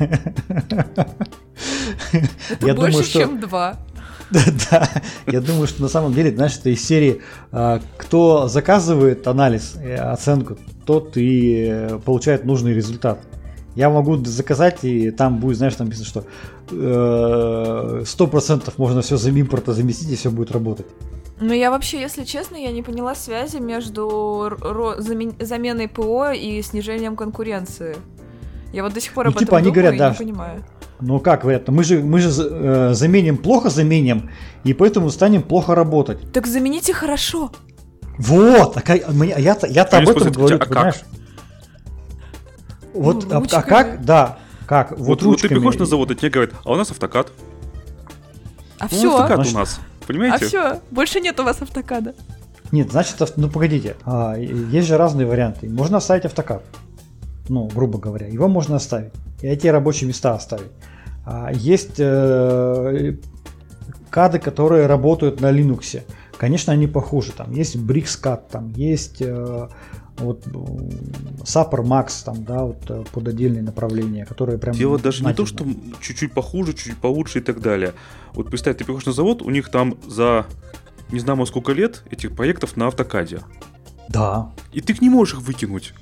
Это 2.50 2.66
Я 2.66 2.74
больше, 2.74 2.90
думаю, 2.90 3.04
что... 3.04 3.18
чем 3.20 3.38
2. 3.38 3.83
Да, 4.70 4.88
я 5.26 5.40
думаю, 5.40 5.66
что 5.66 5.82
на 5.82 5.88
самом 5.88 6.14
деле, 6.14 6.34
знаешь, 6.34 6.56
это 6.58 6.70
из 6.70 6.84
серии, 6.84 7.22
а, 7.52 7.80
кто 7.96 8.48
заказывает 8.48 9.26
анализ, 9.26 9.76
и 9.82 9.90
оценку, 9.90 10.56
тот 10.84 11.16
и 11.16 11.66
э, 11.68 11.98
получает 12.04 12.44
нужный 12.44 12.74
результат. 12.74 13.20
Я 13.74 13.90
могу 13.90 14.16
заказать, 14.24 14.84
и 14.84 15.10
там 15.10 15.38
будет, 15.38 15.56
знаешь, 15.58 15.74
там 15.74 15.86
написано, 15.86 16.06
что 16.06 16.24
э, 16.70 18.04
сто 18.06 18.26
процентов 18.26 18.78
можно 18.78 19.02
все 19.02 19.16
за 19.16 19.30
импорта 19.30 19.72
заместить, 19.72 20.10
и 20.10 20.16
все 20.16 20.30
будет 20.30 20.52
работать. 20.52 20.86
Ну, 21.40 21.52
я 21.52 21.70
вообще, 21.70 22.00
если 22.00 22.24
честно, 22.24 22.56
я 22.56 22.70
не 22.70 22.82
поняла 22.82 23.14
связи 23.16 23.56
между 23.56 24.56
заменой 25.40 25.88
ПО 25.88 26.30
и 26.30 26.62
снижением 26.62 27.16
конкуренции. 27.16 27.96
Я 28.72 28.82
вот 28.84 28.92
до 28.92 29.00
сих 29.00 29.12
пор 29.12 29.26
ну, 29.26 29.30
об 29.30 29.38
типа 29.38 29.48
этом 29.48 29.56
они 29.56 29.66
думаю 29.66 29.74
говорят, 29.74 29.98
да, 29.98 30.10
не 30.10 30.16
понимаю. 30.16 30.64
Ну 31.06 31.20
как 31.20 31.42
говорят, 31.42 31.68
мы 31.68 31.84
же, 31.84 32.00
мы 32.00 32.18
же 32.18 32.30
э, 32.30 32.94
заменим, 32.94 33.36
плохо 33.36 33.68
заменим, 33.68 34.30
и 34.64 34.72
поэтому 34.72 35.10
станем 35.10 35.42
плохо 35.42 35.74
работать. 35.74 36.32
Так 36.32 36.46
замените 36.46 36.94
хорошо. 36.94 37.52
Вот, 38.16 38.76
а, 38.76 38.94
я, 38.94 39.38
я-то, 39.38 39.66
я-то 39.66 39.98
об 39.98 40.08
этом 40.08 40.32
говорю, 40.32 40.56
а 40.56 40.64
понимаешь? 40.64 40.94
Как? 40.94 41.04
Вот, 42.94 43.26
ну, 43.28 43.34
а, 43.34 43.42
а 43.50 43.62
как, 43.62 44.04
да, 44.04 44.38
как, 44.66 44.92
вот, 44.92 44.98
вот, 44.98 45.22
вот 45.22 45.40
ты 45.42 45.48
приходишь 45.48 45.78
на 45.78 45.84
завод, 45.84 46.10
и 46.10 46.14
тебе 46.14 46.30
говорят, 46.30 46.54
а 46.64 46.72
у 46.72 46.76
нас 46.76 46.90
автокад. 46.90 47.32
А 48.78 48.84
ну, 48.84 48.88
все. 48.88 49.14
Автокад 49.14 49.46
у 49.46 49.50
нас, 49.50 49.80
понимаете? 50.06 50.44
А 50.44 50.48
все, 50.48 50.80
больше 50.90 51.20
нет 51.20 51.38
у 51.38 51.42
вас 51.42 51.60
автокада. 51.60 52.14
Нет, 52.72 52.90
значит, 52.90 53.16
ну 53.36 53.50
погодите, 53.50 53.96
а, 54.06 54.36
есть 54.38 54.88
же 54.88 54.96
разные 54.96 55.26
варианты. 55.26 55.68
Можно 55.68 55.98
оставить 55.98 56.24
автокад 56.24 56.62
ну, 57.48 57.68
грубо 57.68 57.98
говоря, 57.98 58.26
его 58.26 58.48
можно 58.48 58.76
оставить. 58.76 59.12
И 59.42 59.46
эти 59.46 59.66
рабочие 59.66 60.08
места 60.08 60.34
оставить. 60.34 60.70
А 61.24 61.50
есть 61.52 61.96
э, 61.98 63.16
кады, 64.10 64.38
которые 64.38 64.86
работают 64.86 65.40
на 65.40 65.50
Linux. 65.50 66.02
Конечно, 66.36 66.72
они 66.72 66.86
похуже. 66.86 67.32
Там 67.32 67.52
есть 67.52 67.76
BricsCAD, 67.76 68.42
там 68.50 68.72
есть 68.72 69.20
э, 69.20 69.68
вот 70.18 70.46
Sapper 70.46 71.82
Max, 71.82 72.24
там, 72.24 72.44
да, 72.44 72.64
вот 72.64 72.88
э, 72.88 73.04
под 73.12 73.28
отдельные 73.28 73.62
направления, 73.62 74.26
которые 74.26 74.58
прям... 74.58 74.74
Дело 74.74 74.98
даже 74.98 75.22
нативно. 75.22 75.30
не 75.30 75.36
то, 75.36 75.46
что 75.46 76.00
чуть-чуть 76.00 76.32
похуже, 76.32 76.72
чуть-чуть 76.74 76.98
получше 76.98 77.38
и 77.38 77.42
так 77.42 77.60
далее. 77.60 77.92
Вот 78.34 78.48
представь, 78.50 78.76
ты 78.76 78.84
приходишь 78.84 79.06
на 79.06 79.12
завод, 79.12 79.42
у 79.42 79.50
них 79.50 79.70
там 79.70 79.96
за 80.06 80.46
не 81.10 81.20
знаю 81.20 81.44
сколько 81.46 81.72
лет 81.72 82.02
этих 82.10 82.34
проектов 82.34 82.76
на 82.76 82.88
автокаде. 82.88 83.40
Да. 84.08 84.50
И 84.72 84.80
ты 84.80 84.96
не 85.00 85.08
можешь 85.08 85.34
их 85.34 85.42
выкинуть. 85.42 85.94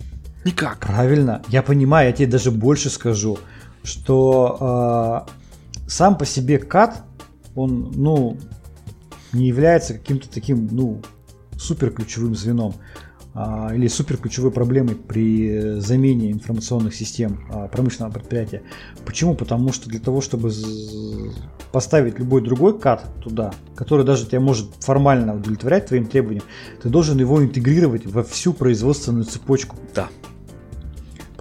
Никак. 0.44 0.78
Правильно. 0.80 1.42
Я 1.48 1.62
понимаю, 1.62 2.08
я 2.08 2.12
тебе 2.12 2.26
даже 2.26 2.50
больше 2.50 2.90
скажу, 2.90 3.38
что 3.82 5.26
э, 5.26 5.88
сам 5.88 6.16
по 6.16 6.24
себе 6.24 6.58
кат, 6.58 7.02
он, 7.54 7.92
ну, 7.94 8.38
не 9.32 9.46
является 9.46 9.94
каким-то 9.94 10.28
таким, 10.28 10.68
ну, 10.70 11.02
супер 11.58 11.90
ключевым 11.90 12.34
звеном 12.34 12.74
а, 13.34 13.70
или 13.74 13.86
супер 13.88 14.18
ключевой 14.18 14.50
проблемой 14.50 14.94
при 14.94 15.78
замене 15.80 16.32
информационных 16.32 16.94
систем 16.94 17.46
а, 17.50 17.68
промышленного 17.68 18.12
предприятия. 18.12 18.62
Почему? 19.06 19.34
Потому 19.34 19.72
что 19.72 19.88
для 19.88 20.00
того, 20.00 20.20
чтобы 20.20 20.52
поставить 21.72 22.18
любой 22.18 22.42
другой 22.42 22.78
кат 22.78 23.06
туда, 23.22 23.52
который 23.74 24.04
даже 24.04 24.26
тебя 24.26 24.40
может 24.40 24.70
формально 24.80 25.34
удовлетворять 25.34 25.86
твоим 25.86 26.06
требованиям, 26.06 26.44
ты 26.82 26.90
должен 26.90 27.18
его 27.18 27.42
интегрировать 27.42 28.04
во 28.06 28.22
всю 28.22 28.52
производственную 28.52 29.24
цепочку. 29.24 29.76
Да. 29.94 30.08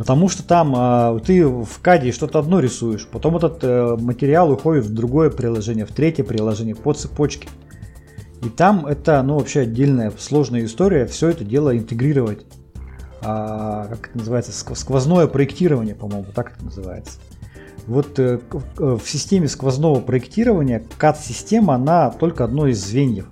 Потому 0.01 0.29
что 0.29 0.41
там 0.41 0.73
э, 0.75 1.19
ты 1.23 1.45
в 1.45 1.79
каде 1.79 2.11
что-то 2.11 2.39
одно 2.39 2.59
рисуешь, 2.59 3.05
потом 3.05 3.37
этот 3.37 3.63
э, 3.63 3.97
материал 3.99 4.51
уходит 4.51 4.85
в 4.85 4.91
другое 4.95 5.29
приложение, 5.29 5.85
в 5.85 5.91
третье 5.91 6.23
приложение, 6.23 6.73
по 6.73 6.91
цепочке. 6.91 7.47
И 8.43 8.49
там 8.49 8.87
это, 8.87 9.21
ну, 9.21 9.37
вообще 9.37 9.59
отдельная 9.59 10.11
сложная 10.17 10.65
история, 10.65 11.05
все 11.05 11.29
это 11.29 11.43
дело 11.43 11.77
интегрировать. 11.77 12.47
А, 13.21 13.89
как 13.91 14.09
это 14.09 14.17
называется, 14.17 14.75
сквозное 14.75 15.27
проектирование, 15.27 15.93
по-моему, 15.93 16.25
так 16.33 16.53
это 16.55 16.65
называется. 16.65 17.19
Вот 17.85 18.17
э, 18.17 18.39
в 18.77 19.03
системе 19.05 19.47
сквозного 19.47 19.99
проектирования 19.99 20.81
CAD-система, 20.97 21.75
она 21.75 22.09
только 22.09 22.43
одно 22.43 22.65
из 22.65 22.83
звеньев. 22.83 23.27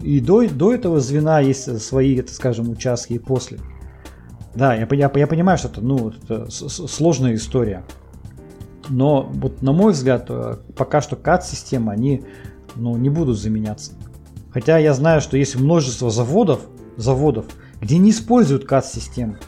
И 0.00 0.20
до, 0.20 0.48
до 0.48 0.72
этого 0.72 1.00
звена 1.00 1.40
есть 1.40 1.82
свои, 1.82 2.22
так 2.22 2.30
скажем, 2.30 2.70
участки 2.70 3.14
и 3.14 3.18
после. 3.18 3.58
Да, 4.54 4.74
я, 4.74 4.86
я, 4.90 5.10
я 5.14 5.26
понимаю, 5.26 5.58
что 5.58 5.68
это, 5.68 5.80
ну, 5.80 6.10
это 6.10 6.48
сложная 6.50 7.34
история. 7.34 7.84
Но 8.88 9.22
вот 9.32 9.62
на 9.62 9.72
мой 9.72 9.92
взгляд, 9.92 10.26
э, 10.28 10.56
пока 10.76 11.00
что 11.00 11.16
CAD-системы, 11.16 11.92
они 11.92 12.24
ну, 12.76 12.96
не 12.96 13.08
будут 13.08 13.38
заменяться. 13.38 13.92
Хотя 14.52 14.78
я 14.78 14.94
знаю, 14.94 15.20
что 15.20 15.36
есть 15.36 15.56
множество 15.56 16.10
заводов, 16.10 16.60
заводов, 16.96 17.46
где 17.80 17.98
не 17.98 18.10
используют 18.10 18.70
CAD-системы. 18.70 19.38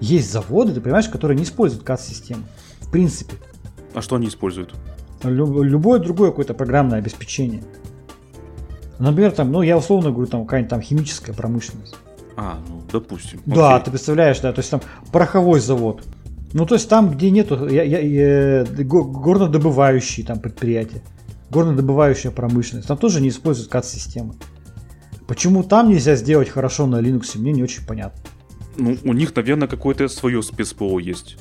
Есть 0.00 0.32
заводы, 0.32 0.72
ты 0.72 0.80
понимаешь, 0.80 1.08
которые 1.08 1.36
не 1.36 1.44
используют 1.44 1.84
CAD-системы. 1.84 2.42
В 2.80 2.90
принципе. 2.90 3.34
А 3.94 4.02
что 4.02 4.16
они 4.16 4.28
используют? 4.28 4.74
Люб, 5.22 5.62
любое 5.62 6.00
другое 6.00 6.30
какое-то 6.30 6.54
программное 6.54 6.98
обеспечение. 6.98 7.62
Например, 8.98 9.30
там, 9.30 9.52
ну, 9.52 9.62
я 9.62 9.76
условно 9.76 10.10
говорю, 10.10 10.28
там 10.28 10.44
какая-нибудь 10.44 10.70
там 10.70 10.80
химическая 10.80 11.34
промышленность. 11.34 11.96
А, 12.40 12.60
ну, 12.68 12.84
допустим. 12.92 13.40
Да, 13.46 13.74
Окей. 13.74 13.86
ты 13.86 13.90
представляешь, 13.90 14.38
да, 14.38 14.52
то 14.52 14.60
есть 14.60 14.70
там 14.70 14.80
пороховой 15.10 15.58
завод. 15.58 16.04
Ну, 16.52 16.66
то 16.66 16.76
есть 16.76 16.88
там, 16.88 17.10
где 17.10 17.32
нету 17.32 17.66
я, 17.68 17.82
я, 17.82 17.98
я, 17.98 18.64
горнодобывающие 18.84 20.24
там 20.24 20.38
предприятия, 20.38 21.02
горнодобывающая 21.50 22.30
промышленность, 22.30 22.86
там 22.86 22.96
тоже 22.96 23.20
не 23.20 23.30
используют 23.30 23.72
CAD-системы. 23.72 24.34
Почему 25.26 25.64
там 25.64 25.88
нельзя 25.88 26.14
сделать 26.14 26.48
хорошо 26.48 26.86
на 26.86 27.00
Linux, 27.00 27.36
мне 27.36 27.50
не 27.50 27.64
очень 27.64 27.84
понятно. 27.84 28.20
Ну, 28.76 28.96
у 29.02 29.12
них, 29.14 29.34
наверное, 29.34 29.66
какое-то 29.66 30.06
свое 30.06 30.40
спецпо 30.40 31.00
есть. 31.00 31.38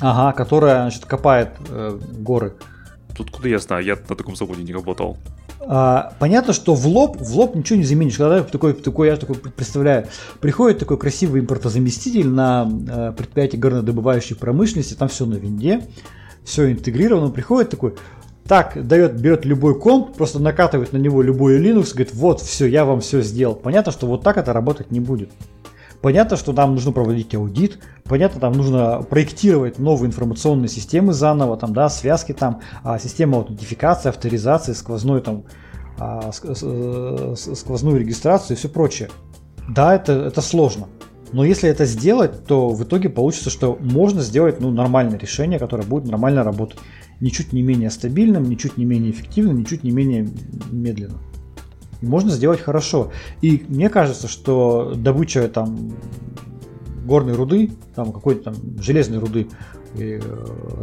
Ага, 0.00 0.32
которая, 0.32 0.80
значит, 0.80 1.04
копает 1.04 1.50
э, 1.68 1.96
горы. 2.18 2.56
Тут 3.16 3.30
куда 3.30 3.48
я 3.48 3.60
знаю, 3.60 3.84
я 3.84 3.94
на 4.08 4.16
таком 4.16 4.34
заводе 4.34 4.64
не 4.64 4.72
работал. 4.72 5.16
А, 5.66 6.12
понятно, 6.18 6.52
что 6.52 6.74
в 6.74 6.86
лоб, 6.86 7.18
в 7.20 7.36
лоб 7.36 7.54
ничего 7.54 7.78
не 7.78 7.84
заменишь. 7.84 8.16
Когда 8.16 8.42
такой, 8.42 8.72
такой, 8.74 9.08
я 9.08 9.16
такой 9.16 9.36
представляю, 9.36 10.08
приходит 10.40 10.78
такой 10.78 10.98
красивый 10.98 11.40
импортозаместитель 11.40 12.28
на 12.28 12.68
э, 12.88 13.12
предприятие 13.16 13.60
горнодобывающей 13.60 14.36
промышленности, 14.36 14.94
там 14.94 15.08
все 15.08 15.24
на 15.24 15.34
винде, 15.34 15.86
все 16.44 16.70
интегрировано, 16.72 17.30
приходит 17.30 17.70
такой, 17.70 17.94
так, 18.46 18.86
дает, 18.86 19.20
берет 19.20 19.44
любой 19.44 19.78
комп, 19.78 20.16
просто 20.16 20.40
накатывает 20.40 20.92
на 20.92 20.98
него 20.98 21.22
любой 21.22 21.60
Linux, 21.60 21.92
говорит, 21.92 22.14
вот, 22.14 22.40
все, 22.40 22.66
я 22.66 22.84
вам 22.84 23.00
все 23.00 23.22
сделал. 23.22 23.54
Понятно, 23.54 23.92
что 23.92 24.06
вот 24.06 24.22
так 24.22 24.36
это 24.36 24.52
работать 24.52 24.90
не 24.90 25.00
будет. 25.00 25.30
Понятно, 26.02 26.36
что 26.36 26.52
там 26.52 26.74
нужно 26.74 26.90
проводить 26.90 27.32
аудит, 27.36 27.78
понятно, 28.04 28.40
там 28.40 28.54
нужно 28.54 29.02
проектировать 29.08 29.78
новые 29.78 30.08
информационные 30.08 30.68
системы 30.68 31.12
заново, 31.12 31.56
там, 31.56 31.72
да, 31.72 31.88
связки 31.88 32.32
там, 32.32 32.60
а, 32.82 32.98
система 32.98 33.38
аутентификации, 33.38 34.08
авторизации, 34.08 34.72
сквозной 34.72 35.20
там, 35.20 35.44
а, 35.98 36.32
э, 36.42 37.34
сквозную 37.36 38.00
регистрацию 38.00 38.56
и 38.56 38.58
все 38.58 38.68
прочее. 38.68 39.10
Да, 39.68 39.94
это, 39.94 40.12
это 40.12 40.40
сложно. 40.40 40.88
Но 41.32 41.44
если 41.44 41.70
это 41.70 41.84
сделать, 41.86 42.46
то 42.46 42.70
в 42.70 42.82
итоге 42.82 43.08
получится, 43.08 43.48
что 43.48 43.78
можно 43.80 44.22
сделать 44.22 44.60
ну, 44.60 44.72
нормальное 44.72 45.18
решение, 45.18 45.60
которое 45.60 45.84
будет 45.84 46.10
нормально 46.10 46.42
работать. 46.42 46.78
Ничуть 47.20 47.52
не 47.52 47.62
менее 47.62 47.90
стабильным, 47.90 48.48
ничуть 48.50 48.76
не 48.76 48.84
менее 48.84 49.12
эффективным, 49.12 49.60
ничуть 49.60 49.84
не 49.84 49.92
менее 49.92 50.28
медленным. 50.72 51.20
И 52.02 52.06
можно 52.06 52.30
сделать 52.30 52.60
хорошо. 52.60 53.12
И 53.40 53.64
мне 53.68 53.88
кажется, 53.88 54.28
что 54.28 54.92
добыча 54.94 55.48
там 55.48 55.92
горной 57.04 57.34
руды, 57.34 57.72
там 57.94 58.12
какой-то 58.12 58.52
там 58.52 58.54
железной 58.80 59.18
руды, 59.18 59.48
э, 59.94 60.20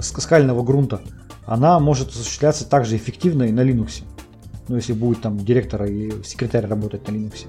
скального 0.02 0.64
грунта, 0.64 1.02
она 1.46 1.80
может 1.80 2.10
осуществляться 2.10 2.68
также 2.68 2.96
эффективно 2.96 3.44
и 3.44 3.52
на 3.52 3.62
Linux. 3.62 4.04
Ну, 4.68 4.76
если 4.76 4.94
будет 4.94 5.22
там 5.22 5.38
директор 5.38 5.84
и 5.86 6.24
секретарь 6.24 6.68
работать 6.68 7.08
на 7.08 7.14
Linux. 7.14 7.48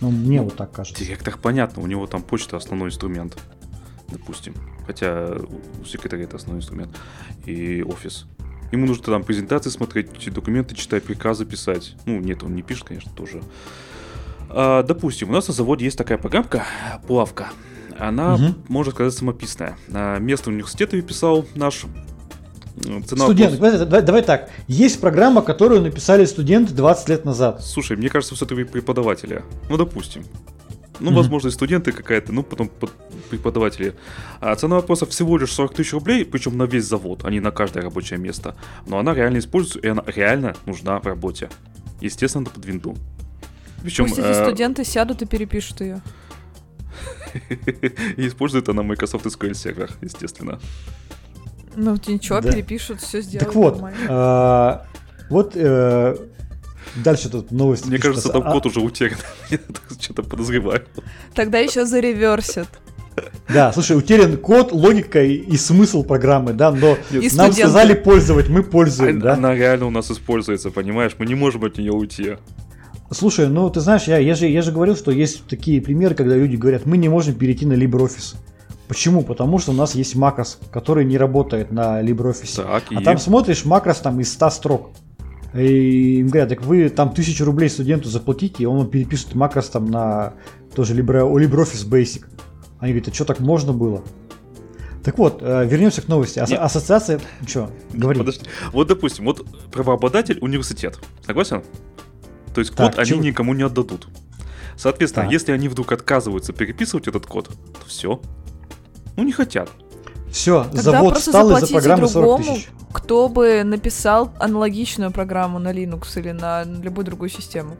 Ну, 0.00 0.10
мне 0.10 0.40
вот 0.42 0.56
так 0.56 0.70
кажется. 0.72 1.02
Директор, 1.02 1.36
понятно, 1.36 1.82
у 1.82 1.86
него 1.86 2.06
там 2.06 2.22
почта 2.22 2.56
основной 2.56 2.88
инструмент, 2.88 3.38
допустим. 4.08 4.54
Хотя 4.86 5.36
у 5.80 5.84
секретаря 5.84 6.24
это 6.24 6.36
основной 6.36 6.60
инструмент. 6.60 6.94
И 7.46 7.82
офис. 7.82 8.26
Ему 8.72 8.86
нужно 8.86 9.04
там 9.04 9.24
презентации 9.24 9.70
смотреть, 9.70 10.32
документы 10.32 10.74
читать, 10.74 11.02
приказы 11.02 11.44
писать. 11.44 11.94
Ну, 12.06 12.20
нет, 12.20 12.42
он 12.42 12.54
не 12.54 12.62
пишет, 12.62 12.84
конечно, 12.84 13.10
тоже. 13.12 13.42
А, 14.48 14.82
допустим, 14.82 15.30
у 15.30 15.32
нас 15.32 15.48
на 15.48 15.54
заводе 15.54 15.84
есть 15.84 15.98
такая 15.98 16.18
программка, 16.18 16.64
плавка. 17.06 17.48
Она, 17.98 18.34
угу. 18.34 18.44
можно 18.68 18.92
сказать, 18.92 19.12
самописная. 19.12 19.76
А, 19.92 20.18
место 20.18 20.50
университета 20.50 21.00
писал 21.02 21.46
наш 21.54 21.84
Цена 23.06 23.24
Студент, 23.24 23.58
вопрос... 23.58 23.80
давай, 23.80 24.02
давай 24.02 24.22
так. 24.22 24.48
Есть 24.66 25.00
программа, 25.00 25.42
которую 25.42 25.82
написали 25.82 26.24
студенты 26.24 26.72
20 26.72 27.08
лет 27.10 27.24
назад. 27.24 27.62
Слушай, 27.62 27.96
мне 27.96 28.08
кажется, 28.08 28.34
все-таки 28.34 28.64
преподаватели. 28.64 29.42
Ну, 29.68 29.76
допустим. 29.76 30.24
Ну, 31.00 31.10
mm-hmm. 31.10 31.14
возможно, 31.14 31.48
и 31.48 31.50
студенты 31.50 31.92
какая-то, 31.92 32.32
ну, 32.32 32.42
потом 32.42 32.70
преподаватели. 33.30 33.94
А 34.40 34.54
цена 34.54 34.76
вопроса 34.76 35.06
всего 35.06 35.38
лишь 35.38 35.52
40 35.52 35.74
тысяч 35.74 35.92
рублей, 35.92 36.24
причем 36.24 36.56
на 36.58 36.64
весь 36.64 36.84
завод, 36.84 37.24
а 37.24 37.30
не 37.30 37.40
на 37.40 37.50
каждое 37.50 37.82
рабочее 37.82 38.18
место. 38.18 38.54
Но 38.86 38.98
она 38.98 39.14
реально 39.14 39.38
используется, 39.38 39.80
и 39.80 39.88
она 39.88 40.04
реально 40.06 40.54
нужна 40.66 41.00
в 41.00 41.06
работе. 41.06 41.48
Естественно, 42.00 42.44
под 42.44 42.64
винду. 42.64 42.96
Причем, 43.82 44.06
Пусть 44.06 44.18
эти 44.18 44.26
э... 44.26 44.44
студенты 44.44 44.84
сядут 44.84 45.22
и 45.22 45.26
перепишут 45.26 45.80
ее. 45.80 46.02
И 48.16 48.26
используют 48.26 48.68
она 48.68 48.82
Microsoft 48.82 49.24
SQL 49.26 49.54
сервер, 49.54 49.90
естественно. 50.00 50.60
Ну, 51.76 51.96
ничего, 52.06 52.40
да. 52.40 52.52
перепишут, 52.52 53.00
все 53.00 53.20
сделают. 53.20 53.46
Так 53.46 53.54
вот, 53.54 53.80
а, 54.08 54.86
вот 55.30 55.52
э, 55.54 56.16
Дальше 56.96 57.28
тут 57.28 57.50
новости. 57.50 57.88
Мне 57.88 57.98
кажется, 57.98 58.28
там 58.30 58.42
а... 58.46 58.52
код 58.52 58.66
уже 58.66 58.80
утерян. 58.80 59.18
Я 59.50 59.58
что-то 60.00 60.22
подозреваю. 60.22 60.82
Тогда 61.34 61.58
еще 61.58 61.84
зареверсят. 61.84 62.68
Да, 63.48 63.72
слушай, 63.72 63.96
утерян 63.96 64.36
код, 64.36 64.72
логика 64.72 65.22
и, 65.22 65.56
смысл 65.56 66.04
программы, 66.04 66.52
да, 66.52 66.70
но 66.70 66.96
и 67.10 67.14
нам 67.14 67.30
студенты. 67.30 67.52
сказали 67.54 67.94
пользовать, 67.94 68.48
мы 68.48 68.62
пользуем, 68.62 69.16
она, 69.16 69.24
да. 69.24 69.34
Она 69.34 69.54
реально 69.54 69.86
у 69.86 69.90
нас 69.90 70.10
используется, 70.10 70.70
понимаешь, 70.70 71.12
мы 71.18 71.26
не 71.26 71.34
можем 71.34 71.64
от 71.64 71.76
нее 71.76 71.92
уйти. 71.92 72.36
Слушай, 73.10 73.48
ну 73.48 73.68
ты 73.68 73.80
знаешь, 73.80 74.04
я, 74.04 74.18
я, 74.18 74.34
же, 74.36 74.46
я 74.46 74.62
же 74.62 74.70
говорил, 74.70 74.96
что 74.96 75.10
есть 75.10 75.44
такие 75.46 75.82
примеры, 75.82 76.14
когда 76.14 76.36
люди 76.36 76.54
говорят, 76.54 76.86
мы 76.86 76.96
не 76.96 77.08
можем 77.08 77.34
перейти 77.34 77.66
на 77.66 77.72
LibreOffice. 77.72 78.36
Почему? 78.86 79.22
Потому 79.22 79.58
что 79.58 79.72
у 79.72 79.74
нас 79.74 79.94
есть 79.96 80.14
макрос, 80.14 80.58
который 80.72 81.04
не 81.04 81.18
работает 81.18 81.72
на 81.72 82.02
LibreOffice. 82.02 82.62
Так, 82.62 82.84
а 82.90 83.00
и... 83.00 83.04
там 83.04 83.18
смотришь 83.18 83.64
макрос 83.64 83.98
там 83.98 84.20
из 84.20 84.32
100 84.32 84.50
строк. 84.50 84.90
И 85.54 86.20
им 86.20 86.28
говорят, 86.28 86.48
так 86.48 86.62
вы 86.62 86.88
там 86.90 87.12
тысячу 87.12 87.44
рублей 87.44 87.68
студенту 87.68 88.08
заплатите, 88.08 88.62
и 88.62 88.66
он 88.66 88.88
перепишет 88.88 89.34
макрос 89.34 89.68
там 89.68 89.86
на 89.86 90.34
тоже 90.74 90.94
Libre, 90.94 91.22
LibreOffice 91.22 91.88
Basic. 91.88 92.24
Они 92.78 92.92
говорят, 92.92 93.08
а 93.08 93.14
что 93.14 93.24
так 93.24 93.40
можно 93.40 93.72
было? 93.72 94.04
Так 95.02 95.18
вот, 95.18 95.38
э, 95.40 95.66
вернемся 95.66 96.02
к 96.02 96.08
новости. 96.08 96.38
Ас- 96.38 96.52
ассоциация... 96.52 97.20
Что? 97.46 97.70
Говори. 97.92 98.18
Подожди. 98.18 98.44
Вот, 98.72 98.86
допустим, 98.88 99.24
вот 99.24 99.46
правообладатель 99.70 100.38
университет. 100.40 100.98
Согласен? 101.24 101.62
То 102.54 102.60
есть 102.60 102.70
код 102.70 102.92
так, 102.92 102.98
они 102.98 103.08
чего? 103.08 103.22
никому 103.22 103.54
не 103.54 103.62
отдадут. 103.62 104.08
Соответственно, 104.76 105.24
так. 105.24 105.32
если 105.32 105.52
они 105.52 105.68
вдруг 105.68 105.92
отказываются 105.92 106.52
переписывать 106.52 107.08
этот 107.08 107.26
код, 107.26 107.48
то 107.48 107.86
все. 107.86 108.20
Ну, 109.16 109.24
не 109.24 109.32
хотят. 109.32 109.70
Все, 110.30 110.64
Тогда 110.64 110.82
завод 110.82 111.18
встал 111.18 111.50
из-за 111.56 111.66
программы 111.66 112.08
другому, 112.08 112.44
40 112.44 112.56
тысяч. 112.56 112.68
Кто 112.92 113.28
бы 113.28 113.62
написал 113.64 114.32
аналогичную 114.38 115.10
программу 115.10 115.58
на 115.58 115.72
Linux 115.72 116.18
или 116.18 116.30
на 116.30 116.64
любую 116.64 117.04
другую 117.04 117.30
систему? 117.30 117.76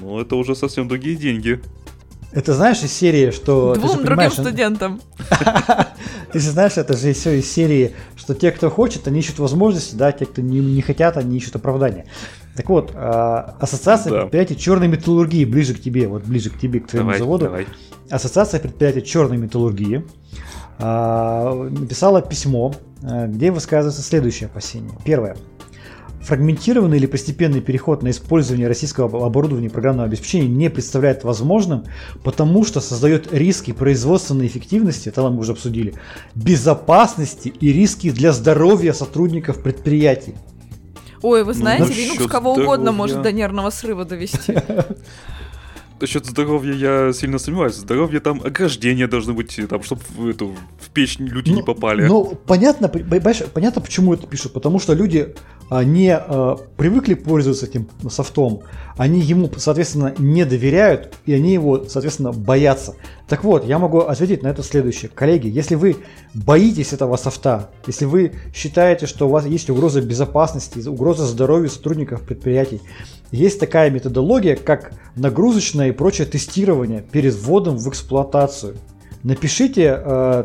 Ну, 0.00 0.20
это 0.20 0.36
уже 0.36 0.54
совсем 0.54 0.88
другие 0.88 1.16
деньги. 1.16 1.60
Это 2.32 2.52
знаешь 2.52 2.82
из 2.82 2.92
серии, 2.92 3.30
что... 3.30 3.74
Двум 3.74 4.04
другим 4.04 4.30
студентам. 4.30 5.00
Ты 6.32 6.40
же 6.40 6.50
знаешь, 6.50 6.72
это 6.76 6.96
же 6.96 7.12
все 7.12 7.38
из 7.38 7.50
серии, 7.50 7.94
что 8.16 8.34
те, 8.34 8.50
кто 8.50 8.70
хочет, 8.70 9.06
они 9.06 9.20
ищут 9.20 9.38
возможности, 9.38 9.94
да, 9.94 10.10
те, 10.10 10.26
кто 10.26 10.42
не, 10.42 10.58
не 10.58 10.82
хотят, 10.82 11.16
они 11.16 11.36
ищут 11.36 11.54
оправдания. 11.54 12.06
Так 12.56 12.68
вот, 12.68 12.90
а, 12.94 13.56
ассоциация 13.60 14.10
да. 14.12 14.20
предприятий 14.22 14.56
черной 14.56 14.88
металлургии 14.88 15.44
ближе 15.44 15.74
к 15.74 15.80
тебе, 15.80 16.08
вот 16.08 16.24
ближе 16.24 16.50
к 16.50 16.58
тебе, 16.58 16.80
к 16.80 16.88
твоему 16.88 17.10
давай, 17.10 17.18
заводу. 17.20 17.44
Давай. 17.44 17.66
Ассоциация 18.10 18.58
предприятий 18.58 19.04
черной 19.04 19.36
металлургии 19.36 20.04
написала 20.78 22.22
письмо, 22.22 22.74
а, 23.02 23.26
где 23.26 23.50
высказывается 23.50 24.02
следующее 24.02 24.46
опасение. 24.46 24.92
Первое. 25.04 25.36
Фрагментированный 26.22 26.96
или 26.96 27.04
постепенный 27.04 27.60
переход 27.60 28.02
на 28.02 28.08
использование 28.08 28.66
российского 28.66 29.26
оборудования 29.26 29.66
и 29.66 29.70
программного 29.70 30.08
обеспечения 30.08 30.48
не 30.48 30.70
представляет 30.70 31.22
возможным, 31.22 31.84
потому 32.22 32.64
что 32.64 32.80
создает 32.80 33.30
риски 33.30 33.72
производственной 33.72 34.46
эффективности, 34.46 35.10
это 35.10 35.20
мы 35.28 35.38
уже 35.38 35.52
обсудили, 35.52 35.94
безопасности 36.34 37.48
и 37.48 37.72
риски 37.74 38.10
для 38.10 38.32
здоровья 38.32 38.94
сотрудников 38.94 39.62
предприятий. 39.62 40.34
Ой, 41.20 41.44
вы 41.44 41.52
знаете, 41.52 41.84
ну, 41.84 41.90
Linux 41.90 42.28
кого 42.28 42.54
здоровья. 42.54 42.62
угодно 42.62 42.92
может 42.92 43.22
до 43.22 43.30
нервного 43.30 43.68
срыва 43.68 44.06
довести. 44.06 44.56
Насчет 46.04 46.26
здоровья 46.26 46.74
я 46.74 47.12
сильно 47.14 47.38
сомневаюсь. 47.38 47.76
Здоровье 47.76 48.20
там 48.20 48.42
ограждения 48.44 49.08
должны 49.08 49.32
быть, 49.32 49.58
там, 49.70 49.82
чтобы 49.82 50.02
в, 50.14 50.28
эту, 50.28 50.54
в 50.78 50.90
печь 50.90 51.18
люди 51.18 51.48
ну, 51.48 51.56
не 51.56 51.62
попали. 51.62 52.04
Ну, 52.04 52.38
понятно, 52.46 52.88
понятно, 52.88 53.80
почему 53.80 54.12
это 54.12 54.26
пишут. 54.26 54.52
Потому 54.52 54.78
что 54.78 54.92
люди 54.92 55.34
а, 55.70 55.82
не 55.82 56.14
а, 56.14 56.56
привыкли 56.76 57.14
пользоваться 57.14 57.64
этим 57.64 57.88
софтом, 58.10 58.64
они 58.98 59.20
ему, 59.20 59.50
соответственно, 59.56 60.14
не 60.18 60.44
доверяют, 60.44 61.14
и 61.24 61.32
они 61.32 61.54
его, 61.54 61.86
соответственно, 61.86 62.32
боятся. 62.32 62.96
Так 63.26 63.42
вот, 63.42 63.66
я 63.66 63.78
могу 63.78 64.00
ответить 64.00 64.42
на 64.42 64.48
это 64.48 64.62
следующее. 64.62 65.10
Коллеги, 65.12 65.48
если 65.48 65.74
вы 65.74 65.96
боитесь 66.34 66.92
этого 66.92 67.16
софта, 67.16 67.70
если 67.86 68.04
вы 68.04 68.32
считаете, 68.54 69.06
что 69.06 69.26
у 69.26 69.30
вас 69.30 69.46
есть 69.46 69.70
угроза 69.70 70.02
безопасности, 70.02 70.86
угроза 70.86 71.24
здоровью 71.26 71.70
сотрудников 71.70 72.20
предприятий, 72.22 72.82
есть 73.34 73.58
такая 73.58 73.90
методология, 73.90 74.56
как 74.56 74.92
нагрузочное 75.16 75.88
и 75.88 75.92
прочее 75.92 76.26
тестирование 76.26 77.02
перед 77.02 77.34
вводом 77.34 77.76
в 77.78 77.88
эксплуатацию. 77.88 78.76
Напишите 79.22 80.00
э, 80.04 80.44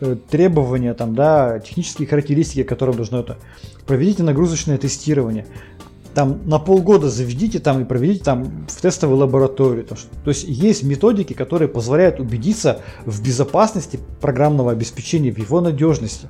э, 0.00 0.16
требования, 0.28 0.94
там, 0.94 1.14
да, 1.14 1.60
технические 1.60 2.08
характеристики, 2.08 2.64
которые 2.64 2.96
должно 2.96 3.20
это. 3.20 3.36
Проведите 3.86 4.22
нагрузочное 4.22 4.78
тестирование. 4.78 5.46
там 6.14 6.40
на 6.46 6.58
полгода 6.58 7.08
заведите 7.08 7.60
там 7.60 7.82
и 7.82 7.84
проведите 7.84 8.24
там 8.24 8.66
в 8.68 8.80
тестовой 8.80 9.16
лаборатории. 9.16 9.82
То, 9.82 9.94
то 10.24 10.30
есть 10.30 10.44
есть 10.48 10.82
методики, 10.82 11.34
которые 11.34 11.68
позволяют 11.68 12.18
убедиться 12.18 12.80
в 13.06 13.22
безопасности 13.22 14.00
программного 14.20 14.72
обеспечения, 14.72 15.30
в 15.30 15.38
его 15.38 15.60
надежности. 15.60 16.28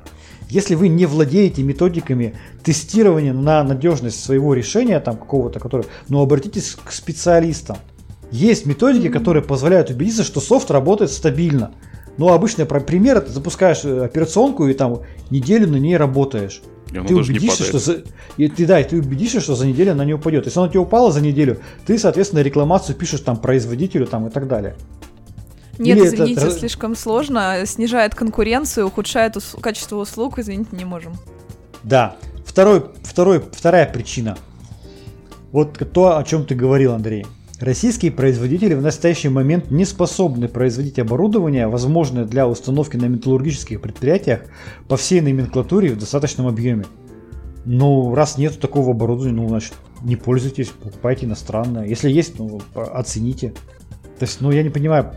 Если 0.50 0.74
вы 0.74 0.88
не 0.88 1.06
владеете 1.06 1.62
методиками 1.62 2.34
тестирования 2.62 3.32
на 3.32 3.62
надежность 3.62 4.22
своего 4.22 4.52
решения, 4.54 5.00
там 5.00 5.16
какого-то, 5.16 5.60
который, 5.60 5.86
ну 6.08 6.20
обратитесь 6.20 6.76
к 6.82 6.92
специалистам. 6.92 7.78
Есть 8.30 8.66
методики, 8.66 9.08
которые 9.08 9.42
позволяют 9.42 9.90
убедиться, 9.90 10.24
что 10.24 10.40
софт 10.40 10.70
работает 10.70 11.10
стабильно. 11.10 11.72
Ну, 12.16 12.28
обычный 12.28 12.66
пример, 12.66 13.20
ты 13.20 13.32
запускаешь 13.32 13.84
э, 13.84 14.04
операционку 14.04 14.66
и 14.66 14.74
там 14.74 15.00
неделю 15.30 15.68
на 15.68 15.76
ней 15.76 15.96
работаешь. 15.96 16.60
И 16.92 16.98
ты 17.06 17.14
убедишься, 17.14 17.64
что 17.64 17.78
за... 17.78 18.02
и 18.36 18.48
ты, 18.48 18.66
да, 18.66 18.80
и 18.80 18.84
ты 18.84 18.98
убедишься, 18.98 19.40
что 19.40 19.54
за 19.54 19.66
неделю 19.66 19.92
она 19.92 20.04
не 20.04 20.14
упадет. 20.14 20.44
Если 20.44 20.58
она 20.58 20.68
тебе 20.68 20.80
упала 20.80 21.12
за 21.12 21.20
неделю, 21.20 21.58
ты, 21.86 21.98
соответственно, 21.98 22.40
рекламацию 22.40 22.96
пишешь 22.96 23.20
там 23.20 23.36
производителю 23.36 24.06
там 24.06 24.26
и 24.26 24.30
так 24.30 24.48
далее. 24.48 24.76
Нет, 25.80 25.96
Или 25.96 26.06
извините, 26.08 26.42
это... 26.42 26.50
слишком 26.50 26.94
сложно, 26.94 27.56
снижает 27.64 28.14
конкуренцию, 28.14 28.86
ухудшает 28.86 29.38
ус... 29.38 29.56
качество 29.62 29.96
услуг, 29.96 30.38
извините, 30.38 30.76
не 30.76 30.84
можем. 30.84 31.14
Да. 31.82 32.16
Второй, 32.44 32.84
второй, 33.02 33.40
вторая 33.40 33.90
причина. 33.90 34.36
Вот 35.52 35.78
то, 35.92 36.18
о 36.18 36.24
чем 36.24 36.44
ты 36.44 36.54
говорил, 36.54 36.92
Андрей. 36.92 37.24
Российские 37.60 38.12
производители 38.12 38.74
в 38.74 38.82
настоящий 38.82 39.30
момент 39.30 39.70
не 39.70 39.86
способны 39.86 40.48
производить 40.48 40.98
оборудование, 40.98 41.66
возможное 41.66 42.26
для 42.26 42.46
установки 42.46 42.98
на 42.98 43.06
металлургических 43.06 43.80
предприятиях 43.80 44.42
по 44.86 44.98
всей 44.98 45.22
номенклатуре 45.22 45.92
в 45.92 45.98
достаточном 45.98 46.46
объеме. 46.46 46.84
Ну, 47.64 48.14
раз 48.14 48.36
нет 48.36 48.60
такого 48.60 48.90
оборудования, 48.90 49.34
ну, 49.34 49.48
значит, 49.48 49.72
не 50.02 50.16
пользуйтесь, 50.16 50.68
покупайте 50.68 51.24
иностранное. 51.24 51.86
Если 51.86 52.10
есть, 52.10 52.38
ну, 52.38 52.60
оцените. 52.74 53.54
То 54.18 54.26
есть, 54.26 54.42
ну, 54.42 54.50
я 54.50 54.62
не 54.62 54.70
понимаю. 54.70 55.14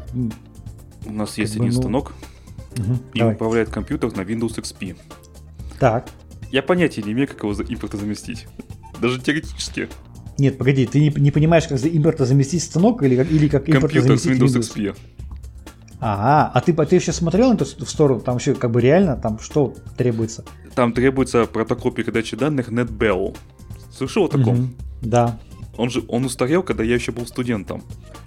У 1.05 1.13
нас 1.13 1.37
есть 1.37 1.55
один 1.55 1.71
ну... 1.71 1.81
станок, 1.81 2.13
угу, 2.77 2.97
и 3.13 3.19
давай. 3.19 3.35
управляет 3.35 3.69
компьютер 3.69 4.15
на 4.15 4.21
Windows 4.21 4.55
XP. 4.55 4.97
Так. 5.79 6.09
Я 6.51 6.61
понятия 6.61 7.01
не 7.01 7.13
имею, 7.13 7.27
как 7.27 7.43
его 7.43 7.53
импорта 7.53 7.97
заместить. 7.97 8.47
Даже 9.01 9.19
теоретически. 9.19 9.89
Нет, 10.37 10.57
погоди, 10.57 10.85
ты 10.85 10.99
не, 10.99 11.09
не 11.09 11.31
понимаешь, 11.31 11.67
как 11.67 11.77
за 11.77 11.87
импорта 11.87 12.25
заместить 12.25 12.63
станок 12.63 13.03
или, 13.03 13.15
или 13.15 13.47
как 13.47 13.67
импорта 13.67 14.01
заместить 14.01 14.31
Windows, 14.31 14.59
Windows 14.59 14.93
XP. 14.93 14.97
Ага, 15.99 16.51
а 16.53 16.61
ты, 16.61 16.73
а 16.73 16.85
ты 16.85 16.97
еще 16.97 17.13
смотрел 17.13 17.53
эту 17.53 17.65
сторону? 17.85 18.19
Там 18.19 18.37
еще 18.37 18.55
как 18.55 18.71
бы 18.71 18.81
реально, 18.81 19.15
там 19.15 19.39
что 19.39 19.73
требуется? 19.97 20.43
Там 20.75 20.91
требуется 20.91 21.45
протокол 21.45 21.91
передачи 21.91 22.35
данных 22.35 22.69
NetBell. 22.69 23.37
Слышал 23.95 24.25
о 24.25 24.27
таком? 24.27 24.59
Угу, 24.59 24.69
да. 25.03 25.39
Он 25.77 25.89
же, 25.89 26.03
он 26.07 26.25
устарел, 26.25 26.61
когда 26.61 26.83
я 26.83 26.95
еще 26.95 27.11
был 27.11 27.25
студентом. 27.25 27.83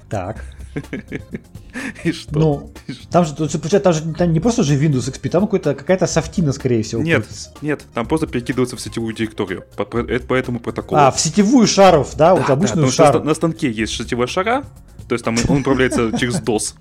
Так. 0.08 0.44
И 2.04 2.12
что? 2.12 2.38
Ну, 2.38 2.70
там 3.10 3.24
же, 3.24 3.34
там 3.34 3.92
же 3.92 4.14
там 4.14 4.32
не 4.32 4.40
просто 4.40 4.62
же 4.62 4.76
Windows 4.76 5.10
XP, 5.12 5.28
там 5.28 5.46
какая-то 5.46 6.06
софтина, 6.06 6.52
скорее 6.52 6.82
всего. 6.82 7.02
Нет, 7.02 7.24
крутится. 7.24 7.50
нет, 7.62 7.84
там 7.94 8.06
просто 8.06 8.26
перекидывается 8.26 8.76
в 8.76 8.80
сетевую 8.80 9.14
директорию 9.14 9.64
по, 9.76 9.84
по, 9.84 10.02
по 10.02 10.34
этому 10.34 10.60
протоколу. 10.60 11.00
А, 11.00 11.10
в 11.10 11.20
сетевую 11.20 11.66
шаров, 11.66 12.14
да, 12.16 12.34
да 12.34 12.40
вот 12.40 12.50
обычную 12.50 12.86
да, 12.86 12.92
шару. 12.92 13.18
На, 13.20 13.26
на 13.26 13.34
станке 13.34 13.70
есть 13.70 13.94
сетевая 13.94 14.26
шара, 14.26 14.64
то 15.08 15.14
есть 15.14 15.24
там 15.24 15.36
он 15.48 15.60
управляется 15.60 16.12
через 16.18 16.40
DOS. 16.40 16.74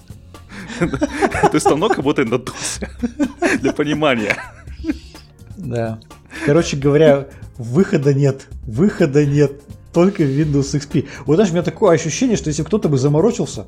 То 0.80 1.50
есть 1.54 1.66
станок 1.66 1.96
работает 1.96 2.30
на 2.30 2.36
DOS. 2.36 3.60
Для 3.60 3.72
понимания. 3.72 4.36
Да. 5.58 6.00
Короче 6.46 6.76
говоря, 6.78 7.28
выхода 7.58 8.14
нет. 8.14 8.48
Выхода 8.66 9.26
нет. 9.26 9.62
Только 9.96 10.24
в 10.24 10.28
Windows 10.28 10.78
XP. 10.78 11.08
Вот 11.26 11.36
знаешь, 11.36 11.52
у 11.52 11.54
меня 11.54 11.64
такое 11.64 11.96
ощущение, 11.96 12.36
что 12.36 12.50
если 12.50 12.64
кто-то 12.64 12.90
бы 12.90 12.98
заморочился, 12.98 13.66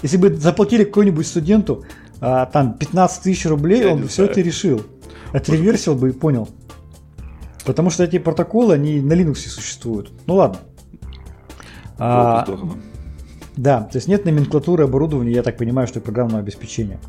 если 0.00 0.16
бы 0.16 0.32
заплатили 0.32 0.84
какой-нибудь 0.84 1.26
студенту 1.26 1.84
а, 2.20 2.46
там 2.46 2.74
15 2.74 3.24
тысяч 3.24 3.44
рублей, 3.46 3.80
Я 3.80 3.92
он 3.94 4.02
бы 4.02 4.06
все 4.06 4.26
это 4.26 4.40
решил. 4.40 4.80
Отреверсил 5.32 5.96
бы 5.96 6.10
и 6.10 6.12
понял. 6.12 6.48
Потому 7.64 7.90
что 7.90 8.04
эти 8.04 8.20
протоколы, 8.20 8.74
они 8.74 9.00
на 9.00 9.14
Linux 9.14 9.48
существуют. 9.48 10.12
Ну 10.26 10.36
ладно. 10.36 10.60
А, 11.98 12.46
да, 13.56 13.80
то 13.80 13.96
есть 13.96 14.06
нет 14.06 14.24
номенклатуры 14.24 14.84
оборудования, 14.84 15.32
я 15.32 15.42
так 15.42 15.56
понимаю, 15.56 15.88
что 15.88 15.98
и 15.98 16.02
программного 16.02 16.38
обеспечения. 16.38 17.00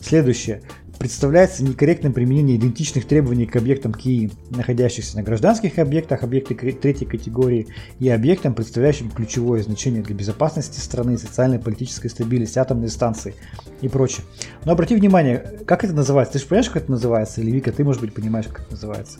Следующее 0.00 0.62
представляется 0.98 1.62
некорректным 1.62 2.12
применение 2.12 2.56
идентичных 2.56 3.06
требований 3.06 3.46
к 3.46 3.56
объектам 3.56 3.92
КИИ, 3.92 4.30
находящихся 4.50 5.16
на 5.16 5.22
гражданских 5.22 5.78
объектах, 5.78 6.22
объекты 6.22 6.54
третьей 6.54 7.06
категории 7.06 7.68
и 7.98 8.08
объектам, 8.08 8.54
представляющим 8.54 9.10
ключевое 9.10 9.62
значение 9.62 10.02
для 10.02 10.14
безопасности 10.14 10.80
страны, 10.80 11.18
социальной 11.18 11.58
политической 11.58 12.08
стабильности, 12.08 12.58
атомной 12.58 12.88
станции 12.88 13.34
и 13.80 13.88
прочее. 13.88 14.24
Но 14.64 14.72
обрати 14.72 14.94
внимание, 14.94 15.60
как 15.66 15.84
это 15.84 15.92
называется? 15.92 16.34
Ты 16.34 16.38
же 16.40 16.46
понимаешь, 16.46 16.70
как 16.70 16.82
это 16.82 16.90
называется? 16.90 17.40
Или 17.40 17.50
Вика, 17.50 17.72
ты, 17.72 17.84
может 17.84 18.00
быть, 18.00 18.14
понимаешь, 18.14 18.46
как 18.46 18.60
это 18.60 18.72
называется? 18.72 19.18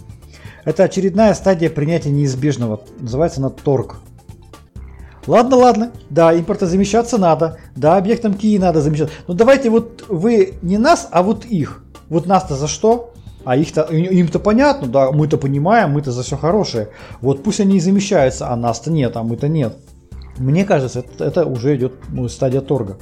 Это 0.64 0.84
очередная 0.84 1.32
стадия 1.34 1.70
принятия 1.70 2.10
неизбежного. 2.10 2.84
Называется 2.98 3.40
она 3.40 3.50
торг. 3.50 4.00
Ладно, 5.26 5.56
ладно, 5.56 5.92
да, 6.08 6.38
импортозамещаться 6.38 7.18
надо, 7.18 7.58
да, 7.74 7.96
объектам 7.96 8.34
Кии 8.34 8.58
надо 8.58 8.80
замещать. 8.80 9.10
Но 9.26 9.34
давайте 9.34 9.70
вот 9.70 10.04
вы 10.08 10.54
не 10.62 10.78
нас, 10.78 11.08
а 11.10 11.22
вот 11.22 11.44
их. 11.44 11.82
Вот 12.08 12.26
нас-то 12.26 12.54
за 12.54 12.68
что? 12.68 13.12
А 13.44 13.56
их-то, 13.56 13.82
им-то 13.82 14.38
понятно, 14.38 14.88
да, 14.88 15.12
мы-то 15.12 15.38
понимаем, 15.38 15.90
мы-то 15.90 16.10
за 16.12 16.22
все 16.22 16.36
хорошее. 16.36 16.88
Вот 17.20 17.42
пусть 17.42 17.60
они 17.60 17.76
и 17.76 17.80
замещаются, 17.80 18.48
а 18.48 18.56
нас-то 18.56 18.90
нет, 18.90 19.16
а 19.16 19.22
мы-то 19.22 19.48
нет. 19.48 19.76
Мне 20.38 20.64
кажется, 20.64 21.00
это, 21.00 21.24
это 21.24 21.46
уже 21.46 21.76
идет 21.76 21.94
ну, 22.08 22.28
стадия 22.28 22.60
торга. 22.60 22.98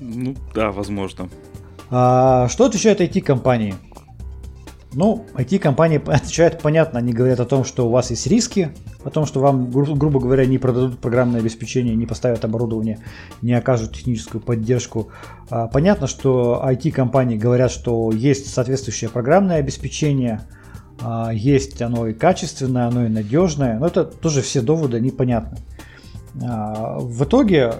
Ну 0.00 0.34
да, 0.54 0.72
возможно. 0.72 1.28
А, 1.90 2.48
что 2.48 2.64
отвечают 2.66 3.00
IT-компании? 3.00 3.74
Ну, 4.92 5.26
IT-компании 5.34 6.00
отвечают 6.04 6.60
понятно, 6.60 6.98
они 6.98 7.12
говорят 7.12 7.40
о 7.40 7.44
том, 7.44 7.64
что 7.64 7.86
у 7.86 7.90
вас 7.90 8.10
есть 8.10 8.26
риски, 8.26 8.74
о 9.06 9.10
том, 9.10 9.24
что 9.24 9.40
вам, 9.40 9.70
гру- 9.70 9.94
грубо 9.94 10.18
говоря, 10.18 10.46
не 10.46 10.58
продадут 10.58 10.98
программное 10.98 11.40
обеспечение, 11.40 11.94
не 11.94 12.06
поставят 12.06 12.44
оборудование, 12.44 12.98
не 13.40 13.52
окажут 13.52 13.94
техническую 13.94 14.40
поддержку. 14.40 15.08
А, 15.48 15.68
понятно, 15.68 16.08
что 16.08 16.60
IT-компании 16.64 17.36
говорят, 17.36 17.70
что 17.70 18.10
есть 18.10 18.52
соответствующее 18.52 19.08
программное 19.08 19.58
обеспечение, 19.58 20.40
а, 21.00 21.30
есть 21.32 21.80
оно 21.80 22.08
и 22.08 22.14
качественное, 22.14 22.88
оно 22.88 23.06
и 23.06 23.08
надежное, 23.08 23.78
но 23.78 23.86
это 23.86 24.04
тоже 24.04 24.42
все 24.42 24.60
доводы 24.60 25.00
непонятны. 25.00 25.58
А, 26.42 26.98
в 26.98 27.22
итоге, 27.24 27.74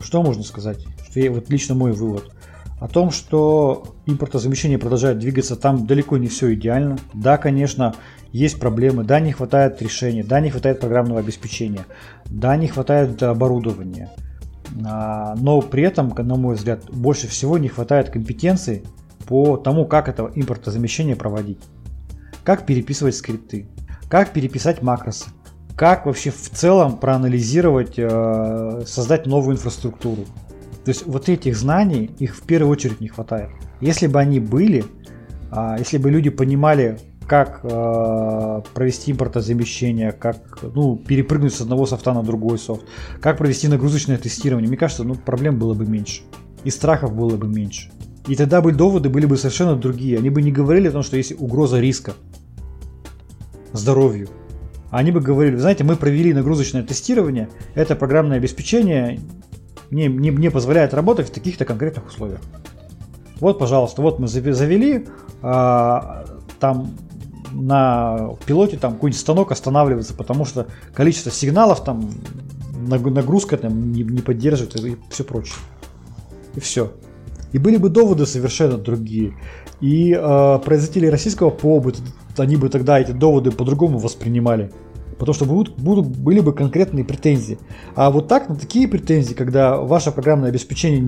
что 0.00 0.22
можно 0.22 0.42
сказать? 0.44 0.86
Что 1.10 1.20
я, 1.20 1.30
вот 1.30 1.50
лично 1.50 1.74
мой 1.74 1.92
вывод 1.92 2.30
о 2.80 2.88
том, 2.88 3.10
что 3.10 3.94
импортозамещение 4.04 4.78
продолжает 4.78 5.18
двигаться, 5.18 5.56
там 5.56 5.86
далеко 5.86 6.18
не 6.18 6.26
все 6.26 6.52
идеально. 6.54 6.98
Да, 7.14 7.38
конечно, 7.38 7.94
есть 8.34 8.58
проблемы, 8.58 9.04
да, 9.04 9.20
не 9.20 9.30
хватает 9.30 9.80
решений, 9.80 10.24
да, 10.24 10.40
не 10.40 10.50
хватает 10.50 10.80
программного 10.80 11.20
обеспечения, 11.20 11.86
да, 12.26 12.56
не 12.56 12.66
хватает 12.66 13.22
оборудования. 13.22 14.10
А, 14.84 15.36
но 15.36 15.60
при 15.60 15.84
этом, 15.84 16.08
на 16.08 16.34
мой 16.34 16.56
взгляд, 16.56 16.82
больше 16.90 17.28
всего 17.28 17.58
не 17.58 17.68
хватает 17.68 18.10
компетенций 18.10 18.82
по 19.28 19.56
тому, 19.56 19.86
как 19.86 20.08
это 20.08 20.32
импортозамещение 20.34 21.14
проводить. 21.14 21.60
Как 22.42 22.66
переписывать 22.66 23.14
скрипты, 23.14 23.68
как 24.08 24.32
переписать 24.32 24.82
макросы, 24.82 25.26
как 25.76 26.04
вообще 26.04 26.32
в 26.32 26.50
целом 26.50 26.96
проанализировать, 26.96 27.94
э, 27.98 28.82
создать 28.84 29.26
новую 29.26 29.54
инфраструктуру. 29.54 30.24
То 30.84 30.88
есть 30.88 31.06
вот 31.06 31.28
этих 31.28 31.56
знаний, 31.56 32.10
их 32.18 32.34
в 32.34 32.42
первую 32.42 32.72
очередь 32.72 33.00
не 33.00 33.06
хватает. 33.06 33.50
Если 33.80 34.08
бы 34.08 34.18
они 34.18 34.40
были, 34.40 34.84
а, 35.52 35.76
если 35.78 35.98
бы 35.98 36.10
люди 36.10 36.30
понимали, 36.30 36.98
как 37.26 37.60
э, 37.62 38.62
провести 38.74 39.12
импортозамещение, 39.12 40.12
как 40.12 40.58
ну, 40.62 40.96
перепрыгнуть 40.96 41.54
с 41.54 41.60
одного 41.60 41.86
софта 41.86 42.12
на 42.12 42.22
другой 42.22 42.58
софт, 42.58 42.82
как 43.20 43.38
провести 43.38 43.68
нагрузочное 43.68 44.18
тестирование, 44.18 44.68
мне 44.68 44.76
кажется, 44.76 45.04
ну, 45.04 45.14
проблем 45.14 45.58
было 45.58 45.74
бы 45.74 45.86
меньше. 45.86 46.22
И 46.64 46.70
страхов 46.70 47.14
было 47.14 47.36
бы 47.36 47.46
меньше. 47.46 47.90
И 48.26 48.36
тогда 48.36 48.60
бы 48.60 48.72
доводы 48.72 49.08
были 49.08 49.26
бы 49.26 49.36
совершенно 49.36 49.76
другие. 49.76 50.18
Они 50.18 50.30
бы 50.30 50.40
не 50.40 50.50
говорили 50.50 50.88
о 50.88 50.92
том, 50.92 51.02
что 51.02 51.16
есть 51.16 51.32
угроза 51.38 51.78
риска 51.80 52.14
здоровью. 53.72 54.28
Они 54.90 55.10
бы 55.10 55.20
говорили, 55.20 55.56
знаете, 55.56 55.84
мы 55.84 55.96
провели 55.96 56.32
нагрузочное 56.32 56.84
тестирование, 56.84 57.48
это 57.74 57.96
программное 57.96 58.36
обеспечение 58.36 59.20
не, 59.90 60.06
не, 60.06 60.30
не 60.30 60.50
позволяет 60.50 60.94
работать 60.94 61.28
в 61.28 61.32
таких-то 61.32 61.64
конкретных 61.64 62.06
условиях. 62.06 62.40
Вот, 63.40 63.58
пожалуйста, 63.58 64.02
вот 64.02 64.20
мы 64.20 64.28
завели, 64.28 65.06
а, 65.42 66.24
там 66.60 66.92
на 67.54 68.30
пилоте 68.46 68.76
там 68.76 68.94
какой-нибудь 68.94 69.20
станок 69.20 69.52
останавливается, 69.52 70.14
потому 70.14 70.44
что 70.44 70.66
количество 70.92 71.30
сигналов 71.30 71.84
там, 71.84 72.10
нагрузка 72.86 73.56
там 73.56 73.92
не, 73.92 74.02
не 74.02 74.20
поддерживает 74.20 74.76
и 74.76 74.96
все 75.10 75.24
прочее. 75.24 75.56
И 76.54 76.60
все. 76.60 76.92
И 77.52 77.58
были 77.58 77.76
бы 77.76 77.88
доводы 77.88 78.26
совершенно 78.26 78.78
другие. 78.78 79.34
И 79.80 80.12
э, 80.12 80.58
производители 80.64 81.06
российского 81.06 81.50
ПО, 81.50 81.82
они 82.36 82.56
бы 82.56 82.68
тогда 82.68 82.98
эти 82.98 83.12
доводы 83.12 83.50
по-другому 83.52 83.98
воспринимали. 83.98 84.72
Потому 85.18 85.34
что 85.34 85.44
будут, 85.44 85.76
будут, 85.78 86.08
были 86.08 86.40
бы 86.40 86.52
конкретные 86.52 87.04
претензии. 87.04 87.58
А 87.94 88.10
вот 88.10 88.26
так, 88.26 88.48
на 88.48 88.56
такие 88.56 88.88
претензии, 88.88 89.34
когда 89.34 89.76
ваше 89.76 90.10
программное 90.10 90.48
обеспечение 90.48 91.00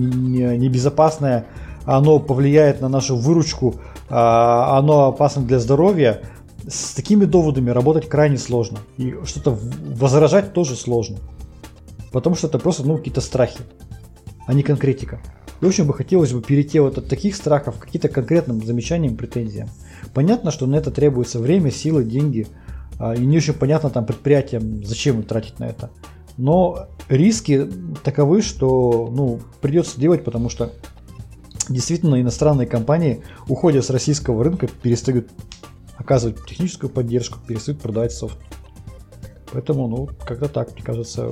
небезопасное, 0.57 1.39
не, 1.39 1.41
не 1.41 1.47
оно 1.87 2.19
повлияет 2.19 2.81
на 2.81 2.89
нашу 2.89 3.15
выручку, 3.15 3.75
а, 4.09 4.77
оно 4.77 5.07
опасно 5.07 5.41
для 5.41 5.57
здоровья, 5.59 6.21
с 6.67 6.93
такими 6.93 7.25
доводами 7.25 7.69
работать 7.69 8.09
крайне 8.09 8.37
сложно. 8.37 8.79
И 8.97 9.15
что-то 9.25 9.57
возражать 9.95 10.53
тоже 10.53 10.75
сложно. 10.75 11.17
Потому 12.11 12.35
что 12.35 12.47
это 12.47 12.59
просто 12.59 12.83
ну, 12.83 12.97
какие-то 12.97 13.21
страхи, 13.21 13.59
а 14.45 14.53
не 14.53 14.63
конкретика. 14.63 15.21
И 15.61 15.65
очень 15.65 15.85
бы 15.85 15.93
хотелось 15.93 16.33
бы 16.33 16.41
перейти 16.41 16.79
вот 16.79 16.97
от 16.97 17.09
таких 17.09 17.35
страхов 17.35 17.77
к 17.77 17.85
каким-то 17.85 18.09
конкретным 18.09 18.63
замечаниям, 18.63 19.15
претензиям. 19.15 19.69
Понятно, 20.13 20.51
что 20.51 20.67
на 20.67 20.75
это 20.75 20.91
требуется 20.91 21.39
время, 21.39 21.71
силы, 21.71 22.03
деньги. 22.03 22.47
А, 22.99 23.13
и 23.15 23.25
не 23.25 23.37
очень 23.37 23.53
понятно 23.53 23.89
там 23.89 24.05
предприятиям, 24.05 24.83
зачем 24.85 25.23
тратить 25.23 25.59
на 25.59 25.65
это. 25.65 25.89
Но 26.37 26.87
риски 27.09 27.67
таковы, 28.03 28.41
что 28.41 29.09
ну, 29.11 29.39
придется 29.61 29.99
делать, 29.99 30.23
потому 30.23 30.49
что 30.49 30.71
действительно 31.69 32.21
иностранные 32.21 32.67
компании, 32.67 33.23
уходя 33.47 33.81
с 33.81 33.89
российского 33.89 34.43
рынка, 34.43 34.67
перестают 34.67 35.27
оказывать 35.97 36.45
техническую 36.45 36.89
поддержку, 36.89 37.39
перестают 37.45 37.81
продавать 37.81 38.11
софт. 38.11 38.37
Поэтому, 39.51 39.87
ну, 39.87 40.09
как-то 40.25 40.47
так, 40.47 40.73
мне 40.73 40.83
кажется. 40.83 41.31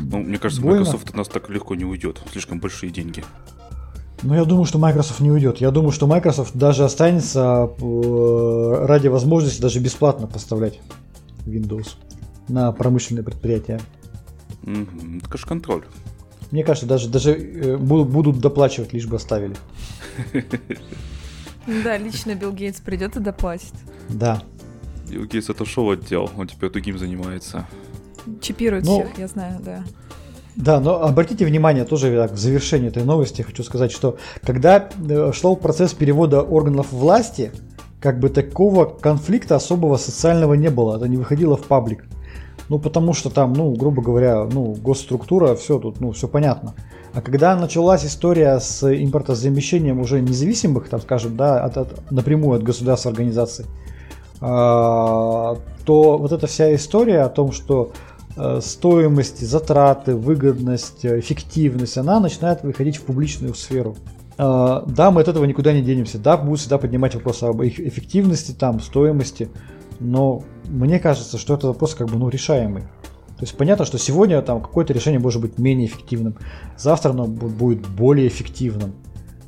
Ну, 0.00 0.18
мне 0.18 0.38
кажется, 0.38 0.62
больно. 0.62 0.80
Microsoft 0.80 1.10
от 1.10 1.16
нас 1.16 1.28
так 1.28 1.48
легко 1.48 1.74
не 1.74 1.84
уйдет. 1.84 2.20
Слишком 2.32 2.60
большие 2.60 2.90
деньги. 2.90 3.24
Ну, 4.22 4.34
я 4.34 4.44
думаю, 4.44 4.64
что 4.64 4.78
Microsoft 4.78 5.20
не 5.20 5.30
уйдет. 5.30 5.58
Я 5.58 5.70
думаю, 5.70 5.92
что 5.92 6.06
Microsoft 6.06 6.54
даже 6.54 6.84
останется 6.84 7.70
э, 7.78 8.84
ради 8.86 9.08
возможности 9.08 9.60
даже 9.60 9.78
бесплатно 9.78 10.26
поставлять 10.26 10.80
Windows 11.44 11.94
на 12.48 12.72
промышленные 12.72 13.22
предприятия. 13.22 13.80
Mm-hmm. 14.62 15.18
Это, 15.18 15.28
конечно, 15.28 15.48
контроль. 15.48 15.84
Мне 16.50 16.64
кажется, 16.64 16.86
даже, 16.86 17.08
даже 17.08 17.32
э, 17.32 17.76
будут 17.76 18.40
доплачивать, 18.40 18.92
лишь 18.92 19.06
бы 19.06 19.16
оставили. 19.16 19.56
Да, 21.66 21.96
лично 21.96 22.34
Билл 22.34 22.52
Гейтс 22.52 22.80
придет 22.80 23.16
и 23.16 23.20
доплатит. 23.20 23.72
Да. 24.08 24.42
Билл 25.08 25.24
Гейтс 25.24 25.50
отошел 25.50 25.90
от 25.90 26.04
дел, 26.04 26.30
он 26.36 26.48
теперь 26.48 26.70
другим 26.70 26.98
занимается. 26.98 27.66
Чипирует 28.40 28.84
ну, 28.84 29.02
всех, 29.02 29.18
я 29.18 29.28
знаю, 29.28 29.60
да. 29.64 29.84
Да, 30.56 30.80
но 30.80 31.02
обратите 31.02 31.44
внимание, 31.44 31.84
тоже 31.84 32.14
так, 32.16 32.32
в 32.32 32.38
завершении 32.38 32.88
этой 32.88 33.04
новости 33.04 33.42
хочу 33.42 33.62
сказать, 33.62 33.92
что 33.92 34.16
когда 34.42 34.88
э, 35.08 35.32
шел 35.34 35.54
процесс 35.54 35.92
перевода 35.92 36.40
органов 36.40 36.92
власти, 36.92 37.52
как 38.00 38.20
бы 38.20 38.30
такого 38.30 38.86
конфликта 38.86 39.56
особого 39.56 39.96
социального 39.98 40.54
не 40.54 40.70
было, 40.70 40.96
это 40.96 41.08
не 41.08 41.18
выходило 41.18 41.56
в 41.56 41.64
паблик. 41.64 42.06
Ну, 42.68 42.78
потому 42.78 43.12
что 43.12 43.30
там, 43.30 43.52
ну, 43.52 43.72
грубо 43.74 44.02
говоря, 44.02 44.44
ну, 44.44 44.72
госструктура, 44.74 45.54
все 45.54 45.78
тут, 45.78 46.00
ну, 46.00 46.12
все 46.12 46.26
понятно. 46.26 46.74
А 47.16 47.22
когда 47.22 47.56
началась 47.56 48.04
история 48.04 48.60
с 48.60 48.86
импортозамещением 48.86 50.00
уже 50.00 50.20
независимых, 50.20 50.90
там, 50.90 51.00
скажем, 51.00 51.34
да, 51.34 51.64
от, 51.64 51.78
от, 51.78 52.10
напрямую 52.10 52.58
от 52.58 52.62
государств 52.62 53.06
организаций, 53.06 53.64
а, 54.42 55.56
то 55.86 56.18
вот 56.18 56.32
эта 56.32 56.46
вся 56.46 56.74
история 56.74 57.22
о 57.22 57.30
том, 57.30 57.52
что 57.52 57.92
э, 58.36 58.60
стоимость, 58.62 59.40
затраты, 59.40 60.14
выгодность, 60.14 61.06
эффективность, 61.06 61.96
она 61.96 62.20
начинает 62.20 62.62
выходить 62.62 62.98
в 62.98 63.04
публичную 63.04 63.54
сферу. 63.54 63.96
Э, 64.36 64.82
да, 64.86 65.10
мы 65.10 65.22
от 65.22 65.28
этого 65.28 65.46
никуда 65.46 65.72
не 65.72 65.80
денемся. 65.80 66.18
Да, 66.18 66.36
будут 66.36 66.60
всегда 66.60 66.76
поднимать 66.76 67.14
вопрос 67.14 67.42
об 67.42 67.62
их 67.62 67.80
эффективности, 67.80 68.52
там, 68.52 68.78
стоимости 68.78 69.48
но 70.00 70.42
мне 70.68 70.98
кажется, 70.98 71.38
что 71.38 71.54
это 71.54 71.68
вопрос 71.68 71.94
как 71.94 72.08
бы 72.08 72.18
ну, 72.18 72.28
решаемый. 72.28 72.84
То 73.36 73.42
есть 73.42 73.56
понятно, 73.56 73.84
что 73.84 73.98
сегодня 73.98 74.40
там 74.40 74.62
какое-то 74.62 74.94
решение 74.94 75.20
может 75.20 75.42
быть 75.42 75.58
менее 75.58 75.88
эффективным, 75.88 76.36
завтра 76.78 77.10
оно 77.10 77.26
будет 77.26 77.86
более 77.86 78.28
эффективным. 78.28 78.94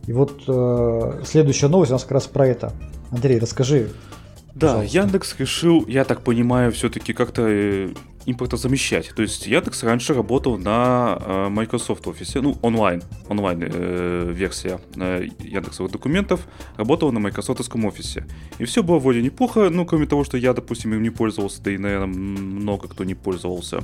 И 0.07 0.13
вот 0.13 0.43
э, 0.47 1.23
следующая 1.25 1.69
новость 1.69 1.91
у 1.91 1.95
нас 1.95 2.03
как 2.03 2.13
раз 2.13 2.27
про 2.27 2.47
это. 2.47 2.73
Андрей, 3.11 3.39
расскажи. 3.39 3.89
Да, 4.55 4.69
пожалуйста. 4.69 4.99
Яндекс 4.99 5.35
решил, 5.39 5.85
я 5.87 6.05
так 6.05 6.23
понимаю, 6.23 6.73
все-таки 6.73 7.13
как-то 7.13 7.47
э, 7.47 7.89
импортозамещать. 8.29 9.13
То 9.15 9.23
есть 9.23 9.47
Яндекс 9.47 9.83
раньше 9.83 10.13
работал 10.15 10.59
на 10.59 11.19
э, 11.21 11.49
Microsoft 11.49 12.05
Office, 12.05 12.41
ну, 12.41 12.59
онлайн, 12.63 13.03
онлайн 13.29 13.63
э, 13.63 14.33
версия 14.35 14.81
э, 14.97 15.29
Яндексовых 15.41 15.93
документов, 15.93 16.47
работала 16.77 17.11
на 17.11 17.21
Microsoft 17.21 17.61
офисе. 17.75 18.27
И 18.59 18.65
все 18.65 18.83
было 18.83 18.99
вроде 18.99 19.23
неплохо, 19.23 19.71
ну, 19.71 19.87
кроме 19.87 20.07
того, 20.07 20.25
что 20.25 20.37
я, 20.37 20.53
допустим, 20.53 20.93
им 20.93 21.03
не 21.03 21.11
пользовался, 21.11 21.63
да 21.63 21.71
и, 21.71 21.79
наверное, 21.79 22.07
много 22.07 22.89
кто 22.89 23.05
не 23.05 23.15
пользовался. 23.15 23.83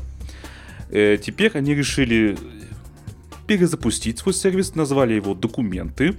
Э, 0.90 1.16
теперь 1.16 1.50
они 1.54 1.74
решили 1.74 2.36
перезапустить 3.46 4.18
свой 4.18 4.34
сервис, 4.34 4.74
назвали 4.74 5.14
его 5.14 5.34
«Документы». 5.34 6.16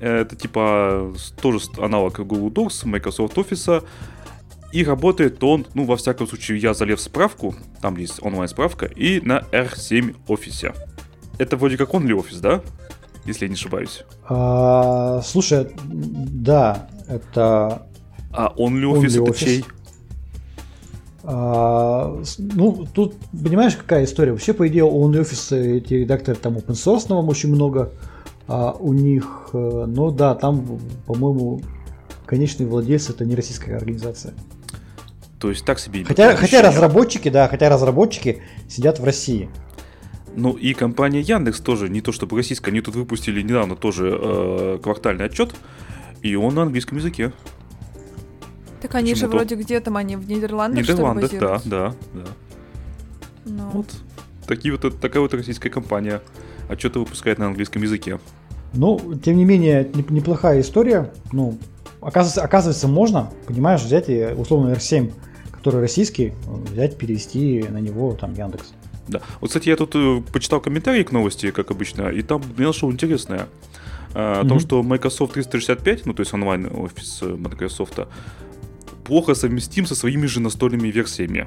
Это 0.00 0.34
типа 0.34 1.14
тоже 1.42 1.58
аналог 1.76 2.20
Google 2.20 2.50
Docs, 2.50 2.86
Microsoft 2.86 3.36
Office, 3.36 3.84
и 4.72 4.84
работает 4.84 5.42
он, 5.42 5.66
ну, 5.74 5.84
во 5.84 5.96
всяком 5.96 6.26
случае, 6.26 6.58
я 6.58 6.74
залез 6.74 7.00
в 7.00 7.02
справку, 7.02 7.54
там 7.80 7.96
есть 7.96 8.22
онлайн-справка, 8.22 8.86
и 8.86 9.20
на 9.20 9.40
R7 9.52 10.16
офисе. 10.28 10.74
Это 11.38 11.56
вроде 11.56 11.76
как 11.76 11.90
Only 11.90 12.12
Office, 12.12 12.40
да? 12.40 12.62
Если 13.24 13.44
я 13.44 13.48
не 13.48 13.54
ошибаюсь. 13.54 14.04
А, 14.28 15.20
слушай, 15.22 15.68
да, 15.84 16.88
это... 17.08 17.86
А 18.32 18.54
Only 18.56 18.84
Office 18.84 19.18
Only 19.18 19.28
это 19.28 19.38
чей? 19.38 19.64
А, 21.22 22.22
ну, 22.38 22.86
тут, 22.92 23.14
понимаешь, 23.30 23.76
какая 23.76 24.04
история? 24.04 24.32
Вообще, 24.32 24.52
по 24.52 24.66
идее, 24.68 24.84
Only 24.84 25.22
Office, 25.22 25.56
эти 25.56 25.94
редакторы 25.94 26.36
там 26.36 26.56
open 26.56 26.74
source 26.74 27.12
очень 27.12 27.52
много 27.52 27.92
а, 28.46 28.72
у 28.72 28.92
них. 28.92 29.50
Э, 29.52 29.84
но 29.86 30.10
да, 30.10 30.34
там, 30.34 30.80
по-моему, 31.06 31.60
конечный 32.26 32.66
владелец 32.66 33.10
это 33.10 33.24
не 33.24 33.34
российская 33.34 33.76
организация. 33.76 34.34
То 35.40 35.48
есть 35.48 35.64
так 35.64 35.78
себе. 35.78 36.04
Хотя, 36.04 36.36
хотя 36.36 36.60
разработчики, 36.60 37.30
да, 37.30 37.48
хотя 37.48 37.70
разработчики 37.70 38.42
сидят 38.68 39.00
в 39.00 39.04
России. 39.04 39.48
Ну 40.36 40.52
и 40.52 40.74
компания 40.74 41.20
Яндекс 41.20 41.60
тоже 41.60 41.88
не 41.88 42.02
то 42.02 42.12
чтобы 42.12 42.36
российская, 42.36 42.70
они 42.70 42.82
тут 42.82 42.94
выпустили 42.94 43.40
недавно 43.40 43.74
тоже 43.74 44.16
э, 44.20 44.78
квартальный 44.82 45.24
отчет, 45.24 45.54
и 46.22 46.36
он 46.36 46.54
на 46.54 46.62
английском 46.62 46.98
языке. 46.98 47.32
Так 48.82 48.94
они 48.94 49.14
же 49.14 49.28
вроде 49.28 49.54
где 49.56 49.80
там 49.80 49.96
они 49.96 50.16
в 50.16 50.28
Нидерландах. 50.28 50.82
Нидерландах, 50.82 51.30
да, 51.32 51.60
да, 51.64 51.94
да. 52.12 52.24
Ну. 53.46 53.70
Вот 53.70 53.86
такие 54.46 54.76
вот 54.76 55.00
такая 55.00 55.22
вот 55.22 55.32
российская 55.32 55.70
компания 55.70 56.20
отчеты 56.68 56.98
выпускает 56.98 57.38
на 57.38 57.46
английском 57.46 57.82
языке. 57.82 58.20
Ну, 58.74 59.14
тем 59.24 59.36
не 59.38 59.46
менее, 59.46 59.90
неплохая 60.10 60.60
история. 60.60 61.12
Ну, 61.32 61.58
оказывается, 62.00 62.42
оказывается, 62.42 62.88
можно, 62.88 63.30
понимаешь, 63.46 63.80
взять 63.80 64.08
и 64.10 64.26
условно 64.36 64.72
R7 64.74 65.12
который 65.60 65.82
российский, 65.82 66.32
взять, 66.46 66.96
перевести 66.96 67.62
на 67.68 67.78
него 67.78 68.14
там 68.14 68.32
Яндекс. 68.32 68.72
Да. 69.08 69.20
Вот, 69.40 69.48
кстати, 69.48 69.68
я 69.68 69.76
тут 69.76 69.94
э, 69.94 70.22
почитал 70.32 70.60
комментарии 70.60 71.02
к 71.02 71.12
новости, 71.12 71.50
как 71.50 71.70
обычно, 71.70 72.08
и 72.08 72.22
там 72.22 72.42
нашел 72.56 72.90
интересное. 72.90 73.46
Э, 74.14 74.40
о 74.40 74.48
том, 74.48 74.58
что 74.58 74.82
Microsoft 74.82 75.34
365, 75.34 76.06
ну 76.06 76.14
то 76.14 76.20
есть 76.20 76.32
онлайн-офис 76.32 77.22
Microsoft, 77.22 77.98
плохо 79.04 79.34
совместим 79.34 79.84
со 79.84 79.94
своими 79.94 80.26
же 80.26 80.40
настольными 80.40 80.88
версиями. 80.88 81.46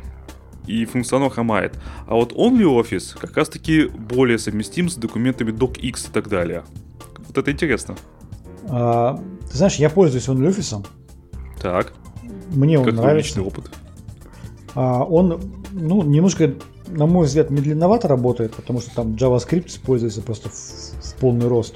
И 0.68 0.86
функционал 0.86 1.30
хромает. 1.30 1.80
А 2.07 2.14
вот 2.14 2.34
OnlyOffice 2.34 3.18
как 3.20 3.36
раз 3.36 3.49
таки 3.49 3.86
более 3.88 4.38
совместим 4.38 4.89
с 4.89 4.95
документами 4.95 5.51
DocX 5.51 6.09
и 6.09 6.14
так 6.14 6.30
далее. 6.30 6.64
Вот 7.18 7.38
это 7.38 7.51
интересно. 7.51 7.95
А, 8.70 9.20
ты 9.49 9.57
знаешь, 9.57 9.76
я 9.76 9.89
пользуюсь 9.89 10.28
OnlyOffice. 10.28 10.86
Так. 11.59 11.93
Мне 12.51 12.78
он 12.78 12.86
как 12.86 12.93
нравится. 12.93 13.41
опыт? 13.41 13.72
А, 14.76 15.04
он, 15.04 15.42
ну, 15.72 16.04
немножко, 16.04 16.54
на 16.88 17.06
мой 17.06 17.26
взгляд, 17.26 17.50
медленновато 17.50 18.08
работает, 18.08 18.56
потому 18.56 18.80
что 18.80 18.94
там 18.96 19.14
JavaScript 19.14 19.68
используется 19.68 20.22
просто 20.22 20.50
в, 20.50 20.54
в 20.54 21.16
полный 21.16 21.48
рост. 21.48 21.76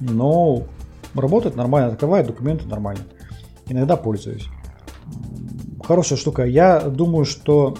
Но 0.00 0.64
работает 1.14 1.56
нормально, 1.56 1.92
открывает 1.92 2.26
документы 2.26 2.66
нормально. 2.66 3.02
Иногда 3.68 3.96
пользуюсь. 3.96 4.46
Хорошая 5.82 6.18
штука. 6.18 6.44
Я 6.44 6.80
думаю, 6.80 7.24
что 7.24 7.76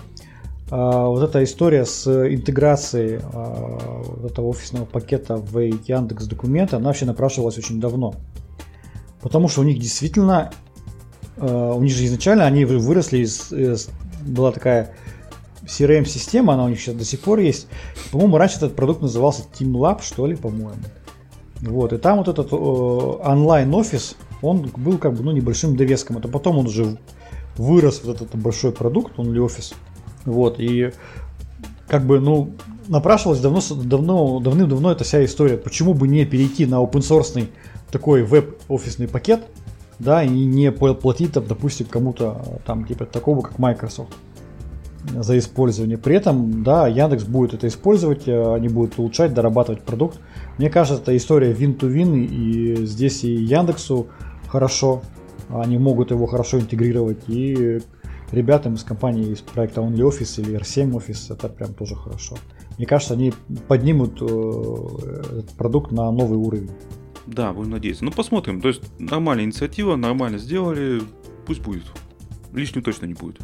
э, 0.70 0.74
вот 0.76 1.22
эта 1.22 1.42
история 1.44 1.84
с 1.84 2.06
интеграцией 2.06 3.16
э, 3.16 3.20
вот 3.22 4.30
этого 4.30 4.46
офисного 4.46 4.84
пакета 4.84 5.36
в 5.36 5.58
Яндекс 5.58 6.26
документы, 6.26 6.76
она 6.76 6.86
вообще 6.86 7.06
напрашивалась 7.06 7.58
очень 7.58 7.80
давно. 7.80 8.14
Потому 9.20 9.48
что 9.48 9.62
у 9.62 9.64
них 9.64 9.78
действительно, 9.78 10.52
э, 11.36 11.72
у 11.74 11.82
них 11.82 11.92
же 11.92 12.04
изначально 12.06 12.44
они 12.44 12.64
выросли 12.64 13.18
из, 13.18 13.52
из 13.52 13.88
была 14.24 14.52
такая 14.52 14.94
CRM-система, 15.66 16.54
она 16.54 16.64
у 16.64 16.68
них 16.68 16.80
сейчас 16.80 16.94
до 16.94 17.04
сих 17.04 17.20
пор 17.20 17.38
есть. 17.38 17.66
По-моему, 18.12 18.36
раньше 18.36 18.56
этот 18.56 18.76
продукт 18.76 19.02
назывался 19.02 19.42
Team 19.58 19.72
Lab, 19.72 20.02
что 20.02 20.26
ли, 20.26 20.36
по-моему. 20.36 20.82
Вот, 21.60 21.92
и 21.92 21.98
там 21.98 22.18
вот 22.18 22.28
этот 22.28 22.52
э, 22.52 22.56
онлайн-офис, 22.56 24.16
он 24.42 24.70
был 24.76 24.98
как 24.98 25.14
бы, 25.14 25.22
ну, 25.22 25.32
небольшим 25.32 25.76
довеском. 25.76 26.18
Это 26.18 26.28
потом 26.28 26.58
он 26.58 26.66
уже 26.66 26.98
вырос, 27.56 28.02
вот 28.04 28.16
этот 28.16 28.34
большой 28.36 28.72
продукт, 28.72 29.18
он 29.18 29.32
ли 29.32 29.40
офис. 29.40 29.74
Вот, 30.24 30.56
и 30.58 30.92
как 31.88 32.04
бы, 32.04 32.20
ну, 32.20 32.52
напрашивалась 32.88 33.40
давно, 33.40 33.60
давно, 33.82 34.40
давным-давно 34.40 34.92
эта 34.92 35.04
вся 35.04 35.24
история. 35.24 35.56
Почему 35.56 35.94
бы 35.94 36.08
не 36.08 36.24
перейти 36.26 36.66
на 36.66 36.76
open 36.76 37.00
source 37.00 37.48
такой 37.90 38.24
веб-офисный 38.24 39.08
пакет, 39.08 39.46
да, 39.98 40.22
и 40.22 40.28
не 40.28 40.70
платить, 40.72 41.32
там, 41.32 41.46
допустим, 41.46 41.86
кому-то 41.86 42.60
там 42.66 42.84
типа 42.86 43.06
такого, 43.06 43.42
как 43.42 43.58
Microsoft 43.58 44.14
за 45.12 45.38
использование. 45.38 45.98
При 45.98 46.16
этом, 46.16 46.62
да, 46.62 46.88
Яндекс 46.88 47.24
будет 47.24 47.54
это 47.54 47.68
использовать, 47.68 48.26
э, 48.26 48.54
они 48.54 48.68
будут 48.68 48.98
улучшать, 48.98 49.34
дорабатывать 49.34 49.82
продукт. 49.82 50.18
Мне 50.58 50.70
кажется, 50.70 51.02
это 51.02 51.16
история 51.16 51.52
win-to-win, 51.52 52.24
и 52.24 52.86
здесь 52.86 53.24
и 53.24 53.32
Яндексу 53.32 54.08
хорошо, 54.48 55.02
они 55.50 55.78
могут 55.78 56.10
его 56.10 56.26
хорошо 56.26 56.58
интегрировать, 56.58 57.28
и 57.28 57.80
ребятам 58.32 58.74
из 58.74 58.82
компании 58.84 59.32
из 59.32 59.40
проекта 59.40 59.80
Only 59.80 60.00
Office 60.00 60.40
или 60.40 60.58
R7 60.58 60.92
Office 60.92 61.32
это 61.32 61.48
прям 61.48 61.74
тоже 61.74 61.94
хорошо. 61.94 62.36
Мне 62.78 62.86
кажется, 62.86 63.14
они 63.14 63.32
поднимут 63.68 64.20
э, 64.20 64.24
этот 64.24 65.50
продукт 65.50 65.92
на 65.92 66.10
новый 66.10 66.38
уровень. 66.38 66.70
Да, 67.26 67.52
будем 67.52 67.70
надеяться. 67.70 68.04
Ну, 68.04 68.10
посмотрим. 68.10 68.60
То 68.60 68.68
есть, 68.68 68.82
нормальная 68.98 69.44
инициатива, 69.44 69.96
нормально 69.96 70.38
сделали, 70.38 71.02
пусть 71.46 71.60
будет. 71.60 71.84
Лишнего 72.52 72.84
точно 72.84 73.06
не 73.06 73.14
будет. 73.14 73.40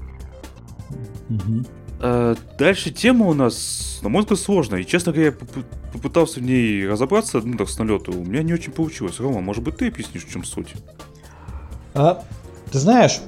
Угу. 1.31 1.65
А, 2.01 2.35
дальше 2.59 2.91
тема 2.91 3.27
у 3.27 3.35
нас, 3.35 4.01
на 4.03 4.09
мой 4.09 4.23
взгляд, 4.23 4.41
сложная. 4.41 4.81
И, 4.81 4.87
честно 4.87 5.13
говоря, 5.13 5.33
я 5.33 5.63
попытался 5.93 6.41
в 6.41 6.43
ней 6.43 6.87
разобраться, 6.87 7.41
ну, 7.43 7.57
так, 7.57 7.69
с 7.69 7.79
налету. 7.79 8.13
У 8.13 8.25
меня 8.25 8.43
не 8.43 8.53
очень 8.53 8.73
получилось. 8.73 9.21
Рома, 9.21 9.41
может 9.41 9.63
быть, 9.63 9.77
ты 9.77 9.89
объяснишь, 9.89 10.25
в 10.25 10.31
чем 10.31 10.45
суть? 10.45 10.75
А, 11.95 12.23
ты 12.71 12.79
знаешь, 12.79 13.21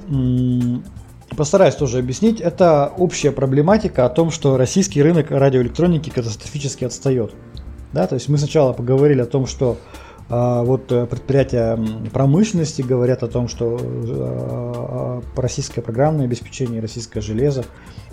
постараюсь 1.35 1.75
тоже 1.75 1.99
объяснить. 1.99 2.41
Это 2.41 2.93
общая 2.97 3.31
проблематика 3.31 4.05
о 4.05 4.09
том, 4.09 4.31
что 4.31 4.57
российский 4.57 5.01
рынок 5.01 5.31
радиоэлектроники 5.31 6.09
катастрофически 6.09 6.85
отстает. 6.85 7.33
Да, 7.91 8.07
то 8.07 8.15
есть 8.15 8.27
мы 8.27 8.37
сначала 8.37 8.73
поговорили 8.73 9.21
о 9.21 9.25
том, 9.25 9.45
что 9.45 9.77
вот 10.29 10.91
э, 10.91 11.05
предприятия 11.05 11.77
промышленности 12.11 12.81
говорят 12.81 13.23
о 13.23 13.27
том, 13.27 13.47
что 13.47 13.77
а, 13.81 15.21
российское 15.35 15.81
программное 15.81 16.25
обеспечение, 16.25 16.81
российское 16.81 17.21
железо 17.21 17.65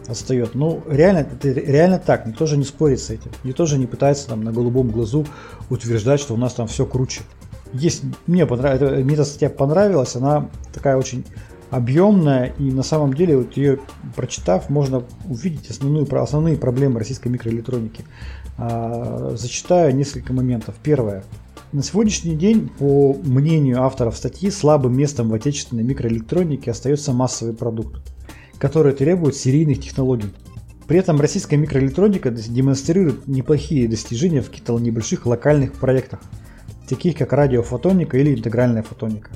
отстает. 0.07 0.55
Ну, 0.55 0.83
реально, 0.89 1.21
это 1.21 1.49
реально 1.49 1.99
так, 1.99 2.27
никто 2.27 2.47
же 2.47 2.57
не 2.57 2.65
спорит 2.65 3.01
с 3.01 3.11
этим. 3.11 3.31
Никто 3.45 3.67
же 3.67 3.79
не 3.79 3.87
пытается 3.87 4.29
там 4.29 4.43
на 4.43 4.53
голубом 4.53 4.89
глазу 4.89 5.27
утверждать, 5.69 6.21
что 6.21 6.35
у 6.35 6.37
нас 6.37 6.55
там 6.55 6.67
все 6.67 6.85
круче. 6.85 7.23
Есть, 7.73 8.03
мне, 8.27 8.47
понравилось, 8.47 9.05
мне 9.05 9.15
эта 9.15 9.25
статья 9.25 9.49
понравилась, 9.49 10.17
она 10.17 10.51
такая 10.73 10.97
очень 10.97 11.25
объемная, 11.71 12.53
и 12.59 12.65
на 12.73 12.83
самом 12.83 13.15
деле 13.15 13.37
вот 13.37 13.57
ее 13.57 13.79
прочитав, 14.17 14.69
можно 14.69 15.05
увидеть 15.25 15.71
основную, 15.71 16.07
основные 16.21 16.57
проблемы 16.57 16.99
российской 16.99 17.29
микроэлектроники. 17.29 18.05
А, 18.59 19.35
зачитаю 19.37 19.95
несколько 19.95 20.33
моментов. 20.33 20.75
Первое. 20.83 21.23
На 21.73 21.85
сегодняшний 21.85 22.35
день, 22.35 22.69
по 22.69 23.15
мнению 23.23 23.85
авторов 23.85 24.17
статьи, 24.17 24.51
слабым 24.51 24.97
местом 24.97 25.29
в 25.29 25.35
отечественной 25.35 25.85
микроэлектронике 25.85 26.73
остается 26.73 27.13
массовый 27.13 27.55
продукт, 27.55 28.03
который 28.59 28.93
требует 28.93 29.37
серийных 29.37 29.81
технологий. 29.81 30.31
При 30.89 30.99
этом 30.99 31.21
российская 31.21 31.57
микроэлектроника 31.57 32.33
демонстрирует 32.33 33.29
неплохие 33.29 33.87
достижения 33.87 34.41
в 34.41 34.49
каких-то 34.49 34.77
небольших 34.81 35.27
локальных 35.27 35.75
проектах, 35.75 36.19
таких 36.89 37.17
как 37.17 37.33
радиофотоника 37.33 38.19
или 38.19 38.35
интегральная 38.35 38.83
фотоника. 38.83 39.31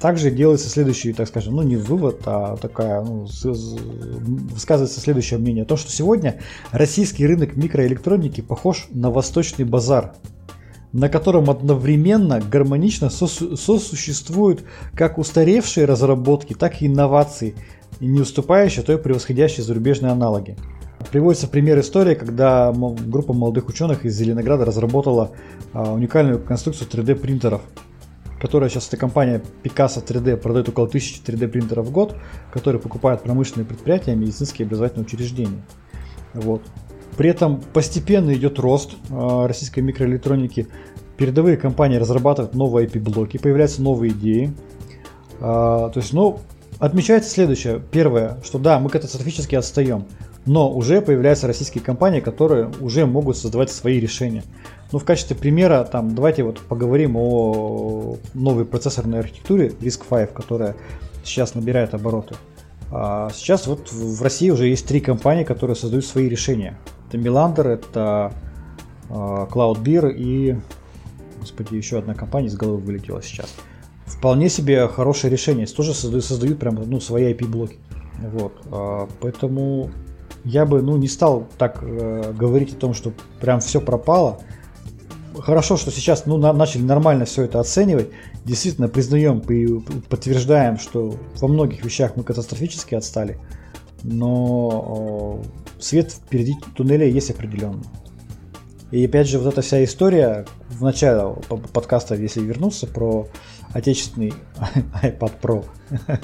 Также 0.00 0.30
делается 0.30 0.68
следующий, 0.68 1.12
так 1.12 1.26
скажем, 1.26 1.56
ну 1.56 1.62
не 1.62 1.76
вывод, 1.76 2.22
а 2.26 2.56
такая, 2.58 3.02
ну, 3.02 3.26
высказывается 3.26 5.00
следующее 5.00 5.40
мнение. 5.40 5.64
То, 5.64 5.76
что 5.76 5.90
сегодня 5.90 6.38
российский 6.70 7.26
рынок 7.26 7.56
микроэлектроники 7.56 8.40
похож 8.40 8.86
на 8.90 9.10
восточный 9.10 9.64
базар, 9.64 10.14
на 10.92 11.08
котором 11.08 11.50
одновременно 11.50 12.40
гармонично 12.40 13.10
сосуществуют 13.10 14.64
как 14.94 15.18
устаревшие 15.18 15.86
разработки, 15.86 16.54
так 16.54 16.82
и 16.82 16.86
инновации, 16.86 17.54
не 18.00 18.20
уступающие, 18.20 18.82
а 18.82 18.84
то 18.84 18.92
и 18.92 18.98
превосходящие 18.98 19.64
зарубежные 19.64 20.12
аналоги. 20.12 20.56
Приводится 21.10 21.48
пример 21.48 21.80
истории, 21.80 22.14
когда 22.14 22.72
группа 22.72 23.32
молодых 23.32 23.68
ученых 23.68 24.04
из 24.04 24.14
Зеленограда 24.14 24.64
разработала 24.64 25.32
а, 25.72 25.92
уникальную 25.92 26.38
конструкцию 26.38 26.88
3D 26.88 27.16
принтеров, 27.16 27.62
которая 28.40 28.70
сейчас 28.70 28.88
эта 28.88 28.96
компания 28.96 29.42
Picasso 29.64 30.04
3D 30.04 30.36
продает 30.36 30.68
около 30.68 30.86
1000 30.86 31.22
3D 31.24 31.48
принтеров 31.48 31.86
в 31.86 31.90
год, 31.90 32.16
которые 32.52 32.80
покупают 32.80 33.22
промышленные 33.22 33.66
предприятия, 33.66 34.14
медицинские 34.14 34.64
и 34.64 34.66
образовательные 34.66 35.06
учреждения. 35.06 35.62
Вот. 36.34 36.62
При 37.16 37.28
этом 37.28 37.60
постепенно 37.72 38.32
идет 38.34 38.58
рост 38.58 38.92
э, 39.10 39.46
российской 39.46 39.80
микроэлектроники. 39.80 40.68
Передовые 41.16 41.56
компании 41.56 41.96
разрабатывают 41.96 42.54
новые 42.54 42.86
IP-блоки, 42.86 43.36
появляются 43.36 43.82
новые 43.82 44.12
идеи. 44.12 44.52
Э, 45.38 45.90
то 45.92 45.92
есть, 45.96 46.12
ну, 46.12 46.40
отмечается 46.78 47.30
следующее. 47.30 47.82
Первое, 47.90 48.38
что 48.42 48.58
да, 48.58 48.78
мы 48.78 48.88
катастрофически 48.88 49.54
отстаем, 49.54 50.06
но 50.46 50.72
уже 50.72 51.00
появляются 51.00 51.46
российские 51.46 51.84
компании, 51.84 52.20
которые 52.20 52.70
уже 52.80 53.06
могут 53.06 53.36
создавать 53.36 53.70
свои 53.70 54.00
решения. 54.00 54.42
Ну, 54.90 54.98
в 54.98 55.04
качестве 55.04 55.36
примера, 55.36 55.84
там, 55.84 56.14
давайте 56.14 56.42
вот 56.42 56.60
поговорим 56.60 57.16
о 57.16 58.16
новой 58.34 58.64
процессорной 58.64 59.20
архитектуре 59.20 59.68
RISC-V, 59.68 60.26
которая 60.26 60.76
сейчас 61.24 61.54
набирает 61.54 61.94
обороты. 61.94 62.34
А 62.90 63.30
сейчас 63.32 63.66
вот 63.66 63.90
в 63.90 64.22
России 64.22 64.50
уже 64.50 64.66
есть 64.66 64.86
три 64.86 65.00
компании, 65.00 65.44
которые 65.44 65.76
создают 65.76 66.04
свои 66.04 66.28
решения. 66.28 66.78
Это 67.12 67.18
Milander, 67.18 67.68
это 67.68 68.32
а, 69.10 69.46
CloudBeer 69.46 70.14
и, 70.16 70.56
господи, 71.40 71.74
еще 71.74 71.98
одна 71.98 72.14
компания 72.14 72.48
из 72.48 72.56
головы 72.56 72.78
вылетела 72.78 73.22
сейчас. 73.22 73.54
Вполне 74.06 74.48
себе 74.48 74.88
хорошее 74.88 75.30
решение. 75.30 75.66
Тоже 75.66 75.92
создают, 75.92 76.24
создают 76.24 76.58
прям 76.58 76.76
ну, 76.86 77.00
свои 77.00 77.34
IP-блоки. 77.34 77.76
Вот. 78.18 78.54
А, 78.70 79.08
поэтому 79.20 79.90
я 80.44 80.64
бы 80.64 80.80
ну, 80.80 80.96
не 80.96 81.06
стал 81.06 81.46
так 81.58 81.80
э, 81.82 82.32
говорить 82.32 82.72
о 82.72 82.76
том, 82.76 82.94
что 82.94 83.12
прям 83.40 83.60
все 83.60 83.82
пропало. 83.82 84.40
Хорошо, 85.38 85.76
что 85.76 85.90
сейчас 85.90 86.24
ну, 86.24 86.38
на, 86.38 86.54
начали 86.54 86.82
нормально 86.82 87.26
все 87.26 87.42
это 87.42 87.60
оценивать. 87.60 88.08
Действительно 88.46 88.88
признаем 88.88 89.40
и 89.40 89.80
подтверждаем, 90.08 90.78
что 90.78 91.14
во 91.38 91.48
многих 91.48 91.84
вещах 91.84 92.16
мы 92.16 92.22
катастрофически 92.22 92.94
отстали. 92.94 93.38
Но 94.02 95.42
свет 95.84 96.12
впереди 96.12 96.54
туннеля 96.76 97.06
есть 97.06 97.30
определенно. 97.30 97.82
И 98.90 99.04
опять 99.06 99.26
же, 99.26 99.38
вот 99.38 99.52
эта 99.52 99.62
вся 99.62 99.82
история 99.84 100.44
в 100.68 100.82
начале 100.82 101.34
подкаста, 101.72 102.14
если 102.14 102.40
вернуться, 102.40 102.86
про 102.86 103.26
отечественный 103.72 104.34
iPad 105.02 105.32
Pro. 105.40 105.64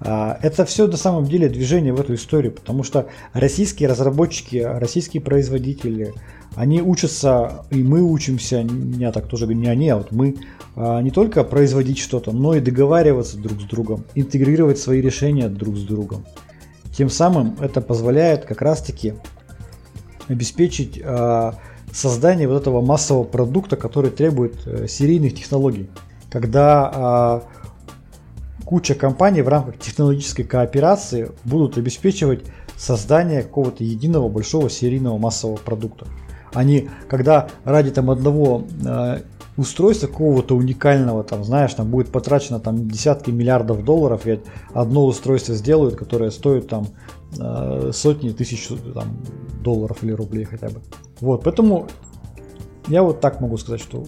А, 0.00 0.38
это 0.42 0.64
все 0.64 0.86
на 0.86 0.96
самом 0.96 1.24
деле 1.24 1.48
движение 1.48 1.92
в 1.92 2.00
эту 2.00 2.14
историю, 2.14 2.52
потому 2.52 2.84
что 2.84 3.08
российские 3.32 3.88
разработчики, 3.88 4.56
российские 4.58 5.20
производители, 5.20 6.14
они 6.54 6.80
учатся, 6.80 7.64
и 7.70 7.82
мы 7.82 8.02
учимся, 8.02 8.62
не 8.62 9.10
так 9.10 9.26
тоже 9.26 9.52
не 9.52 9.66
они, 9.66 9.88
а 9.88 9.96
вот 9.96 10.12
мы, 10.12 10.36
а, 10.76 11.02
не 11.02 11.10
только 11.10 11.42
производить 11.42 11.98
что-то, 11.98 12.30
но 12.30 12.54
и 12.54 12.60
договариваться 12.60 13.38
друг 13.38 13.60
с 13.60 13.64
другом, 13.64 14.04
интегрировать 14.14 14.78
свои 14.78 15.00
решения 15.00 15.48
друг 15.48 15.76
с 15.76 15.82
другом. 15.82 16.24
Тем 16.98 17.10
самым 17.10 17.56
это 17.60 17.80
позволяет 17.80 18.44
как 18.44 18.60
раз-таки 18.60 19.14
обеспечить 20.26 21.00
э, 21.00 21.52
создание 21.92 22.48
вот 22.48 22.60
этого 22.60 22.80
массового 22.80 23.22
продукта, 23.22 23.76
который 23.76 24.10
требует 24.10 24.66
э, 24.66 24.88
серийных 24.88 25.36
технологий. 25.36 25.88
Когда 26.28 27.44
э, 28.58 28.64
куча 28.64 28.96
компаний 28.96 29.42
в 29.42 29.48
рамках 29.48 29.78
технологической 29.78 30.44
кооперации 30.44 31.30
будут 31.44 31.78
обеспечивать 31.78 32.42
создание 32.76 33.44
какого-то 33.44 33.84
единого 33.84 34.28
большого 34.28 34.68
серийного 34.68 35.18
массового 35.18 35.58
продукта. 35.58 36.08
Они, 36.52 36.90
когда 37.08 37.48
ради 37.62 37.92
там 37.92 38.10
одного 38.10 38.64
э, 38.84 39.20
устройства 39.58 40.06
какого-то 40.06 40.56
уникального, 40.56 41.24
там, 41.24 41.44
знаешь, 41.44 41.74
там 41.74 41.90
будет 41.90 42.10
потрачено 42.10 42.60
там 42.60 42.88
десятки 42.88 43.30
миллиардов 43.30 43.84
долларов, 43.84 44.26
и 44.26 44.40
одно 44.72 45.04
устройство 45.04 45.54
сделают, 45.54 45.96
которое 45.96 46.30
стоит 46.30 46.68
там 46.68 46.86
э, 47.38 47.90
сотни 47.92 48.30
тысяч 48.30 48.68
там, 48.94 49.18
долларов 49.62 50.04
или 50.04 50.12
рублей 50.12 50.44
хотя 50.44 50.68
бы. 50.68 50.80
Вот, 51.20 51.42
поэтому 51.42 51.88
я 52.86 53.02
вот 53.02 53.20
так 53.20 53.40
могу 53.40 53.58
сказать, 53.58 53.80
что 53.80 54.04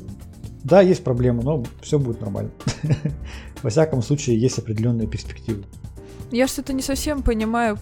да, 0.63 0.83
есть 0.83 1.03
проблемы, 1.03 1.43
но 1.43 1.65
все 1.83 1.99
будет 1.99 2.21
нормально. 2.21 2.53
Во 3.63 3.71
всяком 3.71 4.03
случае, 4.03 4.41
есть 4.41 4.59
определенные 4.59 5.09
перспективы. 5.09 5.65
Я 6.31 6.47
что-то 6.47 6.73
не 6.73 6.83
совсем 6.83 7.23
понимаю, 7.23 7.77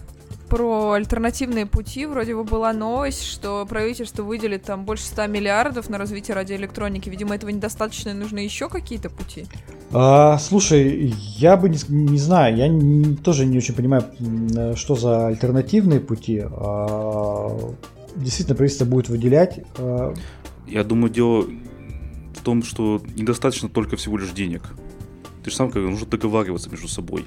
про 0.49 0.93
альтернативные 0.93 1.65
пути. 1.65 2.05
Вроде 2.05 2.35
бы 2.35 2.43
была 2.43 2.73
новость, 2.73 3.23
что 3.23 3.65
правительство 3.69 4.23
выделит 4.23 4.63
там 4.63 4.83
больше 4.83 5.05
100 5.05 5.27
миллиардов 5.27 5.89
на 5.89 5.97
развитие 5.97 6.35
радиоэлектроники. 6.35 7.09
Видимо, 7.09 7.35
этого 7.35 7.49
недостаточно, 7.51 8.09
и 8.09 8.13
нужны 8.13 8.39
еще 8.39 8.67
какие-то 8.67 9.09
пути. 9.09 9.45
А, 9.91 10.37
слушай, 10.37 11.13
я 11.37 11.55
бы 11.55 11.69
не, 11.69 11.77
не 11.87 12.17
знаю, 12.17 12.55
я 12.57 12.67
не, 12.67 13.15
тоже 13.15 13.45
не 13.45 13.57
очень 13.57 13.75
понимаю, 13.75 14.03
что 14.75 14.95
за 14.95 15.27
альтернативные 15.27 15.99
пути. 15.99 16.43
А, 16.43 17.57
действительно, 18.15 18.55
правительство 18.55 18.85
будет 18.85 19.09
выделять. 19.09 19.61
А... 19.77 20.13
Я 20.67 20.83
думаю, 20.83 21.11
дело 21.11 21.45
в 22.35 22.41
том, 22.43 22.63
что 22.63 23.01
недостаточно 23.15 23.69
только 23.69 23.95
всего 23.95 24.17
лишь 24.17 24.31
денег. 24.31 24.63
Ты 25.43 25.51
же 25.51 25.55
сам 25.55 25.69
говорил, 25.69 25.91
нужно 25.91 26.07
договариваться 26.07 26.69
между 26.69 26.87
собой. 26.87 27.25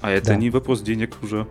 А 0.00 0.10
это 0.10 0.28
да. 0.28 0.36
не 0.36 0.50
вопрос 0.50 0.82
денег 0.82 1.16
уже. 1.22 1.46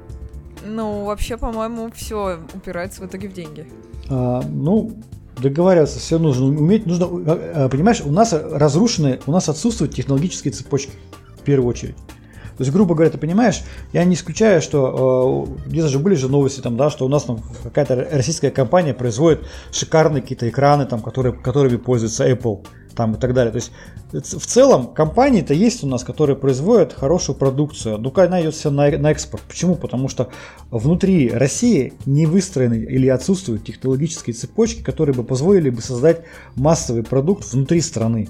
Ну, 0.66 1.05
вообще, 1.05 1.38
по-моему, 1.38 1.91
все 1.93 2.39
упирается 2.53 3.01
в 3.01 3.07
итоге 3.07 3.30
в 3.30 3.34
деньги. 3.34 3.68
А, 4.09 4.43
ну, 4.47 4.91
договариваться 5.38 5.99
все 5.99 6.20
нужно 6.20 6.45
уметь. 6.45 6.86
Нужно, 6.86 7.05
а, 7.05 7.66
а, 7.66 7.70
понимаешь, 7.70 8.01
у 8.01 8.12
нас 8.12 8.34
разрушены, 8.34 9.20
у 9.26 9.32
нас 9.32 9.49
отсутствуют 9.49 9.93
технологические 9.93 10.53
цепочки 10.53 10.91
в 11.38 11.43
первую 11.43 11.70
очередь. 11.70 11.95
То 12.57 12.64
есть, 12.64 12.72
грубо 12.72 12.93
говоря, 12.93 13.09
ты 13.09 13.18
понимаешь, 13.18 13.64
я 13.91 14.03
не 14.03 14.14
исключаю, 14.14 14.62
что 14.62 15.47
э, 15.66 15.70
где-то 15.70 15.88
же 15.88 15.97
были 15.97 16.14
же 16.14 16.30
новости, 16.30 16.59
там, 16.59 16.78
да, 16.78 16.91
что 16.91 17.05
у 17.05 17.07
нас 17.07 17.24
там 17.24 17.39
какая-то 17.64 18.07
российская 18.12 18.51
компания 18.51 18.93
производит 18.93 19.47
шикарные 19.72 20.22
какие-то 20.22 20.47
экраны, 20.47 20.86
там, 20.86 21.01
которые, 21.01 21.34
которыми 21.34 21.78
пользуется 21.78 22.30
Apple 22.30 22.64
там 22.96 23.16
и 23.16 23.18
так 23.18 23.34
далее. 23.34 23.52
То 23.52 23.58
есть 23.58 23.72
в 24.12 24.46
целом 24.46 24.88
компании-то 24.88 25.54
есть 25.54 25.84
у 25.84 25.88
нас, 25.88 26.04
которые 26.04 26.36
производят 26.36 26.94
хорошую 26.94 27.36
продукцию. 27.36 27.98
Ну, 27.98 28.14
она 28.16 28.42
идет 28.42 28.56
все 28.56 28.70
на, 28.70 28.89
на 28.98 29.12
экспорт. 29.12 29.44
Почему? 29.48 29.76
Потому 29.76 30.10
что 30.10 30.30
внутри 30.70 31.30
России 31.30 31.94
не 32.06 32.26
выстроены 32.26 32.76
или 32.76 33.08
отсутствуют 33.08 33.64
технологические 33.64 34.34
цепочки, 34.34 34.82
которые 34.82 35.16
бы 35.16 35.24
позволили 35.24 35.70
бы 35.70 35.82
создать 35.82 36.22
массовый 36.56 37.04
продукт 37.04 37.52
внутри 37.52 37.82
страны. 37.82 38.30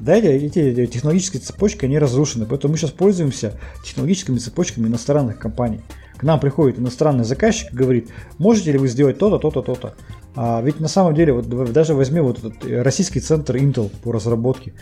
Да, 0.00 0.14
эти 0.14 0.86
технологические 0.86 1.40
цепочки, 1.40 1.84
они 1.84 1.98
разрушены. 1.98 2.46
Поэтому 2.46 2.72
мы 2.72 2.78
сейчас 2.78 2.92
пользуемся 2.92 3.58
технологическими 3.84 4.38
цепочками 4.38 4.86
иностранных 4.86 5.38
компаний. 5.38 5.80
К 6.16 6.22
нам 6.22 6.40
приходит 6.40 6.78
иностранный 6.78 7.24
заказчик 7.24 7.72
и 7.72 7.76
говорит, 7.76 8.10
можете 8.38 8.72
ли 8.72 8.78
вы 8.78 8.88
сделать 8.88 9.18
то-то, 9.18 9.38
то-то, 9.38 9.62
то-то. 9.62 9.94
А 10.40 10.60
ведь 10.62 10.78
на 10.78 10.86
самом 10.86 11.16
деле, 11.16 11.32
вот 11.32 11.48
даже 11.72 11.94
возьми 11.94 12.20
вот 12.20 12.38
этот 12.38 12.64
российский 12.64 13.18
центр 13.18 13.56
Intel 13.56 13.90
по 14.04 14.12
разработке. 14.12 14.72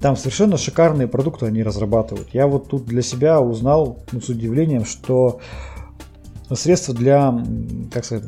Там 0.00 0.16
совершенно 0.16 0.56
шикарные 0.56 1.06
продукты 1.06 1.44
они 1.44 1.62
разрабатывают. 1.62 2.30
Я 2.32 2.46
вот 2.46 2.70
тут 2.70 2.86
для 2.86 3.02
себя 3.02 3.38
узнал 3.38 3.98
ну, 4.10 4.22
с 4.22 4.30
удивлением, 4.30 4.86
что 4.86 5.40
средства 6.54 6.94
для, 6.94 7.44
как 7.92 8.06
сказать, 8.06 8.24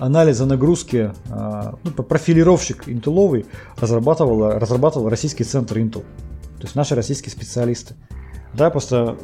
анализа 0.00 0.44
нагрузки, 0.44 1.12
а, 1.30 1.76
ну, 1.84 1.92
профилировщик 1.92 2.88
интеловый 2.88 3.46
разрабатывал, 3.76 4.58
разрабатывал 4.58 5.08
российский 5.08 5.44
центр 5.44 5.78
Intel. 5.78 6.02
То 6.58 6.64
есть 6.64 6.74
наши 6.74 6.96
российские 6.96 7.30
специалисты. 7.30 7.94
Да, 8.54 8.70
просто 8.70 9.16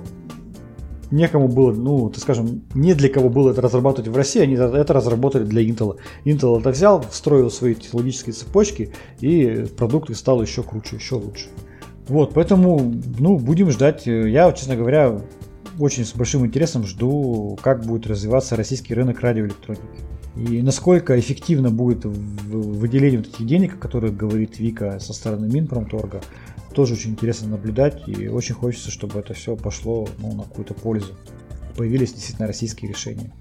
некому 1.14 1.48
было, 1.48 1.72
ну, 1.72 2.10
так 2.10 2.20
скажем, 2.22 2.62
не 2.74 2.94
для 2.94 3.08
кого 3.08 3.28
было 3.28 3.50
это 3.50 3.60
разрабатывать 3.60 4.08
в 4.08 4.16
России, 4.16 4.40
они 4.42 4.54
это 4.54 4.92
разработали 4.92 5.44
для 5.44 5.62
Intel. 5.62 5.96
Intel 6.24 6.60
это 6.60 6.70
взял, 6.70 7.00
встроил 7.10 7.50
свои 7.50 7.74
технологические 7.74 8.34
цепочки, 8.34 8.92
и 9.20 9.66
продукт 9.76 10.14
стал 10.14 10.42
еще 10.42 10.62
круче, 10.62 10.96
еще 10.96 11.14
лучше. 11.14 11.46
Вот, 12.08 12.34
поэтому, 12.34 12.92
ну, 13.18 13.38
будем 13.38 13.70
ждать. 13.70 14.06
Я, 14.06 14.52
честно 14.52 14.76
говоря, 14.76 15.20
очень 15.78 16.04
с 16.04 16.12
большим 16.14 16.44
интересом 16.44 16.84
жду, 16.84 17.58
как 17.62 17.84
будет 17.84 18.06
развиваться 18.06 18.56
российский 18.56 18.94
рынок 18.94 19.20
радиоэлектроники. 19.20 19.82
И 20.36 20.62
насколько 20.62 21.18
эффективно 21.18 21.70
будет 21.70 22.04
выделение 22.04 23.20
вот 23.20 23.28
этих 23.28 23.46
денег, 23.46 23.74
о 23.74 23.78
которых 23.78 24.16
говорит 24.16 24.58
Вика 24.58 24.98
со 24.98 25.12
стороны 25.12 25.46
Минпромторга, 25.46 26.22
тоже 26.74 26.94
очень 26.94 27.12
интересно 27.12 27.48
наблюдать, 27.48 28.06
и 28.08 28.28
очень 28.28 28.54
хочется, 28.54 28.90
чтобы 28.90 29.20
это 29.20 29.34
все 29.34 29.56
пошло 29.56 30.08
ну, 30.18 30.34
на 30.34 30.42
какую-то 30.42 30.74
пользу. 30.74 31.14
Появились 31.76 32.12
действительно 32.12 32.46
российские 32.46 32.90
решения. 32.90 33.32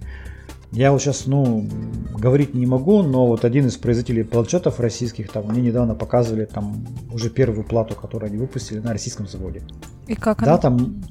Я 0.71 0.91
вот 0.91 1.01
сейчас, 1.01 1.27
ну, 1.27 1.67
говорить 2.17 2.55
не 2.55 2.65
могу, 2.65 3.03
но 3.03 3.27
вот 3.27 3.45
один 3.45 3.67
из 3.67 3.77
производителей 3.77 4.23
планшетов 4.23 4.79
российских, 4.79 5.29
там, 5.31 5.45
мне 5.47 5.61
недавно 5.61 5.93
показывали 5.93 6.45
там 6.45 6.87
уже 7.11 7.29
первую 7.29 7.63
плату, 7.63 7.93
которую 7.93 8.29
они 8.29 8.37
выпустили 8.37 8.79
на 8.79 8.91
российском 8.91 9.27
заводе. 9.27 9.61
И 10.07 10.15
как 10.15 10.41
она? 10.41 10.53
Да, 10.53 10.57
там 10.57 11.03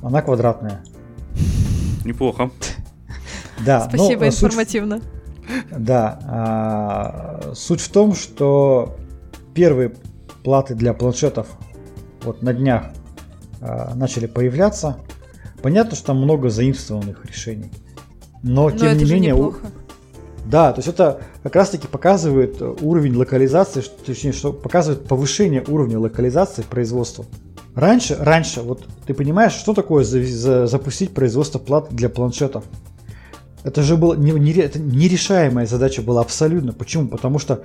она 0.00 0.22
квадратная. 0.22 0.82
Неплохо. 2.04 2.50
Да. 3.64 3.88
Спасибо, 3.88 4.26
информативно. 4.26 5.00
Да. 5.70 6.18
А, 6.24 7.52
суть 7.54 7.80
в 7.80 7.90
том, 7.90 8.14
что 8.14 8.96
первые 9.54 9.92
платы 10.42 10.74
для 10.74 10.94
планшетов 10.94 11.46
вот 12.22 12.42
на 12.42 12.52
днях 12.52 12.86
э, 13.60 13.94
начали 13.94 14.26
появляться. 14.26 14.98
Понятно, 15.62 15.96
что 15.96 16.06
там 16.06 16.18
много 16.18 16.50
заимствованных 16.50 17.24
решений. 17.24 17.70
Но, 18.42 18.68
но 18.68 18.70
тем 18.70 18.96
не 18.96 19.04
менее... 19.04 19.34
У... 19.34 19.54
Да, 20.44 20.72
то 20.72 20.80
есть 20.80 20.88
это 20.88 21.20
как 21.42 21.54
раз 21.54 21.70
таки 21.70 21.86
показывает 21.86 22.60
уровень 22.60 23.14
локализации, 23.14 23.82
точнее, 24.04 24.32
что 24.32 24.52
показывает 24.52 25.06
повышение 25.06 25.64
уровня 25.66 26.00
локализации 26.00 26.62
производства. 26.62 27.24
Раньше, 27.74 28.16
раньше, 28.18 28.60
вот 28.60 28.86
ты 29.06 29.14
понимаешь, 29.14 29.52
что 29.52 29.72
такое 29.72 30.04
за, 30.04 30.22
за, 30.22 30.66
запустить 30.66 31.14
производство 31.14 31.58
плат 31.58 31.88
для 31.90 32.08
планшетов? 32.08 32.64
Это 33.64 33.82
же 33.82 33.96
была 33.96 34.16
не, 34.16 34.32
не, 34.32 34.52
это 34.52 34.78
нерешаемая 34.78 35.66
задача 35.66 36.02
была 36.02 36.20
абсолютно. 36.20 36.72
Почему? 36.72 37.08
Потому 37.08 37.38
что, 37.38 37.62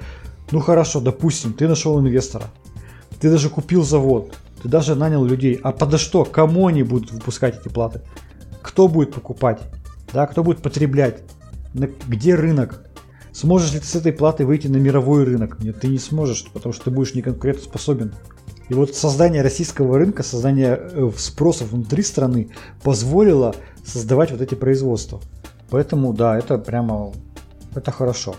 ну 0.51 0.59
хорошо, 0.59 0.99
допустим, 0.99 1.53
ты 1.53 1.67
нашел 1.67 1.99
инвестора, 1.99 2.45
ты 3.19 3.29
даже 3.29 3.49
купил 3.49 3.83
завод, 3.83 4.35
ты 4.61 4.69
даже 4.69 4.95
нанял 4.95 5.23
людей. 5.23 5.59
А 5.63 5.71
подо 5.71 5.97
что? 5.97 6.25
Кому 6.25 6.67
они 6.67 6.83
будут 6.83 7.11
выпускать 7.11 7.59
эти 7.59 7.71
платы? 7.71 8.01
Кто 8.61 8.87
будет 8.87 9.13
покупать? 9.13 9.61
Да, 10.13 10.25
кто 10.27 10.43
будет 10.43 10.61
потреблять? 10.61 11.21
Где 11.73 12.35
рынок? 12.35 12.83
Сможешь 13.33 13.73
ли 13.73 13.79
ты 13.79 13.85
с 13.85 13.95
этой 13.95 14.13
платой 14.13 14.45
выйти 14.45 14.67
на 14.67 14.77
мировой 14.77 15.23
рынок? 15.23 15.59
Нет, 15.59 15.79
ты 15.79 15.87
не 15.87 15.99
сможешь, 15.99 16.45
потому 16.51 16.73
что 16.73 16.85
ты 16.85 16.91
будешь 16.91 17.13
не 17.13 17.21
конкурентоспособен. 17.21 18.13
И 18.69 18.73
вот 18.73 18.95
создание 18.95 19.41
российского 19.41 19.97
рынка, 19.97 20.23
создание 20.23 20.77
э, 20.77 21.11
спроса 21.17 21.63
внутри 21.63 22.03
страны 22.03 22.49
позволило 22.83 23.55
создавать 23.85 24.31
вот 24.31 24.41
эти 24.41 24.55
производства. 24.55 25.21
Поэтому, 25.69 26.13
да, 26.13 26.37
это 26.37 26.57
прямо, 26.57 27.13
это 27.75 27.91
хорошо. 27.91 28.35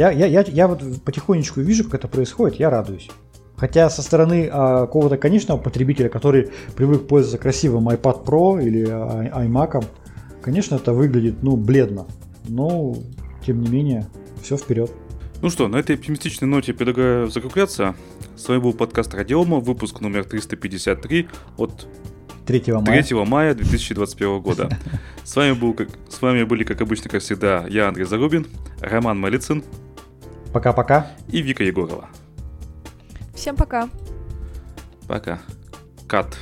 Я, 0.00 0.10
я, 0.12 0.24
я, 0.24 0.42
я 0.48 0.66
вот 0.66 0.82
потихонечку 1.04 1.60
вижу, 1.60 1.84
как 1.84 1.96
это 1.96 2.08
происходит, 2.08 2.58
я 2.58 2.70
радуюсь. 2.70 3.10
Хотя 3.58 3.90
со 3.90 4.00
стороны 4.00 4.48
а, 4.50 4.86
какого-то 4.86 5.18
конечного 5.18 5.58
потребителя, 5.58 6.08
который 6.08 6.48
привык 6.74 7.06
пользоваться 7.06 7.36
красивым 7.36 7.86
iPad 7.90 8.24
Pro 8.24 8.64
или 8.64 8.86
а, 8.88 9.44
iMac, 9.44 9.84
конечно, 10.40 10.76
это 10.76 10.94
выглядит, 10.94 11.42
ну, 11.42 11.54
бледно. 11.58 12.06
Но, 12.48 12.96
тем 13.44 13.60
не 13.60 13.68
менее, 13.68 14.06
все 14.42 14.56
вперед. 14.56 14.90
Ну 15.42 15.50
что, 15.50 15.68
на 15.68 15.76
этой 15.76 15.96
оптимистичной 15.96 16.48
ноте 16.48 16.72
предлагаю 16.72 17.28
закругляться. 17.28 17.94
С 18.36 18.48
вами 18.48 18.60
был 18.60 18.72
подкаст 18.72 19.12
Радиома, 19.12 19.60
выпуск 19.60 20.00
номер 20.00 20.24
353 20.24 21.28
от 21.58 21.86
3 22.46 22.62
мая, 22.72 23.02
3 23.02 23.24
мая 23.26 23.54
2021 23.54 24.40
года. 24.40 24.70
С 25.24 25.36
вами, 25.36 25.52
был, 25.52 25.74
как, 25.74 25.90
с 26.08 26.22
вами 26.22 26.44
были, 26.44 26.64
как 26.64 26.80
обычно, 26.80 27.10
как 27.10 27.20
всегда, 27.20 27.66
я, 27.68 27.88
Андрей 27.88 28.06
Зарубин, 28.06 28.46
Роман 28.80 29.20
Малицын. 29.20 29.62
Пока-пока. 30.52 31.06
И 31.28 31.42
Вика 31.42 31.62
Егорова. 31.64 32.08
Всем 33.34 33.56
пока. 33.56 33.88
Пока. 35.06 35.38
Кат. 36.06 36.36